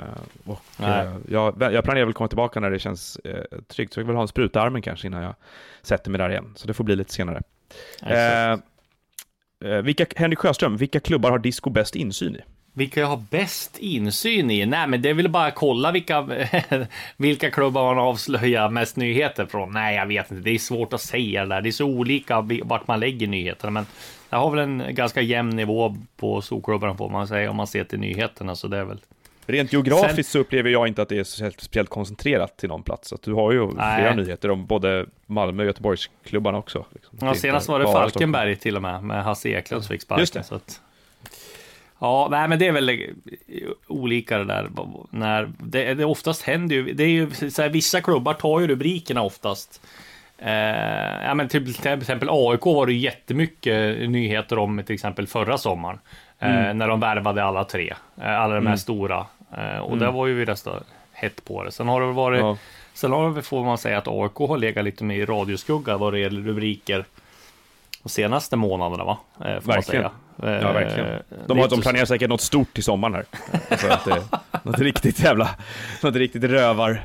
och, 0.46 0.62
eh, 0.80 1.14
jag, 1.30 1.56
jag 1.60 1.84
planerar 1.84 2.06
väl 2.06 2.14
komma 2.14 2.28
tillbaka 2.28 2.60
när 2.60 2.72
det 2.72 2.80
känns 2.80 3.18
eh, 3.24 3.60
tryggt, 3.68 3.94
så 3.94 4.00
jag 4.00 4.06
vill 4.06 4.16
ha 4.16 4.22
en 4.22 4.28
spruta 4.28 4.60
i 4.60 4.62
armen 4.62 4.82
kanske 4.82 5.08
innan 5.08 5.24
jag 5.24 5.36
sätter 5.82 6.12
mig 6.12 6.20
där 6.20 6.30
igen. 6.30 6.54
Så 6.56 6.68
det 6.68 6.74
får 6.74 6.84
bli 6.84 6.96
lite 6.96 7.14
senare. 7.14 7.42
Eh, 8.06 8.52
eh, 9.72 9.82
vilka, 9.84 10.06
Henrik 10.16 10.40
Sjöström, 10.40 10.78
vilka 10.78 11.00
klubbar 11.00 11.32
har 11.32 11.40
disco 11.40 11.70
bäst 11.70 11.96
insyn 11.96 12.36
i? 12.36 12.40
Vilka 12.74 13.00
jag 13.00 13.08
har 13.08 13.24
bäst 13.30 13.78
insyn 13.78 14.52
i? 14.52 14.66
Nej, 14.66 14.88
men 14.88 15.02
det 15.02 15.10
är 15.10 15.14
väl 15.14 15.30
bara 15.30 15.52
kolla 15.52 15.92
vilka, 15.92 16.22
vilka 17.18 17.52
klubbar 17.52 17.96
man 17.96 18.04
avslöjar 18.04 18.70
mest 18.70 18.96
nyheter 18.96 19.46
från. 19.46 19.72
Nej, 19.72 19.96
jag 19.96 20.06
vet 20.06 20.32
inte. 20.32 20.44
Det 20.44 20.52
är 20.56 20.60
svårt 20.60 20.94
att 20.94 21.02
säga 21.02 21.42
det 21.42 21.56
där. 21.56 21.62
Det 21.62 21.70
är 21.70 21.72
så 21.72 21.86
olika 21.86 22.48
vart 22.64 22.88
man 22.88 23.00
lägger 23.00 23.28
nyheterna, 23.28 23.72
men 23.72 23.86
jag 24.32 24.38
har 24.38 24.52
väl 24.52 24.60
en 24.60 24.96
ganska 24.96 25.22
jämn 25.22 25.50
nivå 25.50 25.96
på 26.16 26.42
storklubbarna 26.42 26.96
får 26.96 27.10
man 27.10 27.28
säga 27.28 27.50
om 27.50 27.56
man 27.56 27.68
ser 27.68 27.84
till 27.84 28.00
nyheterna, 28.00 28.56
så 28.56 28.68
det 28.68 28.78
är 28.78 28.84
väl. 28.84 29.00
Rent 29.46 29.74
geografiskt 29.74 30.32
så 30.32 30.40
upplever 30.40 30.70
jag 30.70 30.88
inte 30.88 31.02
att 31.02 31.10
det 31.10 31.20
är 31.20 31.24
speciellt 31.24 31.90
koncentrerat 31.90 32.58
till 32.58 32.70
någon 32.70 32.84
plats. 32.84 33.14
Att 33.14 33.22
du 33.22 33.34
har 33.34 33.52
ju 33.52 33.68
Nej. 33.68 33.98
flera 33.98 34.16
nyheter 34.16 34.52
om 34.52 34.66
både 34.66 35.06
Malmö 35.26 35.64
och 35.64 35.68
Göteborgsklubbarna 35.68 36.58
också. 36.58 36.86
Liksom. 36.94 37.18
Ja, 37.22 37.36
senast 37.36 37.68
var 37.68 37.80
det 37.80 37.86
Falkenberg 37.86 38.56
till 38.56 38.76
och 38.76 38.82
med, 38.82 39.04
med 39.04 39.24
Hasse 39.24 39.50
Eklund 39.50 39.84
som 39.84 39.94
fick 39.94 40.02
sparken. 40.02 40.44
Så 40.44 40.56
att, 40.56 40.82
ja, 42.00 42.28
nej, 42.32 42.48
men 42.48 42.60
det 42.60 42.68
är 42.68 42.72
väl 42.72 42.90
eh, 42.90 42.98
olika 43.88 44.38
det 44.38 44.46
där. 44.46 44.70
När, 45.10 45.52
det, 45.58 45.94
det 45.94 46.06
oftast 46.06 46.42
händer 46.42 46.76
ju, 46.76 46.94
det 46.94 47.04
är 47.04 47.08
ju 47.08 47.32
så 47.52 47.62
här, 47.62 47.70
vissa 47.70 48.02
klubbar 48.02 48.34
tar 48.34 48.60
ju 48.60 48.68
rubrikerna 48.68 49.22
oftast. 49.22 49.82
Eh, 50.42 51.26
ja, 51.28 51.34
men 51.34 51.48
till, 51.48 51.74
till 51.74 51.92
exempel 51.92 52.30
AIK 52.32 52.66
var 52.66 52.86
det 52.86 52.94
jättemycket 52.94 54.10
nyheter 54.10 54.58
om 54.60 54.84
till 54.86 54.94
exempel 54.96 55.28
förra 55.28 55.58
sommaren. 55.58 56.00
Eh, 56.40 56.74
när 56.74 56.88
de 56.88 57.00
värvade 57.00 57.44
alla 57.44 57.64
tre, 57.64 57.94
eh, 58.22 58.40
alla 58.40 58.56
de 58.56 58.68
här 58.68 58.76
stora. 58.76 59.26
Eh, 59.58 59.80
och 59.80 59.98
där 59.98 60.12
var 60.12 60.28
ju 60.28 60.34
vi 60.34 60.46
nästan 60.46 60.84
hett 61.14 61.46
på 61.46 61.64
det. 61.64 61.72
Sen 61.72 61.88
har 61.88 62.02
det 62.02 62.12
varit 62.12 62.40
Ja. 62.40 62.58
Sen 62.94 63.12
har 63.12 63.36
det, 63.36 63.42
får 63.42 63.64
man 63.66 63.78
säga 63.78 63.98
att 63.98 64.08
AIK 64.08 64.36
har 64.36 64.58
legat 64.58 64.86
lite 64.86 65.04
mer 65.04 65.16
i 65.16 65.26
radioskugga 65.26 65.98
vad 65.98 66.14
det 66.14 66.20
gäller 66.20 66.42
rubriker 66.42 67.06
de 68.04 68.10
senaste 68.10 68.56
månaderna 68.56 69.04
va? 69.04 69.18
Eh, 69.40 69.46
Verkligen. 69.46 69.84
säga. 69.84 70.12
Eh, 70.44 70.62
Ja, 70.62 70.72
verkligen. 70.72 71.08
De, 71.48 71.60
har, 71.60 71.68
de 71.68 71.82
planerar 71.82 72.06
säkert 72.06 72.30
något 72.30 72.42
stort 72.42 72.74
till 72.74 72.84
sommaren 72.84 73.14
här. 73.16 73.26
Alltså 73.70 73.88
att 73.88 74.06
det, 74.06 74.22
något 74.64 74.80
riktigt 74.80 75.24
jävla, 75.24 75.50
något 76.04 76.16
riktigt 76.16 76.44
rövar, 76.44 77.02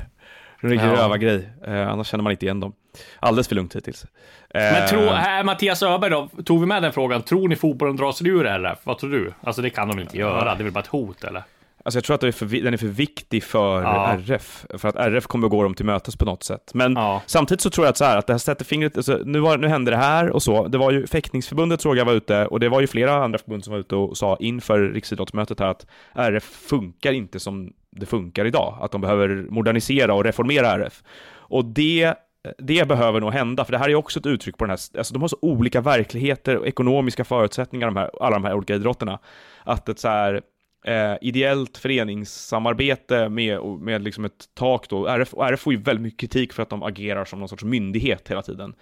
någon 0.61 0.71
riktig 0.71 0.87
Ja. 0.87 0.93
rövargrej. 0.95 1.49
Eh, 1.67 1.89
annars 1.89 2.07
känner 2.07 2.23
man 2.23 2.31
inte 2.31 2.45
igen 2.45 2.59
dem. 2.59 2.73
Alldeles 3.19 3.47
för 3.47 3.55
lugnt 3.55 3.75
hittills. 3.75 4.05
Men 4.53 4.87
tro, 4.89 4.99
här, 4.99 5.43
Mattias 5.43 5.83
Öberg 5.83 6.09
då, 6.11 6.29
tog 6.45 6.59
vi 6.59 6.65
med 6.65 6.81
den 6.83 6.93
frågan? 6.93 7.21
Tror 7.21 7.47
ni 7.47 7.55
fotbollen 7.55 7.95
drar 7.95 8.11
sig 8.11 8.27
ur 8.27 8.43
det 8.43 8.49
här? 8.49 8.77
Vad 8.83 8.97
tror 8.97 9.09
du? 9.09 9.33
Alltså 9.43 9.61
det 9.61 9.69
kan 9.69 9.87
de 9.87 9.99
inte 9.99 10.17
göra? 10.17 10.55
Det 10.55 10.61
är 10.61 10.63
väl 10.63 10.73
bara 10.73 10.79
ett 10.79 10.87
hot 10.87 11.23
eller? 11.23 11.43
Alltså 11.85 11.97
jag 11.97 12.03
tror 12.03 12.13
att 12.15 12.21
det 12.21 12.27
är 12.27 12.31
för, 12.31 12.45
den 12.63 12.73
är 12.73 12.77
för 12.77 12.87
viktig 12.87 13.43
för 13.43 13.81
Ja. 13.81 14.17
RF, 14.27 14.65
för 14.77 14.89
att 14.89 14.95
RF 14.95 15.27
kommer 15.27 15.47
gå 15.47 15.63
dem 15.63 15.73
till 15.73 15.85
mötes 15.85 16.15
på 16.15 16.25
något 16.25 16.43
sätt. 16.43 16.71
Men 16.73 16.93
Ja. 16.95 17.21
samtidigt 17.25 17.61
så 17.61 17.69
tror 17.69 17.85
jag 17.85 17.89
att 17.91 17.97
så 17.97 18.05
här, 18.05 18.17
att 18.17 18.27
det 18.27 18.33
här 18.33 18.37
sätter 18.37 18.65
fingret, 18.65 18.97
alltså, 18.97 19.19
nu, 19.25 19.39
var, 19.39 19.57
nu 19.57 19.67
hände 19.67 19.91
det 19.91 19.97
här 19.97 20.29
och 20.29 20.43
så. 20.43 20.67
Det 20.67 20.77
var 20.77 20.91
ju 20.91 21.07
fäktningsförbundet 21.07 21.81
såg 21.81 21.97
jag 21.97 22.05
var 22.05 22.13
ute, 22.13 22.45
och 22.45 22.59
det 22.59 22.69
var 22.69 22.81
ju 22.81 22.87
flera 22.87 23.23
andra 23.23 23.39
förbund 23.39 23.63
som 23.63 23.73
var 23.73 23.79
ute 23.79 23.95
och 23.95 24.17
sa 24.17 24.37
inför 24.39 24.79
riksidrottsmötet 24.79 25.59
här 25.59 25.67
att 25.67 25.85
RF 26.15 26.43
funkar 26.43 27.11
inte 27.11 27.39
som 27.39 27.73
det 27.91 28.05
funkar 28.05 28.45
idag. 28.45 28.77
Att 28.81 28.91
de 28.91 29.01
behöver 29.01 29.45
modernisera 29.49 30.13
och 30.13 30.23
reformera 30.23 30.67
RF. 30.71 31.03
Och 31.49 31.65
det 31.65 32.13
det 32.57 32.87
behöver 32.87 33.21
nog 33.21 33.33
hända, 33.33 33.65
för 33.65 33.71
det 33.71 33.77
här 33.77 33.89
är 33.89 33.95
också 33.95 34.19
ett 34.19 34.25
uttryck 34.25 34.57
på 34.57 34.65
den 34.65 34.69
här, 34.69 34.97
alltså 34.97 35.13
de 35.13 35.21
har 35.21 35.27
så 35.27 35.37
olika 35.41 35.81
verkligheter 35.81 36.57
och 36.57 36.67
ekonomiska 36.67 37.23
förutsättningar, 37.23 37.87
de 37.87 37.95
här, 37.95 38.11
alla 38.21 38.35
de 38.35 38.45
här 38.45 38.53
olika 38.53 38.75
idrotterna, 38.75 39.19
att 39.63 39.89
ett 39.89 39.99
så 39.99 40.07
här 40.07 40.41
eh, 40.85 41.15
ideellt 41.21 41.77
föreningssamarbete 41.77 43.29
med, 43.29 43.61
med 43.63 44.03
liksom 44.03 44.25
ett 44.25 44.45
tak 44.53 44.89
då, 44.89 45.07
RF, 45.07 45.33
och 45.33 45.45
RF 45.45 45.59
får 45.59 45.73
ju 45.73 45.79
väldigt 45.79 46.03
mycket 46.03 46.19
kritik 46.19 46.53
för 46.53 46.63
att 46.63 46.69
de 46.69 46.83
agerar 46.83 47.25
som 47.25 47.39
någon 47.39 47.49
sorts 47.49 47.63
myndighet 47.63 48.27
hela 48.27 48.41
tiden. 48.41 48.75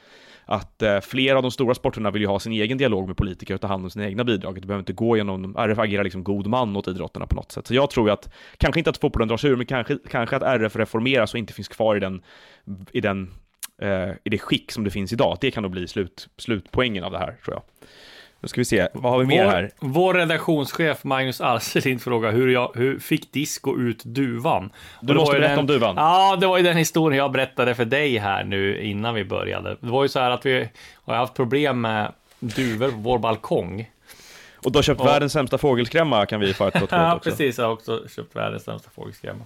Att 0.45 0.81
eh, 0.81 0.99
flera 0.99 1.37
av 1.37 1.41
de 1.41 1.51
stora 1.51 1.75
sporterna 1.75 2.11
vill 2.11 2.21
ju 2.21 2.27
ha 2.27 2.39
sin 2.39 2.51
egen 2.51 2.77
dialog 2.77 3.07
med 3.07 3.17
politiker 3.17 3.53
och 3.53 3.61
ta 3.61 3.67
hand 3.67 3.83
om 3.83 3.89
sina 3.89 4.05
egna 4.05 4.23
bidrag. 4.23 4.61
Det 4.61 4.67
behöver 4.67 4.81
inte 4.81 4.93
gå 4.93 5.17
genom, 5.17 5.55
RF 5.55 5.79
agerar 5.79 6.03
liksom 6.03 6.23
god 6.23 6.47
man 6.47 6.75
åt 6.75 6.87
idrotterna 6.87 7.27
på 7.27 7.35
något 7.35 7.51
sätt. 7.51 7.67
Så 7.67 7.73
jag 7.73 7.89
tror 7.89 8.07
ju 8.07 8.13
att, 8.13 8.33
kanske 8.57 8.79
inte 8.79 8.89
att 8.89 8.97
fotbollen 8.97 9.27
drar 9.27 9.37
sig 9.37 9.49
ur, 9.49 9.55
men 9.55 9.65
kanske, 9.65 9.97
kanske 10.09 10.35
att 10.35 10.43
RF 10.43 10.75
reformeras 10.75 11.33
och 11.33 11.39
inte 11.39 11.53
finns 11.53 11.67
kvar 11.67 11.95
i 11.95 11.99
den, 11.99 12.21
i 12.91 13.01
den 13.01 13.31
eh, 13.81 14.09
i 14.23 14.29
det 14.29 14.37
skick 14.37 14.71
som 14.71 14.83
det 14.83 14.91
finns 14.91 15.13
idag. 15.13 15.37
Det 15.41 15.51
kan 15.51 15.63
nog 15.63 15.71
bli 15.71 15.87
slut, 15.87 16.27
slutpoängen 16.37 17.03
av 17.03 17.11
det 17.11 17.17
här, 17.17 17.35
tror 17.45 17.55
jag. 17.55 17.61
Nu 18.39 18.47
ska 18.49 18.61
vi 18.61 18.65
se, 18.65 18.87
vad 18.93 19.11
har 19.11 19.19
vi 19.19 19.25
mer 19.25 19.45
här? 19.45 19.71
Vår, 19.79 19.89
vår 19.89 20.13
redaktionschef 20.13 21.03
Magnus 21.03 21.41
Alselind 21.41 22.01
frågar 22.01 22.31
hur, 22.31 22.47
jag, 22.47 22.71
hur 22.75 22.99
fick 22.99 23.31
Disco 23.33 23.77
ut 23.79 24.03
duvan? 24.03 24.69
Och 24.99 25.05
det 25.05 25.13
måste 25.13 25.33
berätta 25.35 25.49
den, 25.49 25.59
om 25.59 25.67
duvan. 25.67 25.95
Ja, 25.97 26.35
det 26.35 26.47
var 26.47 26.57
ju 26.57 26.63
den 26.63 26.77
historien 26.77 27.17
jag 27.17 27.31
berättade 27.31 27.75
för 27.75 27.85
dig 27.85 28.17
här 28.17 28.43
nu 28.43 28.81
innan 28.81 29.15
vi 29.15 29.23
började. 29.23 29.69
Det 29.69 29.87
var 29.87 30.03
ju 30.03 30.09
så 30.09 30.19
här 30.19 30.31
att 30.31 30.45
vi 30.45 30.69
har 31.05 31.15
haft 31.15 31.33
problem 31.33 31.81
med 31.81 32.11
duvor 32.39 32.89
på 32.91 32.97
vår 32.97 33.19
balkong. 33.19 33.89
Och 34.55 34.71
du 34.71 34.77
har 34.77 34.83
köpt 34.83 34.99
Ja. 35.01 35.05
världens 35.05 35.33
sämsta 35.33 35.57
fågelskrämma, 35.57 36.25
kan 36.25 36.39
vi 36.39 36.53
få 36.53 36.67
ett 36.67 36.75
råd 36.81 36.87
Ja, 36.91 37.15
också. 37.15 37.29
precis. 37.29 37.57
Jag 37.57 37.65
har 37.65 37.73
också 37.73 38.03
köpt 38.15 38.35
världens 38.35 38.63
sämsta 38.63 38.89
fågelskrämma. 38.95 39.43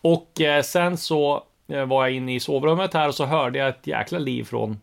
Och 0.00 0.40
eh, 0.40 0.62
sen 0.62 0.96
så 0.96 1.42
Eh, 1.70 1.84
var 1.84 2.06
jag 2.06 2.16
inne 2.16 2.34
i 2.34 2.40
sovrummet 2.40 2.94
här 2.94 3.08
och 3.08 3.14
så 3.14 3.24
hörde 3.24 3.58
jag 3.58 3.68
ett 3.68 3.86
jäkla 3.86 4.18
liv 4.18 4.44
från 4.44 4.80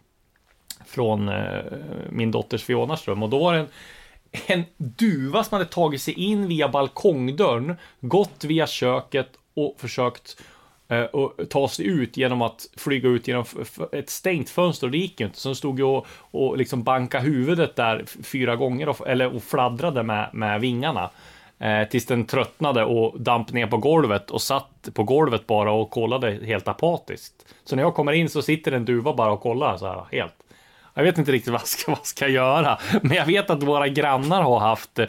från 0.85 1.29
eh, 1.29 1.61
min 2.09 2.31
dotters 2.31 2.63
Fionas 2.63 3.07
rum 3.07 3.23
och 3.23 3.29
då 3.29 3.39
var 3.39 3.53
det 3.53 3.59
en, 3.59 3.67
en 4.47 4.63
duva 4.77 5.43
som 5.43 5.55
hade 5.55 5.69
tagit 5.69 6.01
sig 6.01 6.13
in 6.13 6.47
via 6.47 6.69
balkongdörren, 6.69 7.75
gått 8.01 8.43
via 8.43 8.67
köket 8.67 9.29
och 9.53 9.75
försökt 9.77 10.41
eh, 10.87 11.01
och 11.03 11.49
ta 11.49 11.67
sig 11.67 11.85
ut 11.85 12.17
genom 12.17 12.41
att 12.41 12.67
flyga 12.77 13.09
ut 13.09 13.27
genom 13.27 13.45
ett 13.91 14.09
stängt 14.09 14.49
fönster. 14.49 14.87
Och 14.87 14.91
det 14.91 14.97
gick 14.97 15.19
ju 15.19 15.25
inte. 15.25 15.39
Så 15.39 15.49
den 15.49 15.55
stod 15.55 15.79
ju 15.79 15.85
och, 15.85 16.07
och 16.31 16.57
liksom 16.57 16.83
bankade 16.83 17.23
huvudet 17.23 17.75
där 17.75 18.05
fyra 18.23 18.55
gånger 18.55 18.89
och, 18.89 19.07
eller, 19.07 19.35
och 19.35 19.43
fladdrade 19.43 20.03
med, 20.03 20.29
med 20.33 20.61
vingarna. 20.61 21.09
Eh, 21.59 21.87
tills 21.87 22.05
den 22.05 22.25
tröttnade 22.25 22.83
och 22.83 23.21
damp 23.21 23.51
ner 23.51 23.67
på 23.67 23.77
golvet 23.77 24.31
och 24.31 24.41
satt 24.41 24.89
på 24.93 25.03
golvet 25.03 25.47
bara 25.47 25.71
och 25.71 25.89
kollade 25.89 26.39
helt 26.45 26.67
apatiskt. 26.67 27.33
Så 27.63 27.75
när 27.75 27.83
jag 27.83 27.95
kommer 27.95 28.11
in 28.11 28.29
så 28.29 28.41
sitter 28.41 28.71
en 28.71 28.85
duva 28.85 29.13
bara 29.13 29.31
och 29.31 29.41
kollar 29.41 29.77
så 29.77 29.87
här 29.87 30.05
helt. 30.11 30.33
Jag 30.93 31.03
vet 31.03 31.17
inte 31.17 31.31
riktigt 31.31 31.51
vad 31.51 31.61
jag 31.61 31.67
ska, 31.67 31.91
vad 31.91 32.05
ska 32.05 32.25
jag 32.25 32.31
göra, 32.31 32.79
men 33.01 33.17
jag 33.17 33.25
vet 33.25 33.49
att 33.49 33.63
våra 33.63 33.87
grannar 33.87 34.41
har 34.41 34.59
haft, 34.59 34.99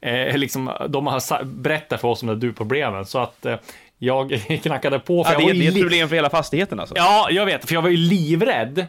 eh, 0.00 0.36
liksom, 0.36 0.70
de 0.88 1.06
har 1.06 1.44
berättat 1.44 2.00
för 2.00 2.08
oss 2.08 2.22
om 2.22 2.28
det 2.28 2.36
du-problemen, 2.36 3.06
så 3.06 3.18
att 3.18 3.46
eh, 3.46 3.56
jag 3.98 4.30
knackade 4.62 4.98
på. 4.98 5.24
För 5.24 5.32
Ja, 5.32 5.40
jag 5.40 5.48
det, 5.48 5.52
är, 5.52 5.60
det 5.60 5.66
är 5.66 5.70
ett 5.70 5.80
problem 5.80 6.08
för 6.08 6.16
hela 6.16 6.30
fastigheten 6.30 6.80
alltså. 6.80 6.94
Ja, 6.96 7.28
jag 7.30 7.46
vet, 7.46 7.68
för 7.68 7.74
jag 7.74 7.82
var 7.82 7.90
ju 7.90 7.96
livrädd. 7.96 8.86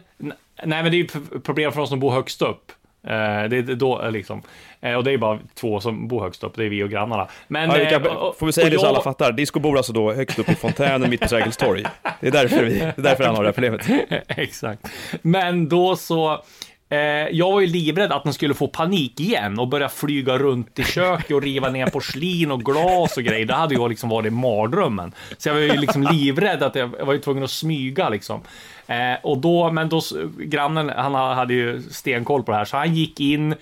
Nej, 0.64 0.82
men 0.82 0.84
det 0.84 0.96
är 0.96 0.98
ju 0.98 1.08
problem 1.40 1.72
för 1.72 1.80
de 1.80 1.86
som 1.86 2.00
bor 2.00 2.10
högst 2.10 2.42
upp. 2.42 2.72
Eh, 3.06 3.48
det 3.48 3.56
är 3.56 3.74
då 3.74 4.02
eh, 4.02 4.10
liksom. 4.10 4.42
Eh, 4.80 4.94
och 4.94 5.04
det 5.04 5.12
är 5.12 5.18
bara 5.18 5.38
två 5.54 5.80
som 5.80 6.08
bor 6.08 6.20
högst 6.22 6.44
upp, 6.44 6.52
det 6.56 6.64
är 6.64 6.68
vi 6.68 6.82
och 6.82 6.90
grannarna. 6.90 7.28
Men, 7.48 7.70
Ja, 7.70 7.76
vi 7.78 7.86
kan, 7.86 8.06
och- 8.16 8.38
får 8.38 8.46
vi 8.46 8.52
säga 8.52 8.70
det 8.70 8.78
så 8.78 8.84
jag- 8.86 8.88
alla 8.90 9.02
fattar? 9.02 9.32
Disco 9.32 9.60
bor 9.60 9.76
alltså 9.76 9.92
då 9.92 10.12
högst 10.12 10.38
upp 10.38 10.48
i 10.48 10.54
fontänen 10.54 11.10
mitt 11.10 11.20
på 11.20 11.28
Sergels 11.28 11.56
torg. 11.56 11.84
Det 12.20 12.26
är 12.26 12.32
därför, 12.32 12.64
vi, 12.64 12.78
det 12.78 12.84
är 12.98 13.02
därför 13.02 13.24
han 13.24 13.36
har 13.36 13.42
det 13.42 13.48
här 13.48 13.52
problemet. 13.52 13.86
Exakt. 14.28 14.88
Men 15.22 15.68
då 15.68 15.96
så 15.96 16.42
Eh, 16.88 16.98
jag 17.32 17.52
var 17.52 17.60
ju 17.60 17.66
livrädd 17.66 18.12
att 18.12 18.24
de 18.24 18.32
skulle 18.32 18.54
få 18.54 18.68
panik 18.68 19.20
igen 19.20 19.58
och 19.58 19.68
börja 19.68 19.88
flyga 19.88 20.38
runt 20.38 20.78
i 20.78 20.84
köket 20.84 21.30
och 21.30 21.42
riva 21.42 21.68
ner 21.68 21.86
porslin 21.86 22.50
och 22.50 22.64
glas 22.64 23.16
och 23.16 23.22
grejer. 23.22 23.46
Det 23.46 23.54
hade 23.54 23.74
ju 23.74 23.88
liksom 23.88 24.08
varit 24.08 24.32
mardrömmen. 24.32 25.12
Så 25.38 25.48
jag 25.48 25.54
var 25.54 25.60
ju 25.60 25.76
liksom 25.76 26.02
livrädd 26.02 26.62
att 26.62 26.74
jag, 26.74 26.94
jag 26.98 27.06
var 27.06 27.12
ju 27.12 27.20
tvungen 27.20 27.44
att 27.44 27.50
smyga 27.50 28.08
liksom. 28.08 28.40
Eh, 28.86 29.14
och 29.22 29.38
då, 29.38 29.70
men 29.70 29.88
då, 29.88 30.00
grannen, 30.38 30.92
han 30.96 31.14
hade 31.14 31.54
ju 31.54 31.82
stenkoll 31.82 32.42
på 32.42 32.52
det 32.52 32.58
här, 32.58 32.64
så 32.64 32.76
han 32.76 32.94
gick 32.94 33.20
in 33.20 33.54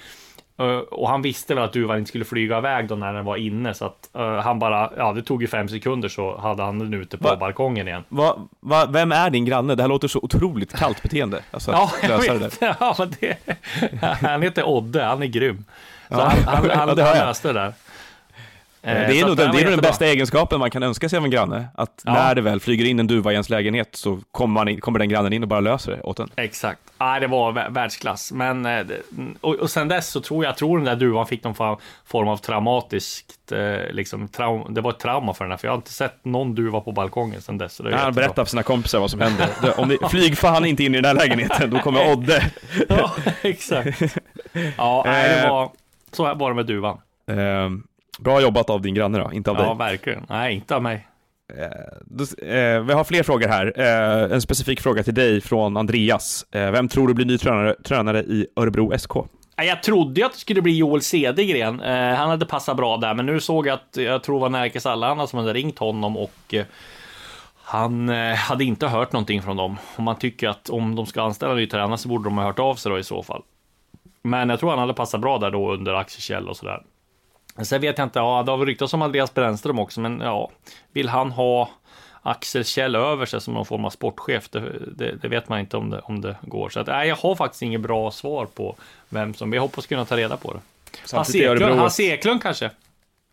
och 0.90 1.08
han 1.08 1.22
visste 1.22 1.54
väl 1.54 1.64
att 1.64 1.72
duvan 1.72 1.98
inte 1.98 2.08
skulle 2.08 2.24
flyga 2.24 2.58
iväg 2.58 2.88
då 2.88 2.94
när 2.94 3.12
den 3.14 3.24
var 3.24 3.36
inne, 3.36 3.74
så 3.74 3.84
att 3.84 4.10
uh, 4.16 4.22
han 4.38 4.58
bara, 4.58 4.90
ja 4.96 5.12
det 5.12 5.22
tog 5.22 5.42
ju 5.42 5.48
fem 5.48 5.68
sekunder 5.68 6.08
så 6.08 6.38
hade 6.38 6.62
han 6.62 6.78
den 6.78 6.94
ute 6.94 7.18
på 7.18 7.28
Va? 7.28 7.36
balkongen 7.36 7.88
igen. 7.88 8.04
Va, 8.08 8.36
va, 8.60 8.86
vem 8.88 9.12
är 9.12 9.30
din 9.30 9.44
granne? 9.44 9.74
Det 9.74 9.82
här 9.82 9.88
låter 9.88 10.08
så 10.08 10.18
otroligt 10.22 10.76
kallt 10.76 11.02
beteende. 11.02 11.42
Alltså, 11.50 11.72
Ja, 11.72 11.90
jag 12.02 12.20
det 12.20 12.38
vet. 12.38 12.60
där. 12.60 12.76
Ja, 12.80 12.94
men 12.98 13.14
det, 13.20 13.36
han 14.28 14.42
heter 14.42 14.64
Odde, 14.68 15.02
han 15.02 15.22
är 15.22 15.26
grym. 15.26 15.64
Så 16.08 16.14
Ja, 16.14 16.20
han, 16.24 16.54
han, 16.54 16.64
ja, 16.68 16.74
han, 16.74 16.96
det 16.96 17.02
hör 17.02 17.14
han 17.16 17.26
löste 17.26 17.48
det 17.48 17.54
där. 17.60 17.72
Det 18.84 18.90
Eh, 18.90 19.08
är, 19.10 19.20
så 19.20 19.26
nog 19.26 19.36
den, 19.36 19.52
det 19.52 19.60
är 19.62 19.70
den 19.70 19.80
bästa 19.80 20.06
egenskapen 20.06 20.58
man 20.60 20.70
kan 20.70 20.82
önska 20.82 21.08
sig 21.08 21.16
av 21.16 21.24
en 21.24 21.30
granne. 21.30 21.66
Att 21.74 22.02
Ja. 22.04 22.12
när 22.12 22.34
det 22.34 22.40
väl 22.40 22.60
flyger 22.60 22.84
in 22.84 23.00
en 23.00 23.06
duva 23.06 23.30
i 23.30 23.34
ens 23.34 23.50
lägenhet 23.50 23.88
så 23.92 24.20
kommer, 24.32 24.68
in, 24.68 24.80
kommer 24.80 24.98
den 24.98 25.08
grannen 25.08 25.32
in 25.32 25.42
och 25.42 25.48
bara 25.48 25.60
löser 25.60 25.92
det 25.92 26.02
åt 26.02 26.18
en. 26.20 26.30
Exakt. 26.36 26.80
Nej, 26.98 27.20
det 27.20 27.26
var 27.26 27.52
vä- 27.52 27.72
världsklass. 27.74 28.32
Men, 28.32 28.66
eh, 28.66 28.80
det- 28.86 29.00
och, 29.40 29.54
och 29.54 29.70
sen 29.70 29.88
dess 29.88 30.08
så 30.08 30.20
tror 30.20 30.44
jag, 30.44 30.50
jag 30.50 30.56
tror 30.56 30.76
den 30.78 30.84
där 30.84 30.96
duvan 30.96 31.26
fick 31.26 31.44
någon 31.44 31.54
form 32.06 32.28
av 32.28 32.36
traumatiskt, 32.36 33.52
eh, 33.52 33.58
liksom, 33.92 34.28
traum, 34.28 34.74
det 34.74 34.80
var 34.80 34.90
ett 34.90 34.98
trauma 34.98 35.34
för 35.34 35.44
den 35.44 35.50
här, 35.50 35.58
för 35.58 35.66
jag 35.68 35.72
har 35.72 35.76
inte 35.76 35.92
sett 35.92 36.24
någon 36.24 36.54
duva 36.54 36.80
på 36.80 36.92
balkongen 36.92 37.42
sen 37.42 37.58
dess. 37.58 37.78
Det 37.78 37.90
är 37.92 37.96
Han 37.96 38.12
berättar 38.14 38.44
för 38.44 38.50
sina 38.50 38.62
kompisar 38.62 39.00
vad 39.00 39.10
som 39.10 39.20
händer. 39.20 39.48
Det- 39.62 39.72
Om 39.72 39.88
ni, 39.88 39.98
flyg 40.10 40.38
fan 40.38 40.64
inte 40.64 40.84
in 40.84 40.94
i 40.94 41.00
den 41.00 41.04
här 41.04 41.14
lägenheten, 41.28 41.70
då 41.70 41.78
kommer 41.78 42.12
Odde. 42.12 42.50
Ja, 42.88 43.10
exakt. 43.42 44.02
Ja, 44.76 45.02
nej, 45.06 45.42
det 45.42 45.48
var, 45.48 45.70
så 46.12 46.26
här 46.26 46.34
var 46.34 46.50
det 46.50 46.54
med 46.56 46.66
duvan. 46.66 46.98
Eh, 47.30 47.36
bra 48.18 48.40
jobbat 48.40 48.70
av 48.70 48.82
din 48.82 48.94
granne 48.94 49.18
då, 49.18 49.32
inte 49.32 49.50
av 49.50 49.56
dig. 49.56 49.66
Ja, 49.66 49.74
verkligen. 49.74 50.26
Nej, 50.28 50.54
inte 50.54 50.76
av 50.76 50.82
mig. 50.82 51.06
Eh, 51.52 52.48
eh, 52.48 52.80
vi 52.82 52.92
har 52.92 53.04
fler 53.04 53.22
frågor 53.22 53.48
här. 53.48 53.72
Eh, 53.76 54.32
en 54.32 54.40
specifik 54.42 54.80
fråga 54.80 55.02
till 55.02 55.14
dig 55.14 55.40
från 55.40 55.76
Andreas. 55.76 56.46
Eh, 56.50 56.70
vem 56.70 56.88
tror 56.88 57.08
du 57.08 57.14
blir 57.14 57.26
ny 57.26 57.38
tränare, 57.38 57.74
tränare 57.84 58.18
i 58.18 58.46
Örebro 58.56 58.98
SK? 58.98 59.10
Jag 59.56 59.82
trodde 59.82 60.20
ju 60.20 60.26
att 60.26 60.32
det 60.32 60.38
skulle 60.38 60.62
bli 60.62 60.76
Joel 60.76 61.02
Cedergren. 61.02 61.80
Eh, 61.80 62.14
han 62.14 62.30
hade 62.30 62.46
passat 62.46 62.76
bra 62.76 62.96
där, 62.96 63.14
men 63.14 63.26
nu 63.26 63.40
såg 63.40 63.66
jag 63.66 63.74
att 63.74 63.96
jag 63.96 64.22
tror 64.22 64.36
det 64.36 64.40
var 64.40 64.48
Närkes 64.48 64.86
Allehanda 64.86 65.26
som 65.26 65.38
hade 65.38 65.52
ringt 65.52 65.78
honom 65.78 66.16
och 66.16 66.54
eh, 66.54 66.64
han 67.66 68.08
hade 68.36 68.64
inte 68.64 68.86
hört 68.86 69.12
någonting 69.12 69.42
från 69.42 69.56
dem. 69.56 69.76
Om 69.96 70.04
man 70.04 70.18
tycker 70.18 70.48
att 70.48 70.70
om 70.70 70.94
de 70.94 71.06
ska 71.06 71.22
anställa 71.22 71.52
en 71.52 71.58
ny 71.58 71.66
tränare 71.66 71.98
så 71.98 72.08
borde 72.08 72.24
de 72.24 72.38
ha 72.38 72.44
hört 72.44 72.58
av 72.58 72.74
sig 72.74 72.92
då 72.92 72.98
i 72.98 73.04
så 73.04 73.22
fall. 73.22 73.42
Men 74.22 74.48
jag 74.50 74.60
tror 74.60 74.70
han 74.70 74.78
hade 74.78 74.94
passat 74.94 75.20
bra 75.20 75.38
där 75.38 75.50
då 75.50 75.72
under 75.72 75.94
Axel 75.94 76.20
Kjell 76.20 76.48
och 76.48 76.56
sådär. 76.56 76.82
Sen 77.62 77.80
vet 77.80 77.98
jag 77.98 78.06
inte, 78.06 78.18
ja, 78.18 78.42
det 78.42 78.50
har 78.50 78.58
väl 78.58 78.66
ryktats 78.66 78.94
om 78.94 79.02
Andreas 79.02 79.34
Brännström 79.34 79.78
också, 79.78 80.00
men 80.00 80.20
ja, 80.20 80.50
vill 80.92 81.08
han 81.08 81.30
ha 81.30 81.70
Axel 82.22 82.64
Kjell 82.64 82.94
över 82.94 83.26
sig 83.26 83.40
som 83.40 83.54
någon 83.54 83.66
form 83.66 83.84
av 83.84 83.90
sportchef? 83.90 84.48
Det, 84.48 84.72
det, 84.96 85.14
det 85.22 85.28
vet 85.28 85.48
man 85.48 85.60
inte 85.60 85.76
om 85.76 85.90
det, 85.90 86.00
om 86.04 86.20
det 86.20 86.36
går. 86.42 86.68
Så 86.68 86.80
att, 86.80 86.86
nej, 86.86 87.08
jag 87.08 87.16
har 87.16 87.34
faktiskt 87.34 87.62
inget 87.62 87.80
bra 87.80 88.10
svar 88.10 88.46
på 88.46 88.76
vem 89.08 89.34
som, 89.34 89.52
jag 89.52 89.62
hoppas 89.62 89.86
kunna 89.86 90.04
ta 90.04 90.16
reda 90.16 90.36
på 90.36 90.52
det. 90.52 90.60
Hasse 91.76 92.02
Eklund, 92.02 92.42
kanske? 92.42 92.70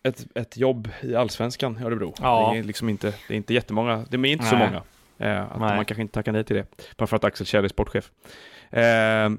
ett, 0.02 0.26
ett 0.34 0.56
jobb 0.56 0.88
i 1.00 1.14
Allsvenskan 1.14 1.78
i 1.80 1.84
Örebro. 1.84 2.14
Ja. 2.22 2.50
Det 2.52 2.58
är 2.58 2.62
liksom 2.62 2.88
inte, 2.88 3.14
det 3.28 3.34
är 3.34 3.36
inte 3.36 3.54
jättemånga, 3.54 4.04
det 4.08 4.16
är 4.16 4.26
inte 4.26 4.44
så 4.44 4.56
Nej. 4.56 4.66
många. 4.66 4.82
Eh, 5.18 5.42
att 5.42 5.60
Nej. 5.60 5.76
man 5.76 5.84
kanske 5.84 6.02
inte 6.02 6.14
tackar 6.14 6.32
nej 6.32 6.44
till 6.44 6.56
det. 6.56 6.66
Bara 6.96 7.06
för 7.06 7.16
att 7.16 7.24
Axel 7.24 7.46
Kjell 7.46 7.64
är 7.64 7.68
sportchef. 7.68 8.10
Eh, 8.70 9.30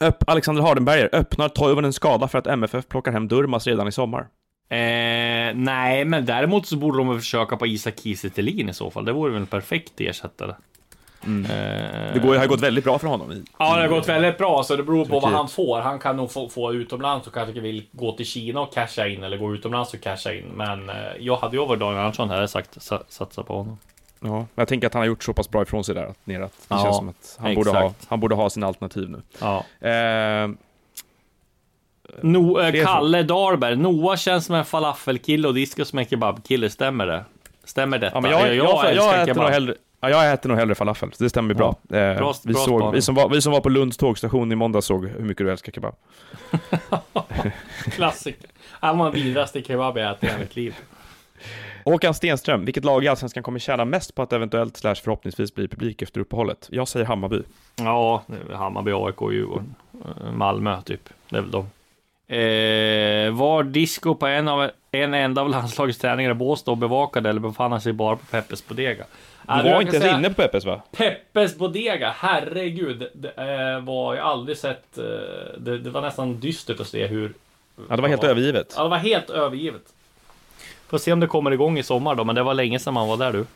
Öpp, 0.00 0.28
Alexander 0.30 0.62
Hardenberger 0.62 1.08
öppnar 1.12 1.48
Toivonen 1.48 1.92
skada 1.92 2.28
för 2.28 2.38
att 2.38 2.46
MFF 2.46 2.88
plockar 2.88 3.12
hem 3.12 3.28
Durmas 3.28 3.66
redan 3.66 3.88
i 3.88 3.92
sommar. 3.92 4.20
Eh, 4.68 5.54
nej, 5.54 6.04
men 6.04 6.26
däremot 6.26 6.66
så 6.66 6.76
borde 6.76 6.98
de 6.98 7.08
väl 7.08 7.18
försöka 7.18 7.56
på 7.56 7.66
Isak 7.66 7.98
Kiese 7.98 8.30
i 8.36 8.72
så 8.72 8.90
fall. 8.90 9.04
Det 9.04 9.12
vore 9.12 9.32
väl 9.32 9.40
en 9.40 9.46
perfekt 9.46 10.00
ersättare. 10.00 10.54
Eh, 11.24 12.12
Det 12.14 12.20
går, 12.22 12.36
har 12.36 12.46
gått 12.46 12.60
väldigt 12.60 12.84
bra 12.84 12.98
för 12.98 13.08
honom. 13.08 13.32
I, 13.32 13.44
Ja, 13.58 13.76
det 13.76 13.80
har 13.80 13.88
gått 13.88 14.08
väldigt 14.08 14.38
bra, 14.38 14.62
så 14.62 14.76
det 14.76 14.82
beror 14.82 15.04
på 15.04 15.20
vad 15.20 15.32
han 15.32 15.48
får. 15.48 15.80
Han 15.80 15.98
kan 15.98 16.16
nog 16.16 16.32
få, 16.32 16.48
få 16.48 16.72
utomlands 16.72 17.26
och 17.26 17.34
kanske 17.34 17.60
vill 17.60 17.86
gå 17.92 18.16
till 18.16 18.26
Kina 18.26 18.60
och 18.60 18.74
casha 18.74 19.06
in, 19.08 19.22
eller 19.24 19.36
gå 19.36 19.54
utomlands 19.54 19.94
och 19.94 20.00
casha 20.00 20.32
in. 20.32 20.44
Men 20.54 20.88
eh, 20.90 20.96
jag 21.18 21.36
hade 21.36 21.56
ju 21.56 21.66
varit 21.66 21.80
Daniel 21.80 22.00
Andersson 22.00 22.30
hade 22.30 22.48
sagt 22.48 22.82
sa, 22.82 23.02
satsa 23.08 23.42
på 23.42 23.56
honom. 23.56 23.78
Ja, 24.20 24.28
men 24.38 24.46
jag 24.54 24.68
tänker 24.68 24.86
att 24.86 24.94
han 24.94 25.00
har 25.00 25.06
gjort 25.06 25.22
så 25.24 25.32
pass 25.32 25.50
bra 25.50 25.62
ifrån 25.62 25.84
sig 25.84 25.94
där 25.94 26.04
att, 26.04 26.16
det 26.24 26.32
Ja, 26.32 26.82
känns 26.82 26.96
som 26.96 27.08
att 27.08 27.36
han 27.40 27.54
borde, 27.54 27.70
ha, 27.70 27.94
han 28.08 28.20
borde 28.20 28.34
ha 28.34 28.50
sina 28.50 28.66
alternativ 28.66 29.10
nu. 29.10 29.22
Ja. 29.40 29.64
Eh, 29.88 30.48
No, 32.22 32.60
eh, 32.60 32.84
Kalle 32.84 33.22
Darberg. 33.22 33.76
Noah 33.76 34.16
känns 34.16 34.46
som 34.46 34.54
en 34.54 34.64
falafelkille 34.64 35.48
och 35.48 35.54
Disco 35.54 35.84
som 35.84 35.98
en 35.98 36.06
kebabkille. 36.06 36.70
Stämmer 36.70 37.06
det? 37.06 37.24
Stämmer 37.64 37.98
detta? 37.98 38.16
ja, 38.16 38.20
men 38.20 38.30
jag, 38.30 38.40
jag, 38.54 38.56
jag, 38.56 38.90
älskar 38.90 39.14
äter 39.14 39.26
nog 39.26 39.26
kebab. 39.36 39.50
hellre, 39.50 39.74
ja, 40.00 40.08
jag 40.08 40.32
äter 40.32 40.48
nog 40.48 40.58
hellre 40.58 40.74
falafel, 40.74 41.10
det 41.18 41.30
stämmer 41.30 41.54
bra. 41.54 41.68
Eh, 41.68 42.16
Bra- 42.18 42.34
vi, 42.44 42.52
bra 42.52 42.62
såg, 42.62 42.94
vi, 42.94 43.02
som 43.02 43.14
var, 43.14 43.28
vi 43.28 43.40
som 43.42 43.52
var 43.52 43.60
på 43.60 43.68
Lunds 43.68 43.96
tågstation 43.96 44.52
i 44.52 44.54
måndag 44.54 44.82
såg 44.82 45.06
hur 45.08 45.24
mycket 45.24 45.46
du 45.46 45.50
älskar 45.52 45.72
kebab. 45.72 45.94
Klassiker. 47.90 48.50
Han 48.70 48.98
var 48.98 49.04
den 49.06 49.14
vidraste 49.14 49.62
kebab 49.62 49.98
jag 49.98 50.10
ätit 50.10 50.24
i 50.24 50.26
hela 50.26 50.38
mitt 50.38 50.56
liv. 50.56 50.74
Håkan 51.84 52.14
Stenström, 52.14 52.64
vilket 52.64 52.84
lag 52.84 53.04
i 53.04 53.08
Allsvenskan 53.08 53.42
kommer 53.42 53.58
tjäna 53.58 53.84
mest 53.84 54.14
på 54.14 54.22
att 54.22 54.32
eventuellt 54.32 54.76
slash 54.76 54.94
förhoppningsvis 54.94 55.54
bli 55.54 55.68
publik 55.68 56.02
efter 56.02 56.20
uppehållet? 56.20 56.68
Jag 56.70 56.88
säger 56.88 57.06
Hammarby. 57.06 57.42
Ja, 57.76 58.22
det 58.26 58.56
Hammarby, 58.56 58.92
AIK, 58.92 59.32
Djurgården, 59.32 59.74
eh, 60.04 60.32
Malmö 60.32 60.82
typ. 60.82 61.08
Det 61.28 61.36
är 61.36 61.40
väl 61.40 61.50
de. 61.50 61.66
Eh, 62.30 63.30
var 63.32 63.62
Disco 63.62 64.14
på 64.14 64.26
en, 64.26 64.48
av, 64.48 64.70
en 64.90 65.14
enda 65.14 65.42
av 65.42 65.48
landslagets 65.48 65.98
träningar 65.98 66.30
i 66.30 66.34
Båstad 66.34 66.70
och 66.70 66.78
bevakade 66.78 67.28
eller 67.28 67.40
befann 67.40 67.72
han 67.72 67.80
sig 67.80 67.92
bara 67.92 68.16
på 68.16 68.26
Peppes 68.26 68.68
Bodega? 68.68 69.04
Du 69.42 69.72
var 69.72 69.80
inte 69.80 69.96
ens 69.96 70.18
inne 70.18 70.28
på 70.28 70.34
Peppes 70.34 70.64
va? 70.64 70.82
Peppes 70.96 71.58
Bodega, 71.58 72.14
herregud. 72.16 73.08
Det 73.14 73.28
eh, 73.28 73.84
var 73.84 74.14
jag 74.14 74.26
aldrig 74.26 74.58
sett. 74.58 74.98
Eh, 74.98 75.04
det, 75.58 75.78
det 75.78 75.90
var 75.90 76.00
nästan 76.00 76.40
dystert 76.40 76.80
att 76.80 76.88
se 76.88 77.06
hur... 77.06 77.32
Ja, 77.88 77.96
det 77.96 78.02
var 78.02 78.08
helt 78.08 78.24
övergivet. 78.24 78.74
Ja, 78.76 78.82
det 78.82 78.88
var 78.88 78.96
helt 78.96 79.30
övergivet. 79.30 79.82
Får 80.90 80.98
se 80.98 81.12
om 81.12 81.20
det 81.20 81.26
kommer 81.26 81.50
igång 81.50 81.78
i 81.78 81.82
sommar 81.82 82.14
då, 82.14 82.24
men 82.24 82.34
det 82.34 82.42
var 82.42 82.54
länge 82.54 82.78
sedan 82.78 82.94
man 82.94 83.08
var 83.08 83.16
där 83.16 83.32
du. 83.32 83.46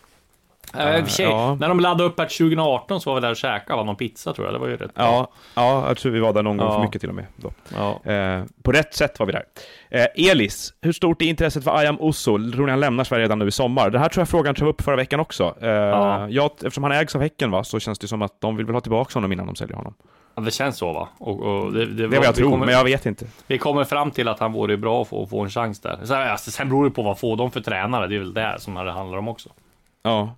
För 0.73 1.07
sig, 1.07 1.25
ja. 1.25 1.55
När 1.61 1.69
de 1.69 1.81
laddade 1.81 2.05
upp 2.05 2.19
här 2.19 2.27
2018 2.27 3.01
så 3.01 3.11
var 3.11 3.15
vi 3.15 3.21
där 3.21 3.31
och 3.31 3.37
käkade, 3.37 3.77
var 3.77 3.85
någon 3.85 3.97
pizza 3.97 4.33
tror 4.33 4.47
jag. 4.47 4.55
Det 4.55 4.59
var 4.59 4.67
ju 4.69 4.77
rätt 4.77 4.95
bra. 4.95 5.05
Ja, 5.05 5.29
ja, 5.55 5.89
jag 5.89 5.97
tror 5.97 6.13
vi 6.13 6.21
var 6.21 6.33
där 6.33 6.43
någon 6.43 6.57
gång 6.57 6.67
Ja. 6.69 6.75
för 6.75 6.83
mycket 6.83 7.01
till 7.01 7.09
och 7.11 7.15
med. 7.15 7.27
Då. 7.37 7.53
Ja. 7.77 8.13
Eh, 8.13 8.45
på 8.63 8.73
rätt 8.73 8.95
sätt 8.95 9.19
var 9.19 9.27
vi 9.27 9.33
där. 9.33 9.45
Eh, 9.91 10.31
Elis, 10.31 10.75
hur 10.81 10.93
stort 10.93 11.23
är 11.23 11.27
intresset 11.27 11.65
för 11.65 11.79
Ayam 11.79 11.97
Osso? 12.01 12.53
Tror 12.53 12.65
ni 12.67 12.71
han 12.71 12.81
lämnar 12.81 13.05
Sverige 13.05 13.23
redan 13.25 13.39
nu 13.39 13.47
i 13.47 13.51
sommar? 13.51 13.91
Det 13.91 13.99
här 13.99 14.09
tror 14.09 14.21
jag 14.21 14.29
frågan 14.29 14.55
tog 14.55 14.69
upp 14.69 14.83
förra 14.83 14.97
veckan 14.97 15.21
också. 15.21 15.55
Eh, 15.61 15.69
Ja. 15.69 16.29
ja, 16.29 16.47
eftersom 16.55 16.83
han 16.83 16.93
ägs 16.93 17.15
av 17.15 17.21
Häcken 17.21 17.51
va, 17.51 17.65
så 17.65 17.81
känns 17.81 17.99
det 17.99 18.09
som 18.09 18.23
att 18.23 18.41
de 18.41 18.57
vill 18.57 18.67
väl 18.67 18.75
ha 18.75 18.81
tillbaka 18.81 19.11
honom 19.15 19.33
innan 19.33 19.47
de 19.47 19.55
säljer 19.57 19.77
honom. 19.77 19.95
Ja, 20.37 20.43
det 20.43 20.51
känns 20.51 20.77
så 20.77 20.93
va? 20.93 21.09
Och, 21.19 21.41
och 21.41 21.73
det, 21.73 21.87
det, 21.87 21.95
Det 21.95 22.17
är 22.17 22.19
vad 22.19 22.27
jag 22.27 22.35
tror, 22.35 22.51
kommer, 22.51 22.67
men 22.67 22.75
jag 22.75 22.85
vet 22.85 23.07
inte. 23.07 23.27
Vi 23.47 23.59
kommer 23.59 23.85
fram 23.85 24.11
till 24.11 24.29
att 24.29 24.41
han 24.41 24.53
vore 24.53 24.77
bra 24.77 25.03
att 25.03 25.09
få, 25.09 25.27
få 25.27 25.41
en 25.41 25.51
chans 25.51 25.81
där. 25.81 25.99
Sen, 26.05 26.17
alltså, 26.17 26.51
sen 26.51 26.69
beror 26.69 26.85
det 26.85 26.91
på 26.91 27.03
vad 27.03 27.19
får 27.19 27.37
de 27.37 27.51
för 27.51 27.61
tränare. 27.61 28.07
Det 28.07 28.15
är 28.15 28.19
väl 28.19 28.35
det 28.35 28.57
som 28.59 28.75
det 28.75 28.93
handlar 28.93 29.19
om 29.19 29.29
också. 29.29 29.49
Ja. 30.03 30.37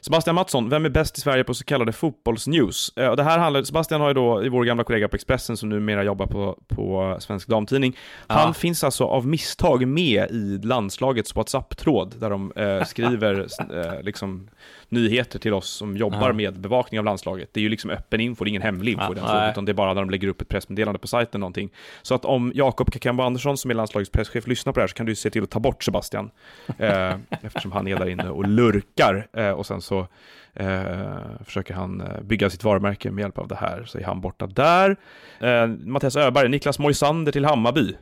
Sebastian 0.00 0.34
Mattsson, 0.34 0.68
vem 0.68 0.84
är 0.84 0.88
bäst 0.88 1.18
i 1.18 1.20
Sverige 1.20 1.44
på 1.44 1.54
så 1.54 1.64
kallade 1.64 1.92
fotbollsnews? 1.92 2.92
Eh, 2.96 3.14
det 3.16 3.22
här 3.22 3.38
handlar, 3.38 3.62
Sebastian 3.62 4.00
har 4.00 4.08
ju 4.08 4.14
då, 4.14 4.48
vår 4.50 4.64
gamla 4.64 4.84
kollega 4.84 5.08
på 5.08 5.16
Expressen 5.16 5.56
som 5.56 5.68
numera 5.68 6.02
jobbar 6.04 6.26
på, 6.26 6.58
på 6.68 7.16
Svensk 7.20 7.48
Damtidning, 7.48 7.96
han 8.26 8.46
Ja. 8.48 8.52
finns 8.52 8.84
alltså 8.84 9.04
av 9.04 9.26
misstag 9.26 9.86
med 9.88 10.30
i 10.30 10.60
landslagets 10.62 11.36
WhatsApp-tråd 11.36 12.14
där 12.18 12.30
de 12.30 12.52
eh, 12.56 12.84
skriver 12.84 13.40
eh, 13.84 14.02
liksom 14.02 14.48
nyheter 14.94 15.38
till 15.38 15.54
oss 15.54 15.68
som 15.68 15.96
jobbar 15.96 16.26
Ja. 16.26 16.32
med 16.32 16.60
bevakning 16.60 16.98
av 16.98 17.04
landslaget. 17.04 17.48
Det 17.52 17.60
är 17.60 17.62
ju 17.62 17.68
liksom 17.68 17.90
öppen 17.90 18.20
info, 18.20 18.44
det 18.44 18.48
är 18.48 18.50
ingen 18.50 18.62
hemlig 18.62 18.92
info 18.92 19.04
Ja, 19.04 19.12
i 19.12 19.14
den 19.14 19.24
nej. 19.24 19.50
utan 19.50 19.64
det 19.64 19.72
är 19.72 19.74
bara 19.74 19.94
när 19.94 20.00
de 20.02 20.10
lägger 20.10 20.28
upp 20.28 20.40
ett 20.42 20.48
pressmeddelande 20.48 20.98
på 20.98 21.06
sajten 21.06 21.40
någonting. 21.40 21.70
Så 22.02 22.14
att 22.14 22.24
om 22.24 22.52
Jakob 22.54 22.92
Kakembo 22.92 23.22
Andersson 23.22 23.56
som 23.56 23.70
är 23.70 23.74
landslagets 23.74 24.10
presschef 24.10 24.46
lyssnar 24.46 24.72
på 24.72 24.78
det 24.78 24.82
här 24.82 24.88
så 24.88 24.94
kan 24.94 25.06
du 25.06 25.14
se 25.14 25.30
till 25.30 25.42
att 25.42 25.50
ta 25.50 25.60
bort 25.60 25.82
Sebastian. 25.84 26.30
Eh, 26.78 27.14
eftersom 27.42 27.72
han 27.72 27.88
är 27.88 27.96
där 27.96 28.08
inne 28.08 28.28
och 28.28 28.48
lurkar 28.48 29.26
eh, 29.32 29.50
och 29.50 29.66
sen 29.66 29.80
så 29.80 30.06
eh, 30.54 31.18
försöker 31.44 31.74
han 31.74 32.00
eh, 32.00 32.20
bygga 32.22 32.50
sitt 32.50 32.64
varumärke 32.64 33.10
med 33.10 33.22
hjälp 33.22 33.38
av 33.38 33.48
det 33.48 33.56
här, 33.56 33.84
så 33.86 33.98
är 33.98 34.04
han 34.04 34.20
borta 34.20 34.46
där. 34.46 34.96
Eh, 35.40 35.66
Mattias 35.66 36.16
Öberg, 36.16 36.48
Niklas 36.48 36.78
Moisander 36.78 37.32
till 37.32 37.44
Hammarby. 37.44 37.94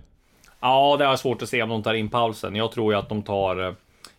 Ja, 0.61 0.97
det 0.99 1.05
är 1.05 1.17
svårt 1.17 1.43
att 1.43 1.49
se 1.49 1.63
om 1.63 1.69
de 1.69 1.83
tar 1.83 1.95
in 1.95 2.09
pausen. 2.09 2.57
Jag 2.57 2.73
tror 2.73 2.93
ju 2.93 2.99
att 2.99 3.09
de 3.09 3.23
tar... 3.23 3.75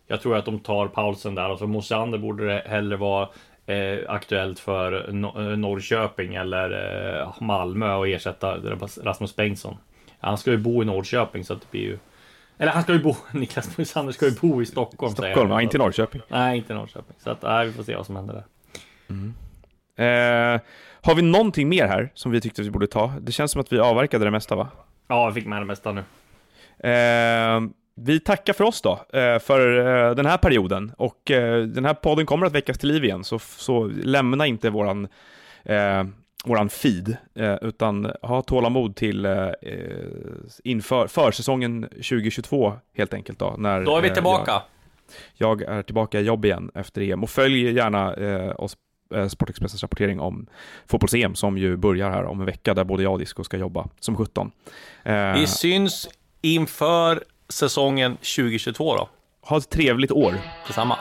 Jag 0.06 0.20
tror 0.20 0.36
att 0.36 0.44
de 0.44 0.58
tar 0.58 0.88
pausen 0.88 1.34
där. 1.34 1.42
Alltså 1.42 1.66
Mosander 1.66 2.18
borde 2.18 2.46
det 2.46 2.62
hellre 2.66 2.96
vara 2.96 3.28
eh, 3.66 3.98
aktuellt 4.08 4.58
för 4.58 5.12
no 5.12 5.50
eh, 5.50 5.58
Norrköping 5.58 6.34
eller 6.34 6.70
eh, 7.20 7.34
Malmö 7.40 7.94
och 7.94 8.08
ersätta 8.08 8.56
Rasmus 9.02 9.36
Bengtsson. 9.36 9.76
Han 10.18 10.38
ska 10.38 10.50
ju 10.50 10.56
bo 10.56 10.82
i 10.82 10.86
Norrköping 10.86 11.44
så 11.44 11.52
att 11.52 11.60
det 11.60 11.70
blir 11.70 11.80
ju... 11.80 11.98
Eller 12.58 12.72
han 12.72 12.82
ska 12.82 12.92
ju 12.92 13.02
bo... 13.02 13.14
Niklas 13.32 13.78
Moisander 13.78 14.12
ska 14.12 14.26
ju 14.26 14.34
bo 14.40 14.62
i 14.62 14.66
Stockholm. 14.66 15.12
Stockholm, 15.12 15.50
ja, 15.50 15.62
inte 15.62 15.78
Norrköping. 15.78 16.22
Nej, 16.28 16.56
inte 16.58 16.74
Norrköping. 16.74 17.16
Så 17.18 17.30
att, 17.30 17.42
nej, 17.42 17.66
vi 17.66 17.72
får 17.72 17.82
se 17.82 17.96
vad 17.96 18.06
som 18.06 18.16
händer 18.16 18.34
där. 18.34 18.44
Eh, 19.96 20.60
har 21.00 21.14
vi 21.14 21.22
någonting 21.22 21.68
mer 21.68 21.86
här 21.86 22.10
som 22.14 22.32
vi 22.32 22.40
tyckte 22.40 22.62
vi 22.62 22.70
borde 22.70 22.86
ta? 22.86 23.12
Det 23.20 23.32
känns 23.32 23.52
som 23.52 23.60
att 23.60 23.72
vi 23.72 23.78
avverkade 23.78 24.24
det 24.24 24.30
mesta 24.30 24.56
va? 24.56 24.68
Ja, 25.08 25.24
jag 25.24 25.34
fick 25.34 25.46
med 25.46 25.62
det 25.62 25.66
mesta 25.66 25.92
nu. 25.92 26.00
Eh, 26.90 27.60
vi 27.94 28.20
tackar 28.20 28.52
för 28.52 28.64
oss 28.64 28.82
då, 28.82 28.92
eh, 29.12 29.38
för 29.38 29.78
eh, 30.08 30.14
den 30.14 30.26
här 30.26 30.36
perioden. 30.38 30.92
Och 30.96 31.30
eh, 31.30 31.62
den 31.62 31.84
här 31.84 31.94
podden 31.94 32.26
kommer 32.26 32.46
att 32.46 32.52
väckas 32.52 32.78
till 32.78 32.88
liv 32.88 33.04
igen, 33.04 33.24
så, 33.24 33.38
så 33.38 33.84
lämna 33.86 34.46
inte 34.46 34.70
våran, 34.70 35.08
eh, 35.64 36.04
våran 36.44 36.68
feed, 36.68 37.16
utan 37.60 38.12
ha 38.22 38.42
tålamod 38.42 38.96
till 38.96 39.24
eh, 39.24 39.48
inför 40.64 41.06
försäsongen 41.06 41.82
2022 41.82 42.72
helt 42.96 43.14
enkelt. 43.14 43.38
Då, 43.38 43.54
när, 43.58 43.84
Då 43.84 43.96
är 43.96 44.02
vi 44.02 44.10
tillbaka. 44.10 44.62
Jag, 45.34 45.62
jag 45.62 45.78
är 45.78 45.82
tillbaka 45.82 46.20
i 46.20 46.22
jobb 46.24 46.44
igen 46.44 46.70
efter 46.74 47.00
EM 47.02 47.22
och 47.22 47.30
följ 47.30 47.74
gärna 47.74 48.14
eh, 48.14 48.52
oss 48.60 48.76
Sportexpressens 49.28 49.82
rapportering 49.82 50.20
om 50.20 50.46
fotbolls-EM 50.86 51.34
som 51.34 51.58
ju 51.58 51.76
börjar 51.76 52.10
här 52.10 52.24
om 52.24 52.40
en 52.40 52.46
vecka 52.46 52.74
där 52.74 52.84
både 52.84 53.02
jag 53.02 53.12
och 53.12 53.18
Disco 53.18 53.44
ska 53.44 53.56
jobba 53.56 53.88
som 54.00 54.16
17. 54.16 54.50
Eh, 55.02 55.32
Vi 55.32 55.46
syns 55.46 56.08
inför 56.42 57.22
säsongen 57.48 58.16
2022 58.16 58.96
då. 58.96 59.08
ha 59.40 59.58
ett 59.58 59.70
trevligt 59.70 60.10
år. 60.10 60.34
Detsamma. 60.66 60.98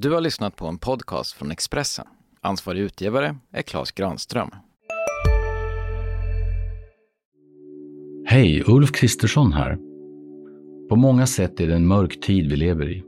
Du 0.00 0.10
har 0.10 0.20
lyssnat 0.20 0.56
på 0.56 0.66
en 0.66 0.78
podcast 0.78 1.32
från 1.32 1.50
Expressen. 1.50 2.06
Ansvarig 2.40 2.80
utgivare 2.80 3.36
är 3.52 3.62
Klas 3.62 3.92
Granström. 3.92 4.50
Hej, 8.26 8.62
Ulf 8.66 8.92
Kristersson 8.92 9.52
här. 9.52 9.78
På 10.88 10.96
många 10.96 11.26
sätt 11.26 11.60
är 11.60 11.66
det 11.66 11.74
en 11.74 11.86
mörk 11.86 12.20
tid 12.20 12.50
vi 12.50 12.56
lever 12.56 12.90
i. 12.90 13.07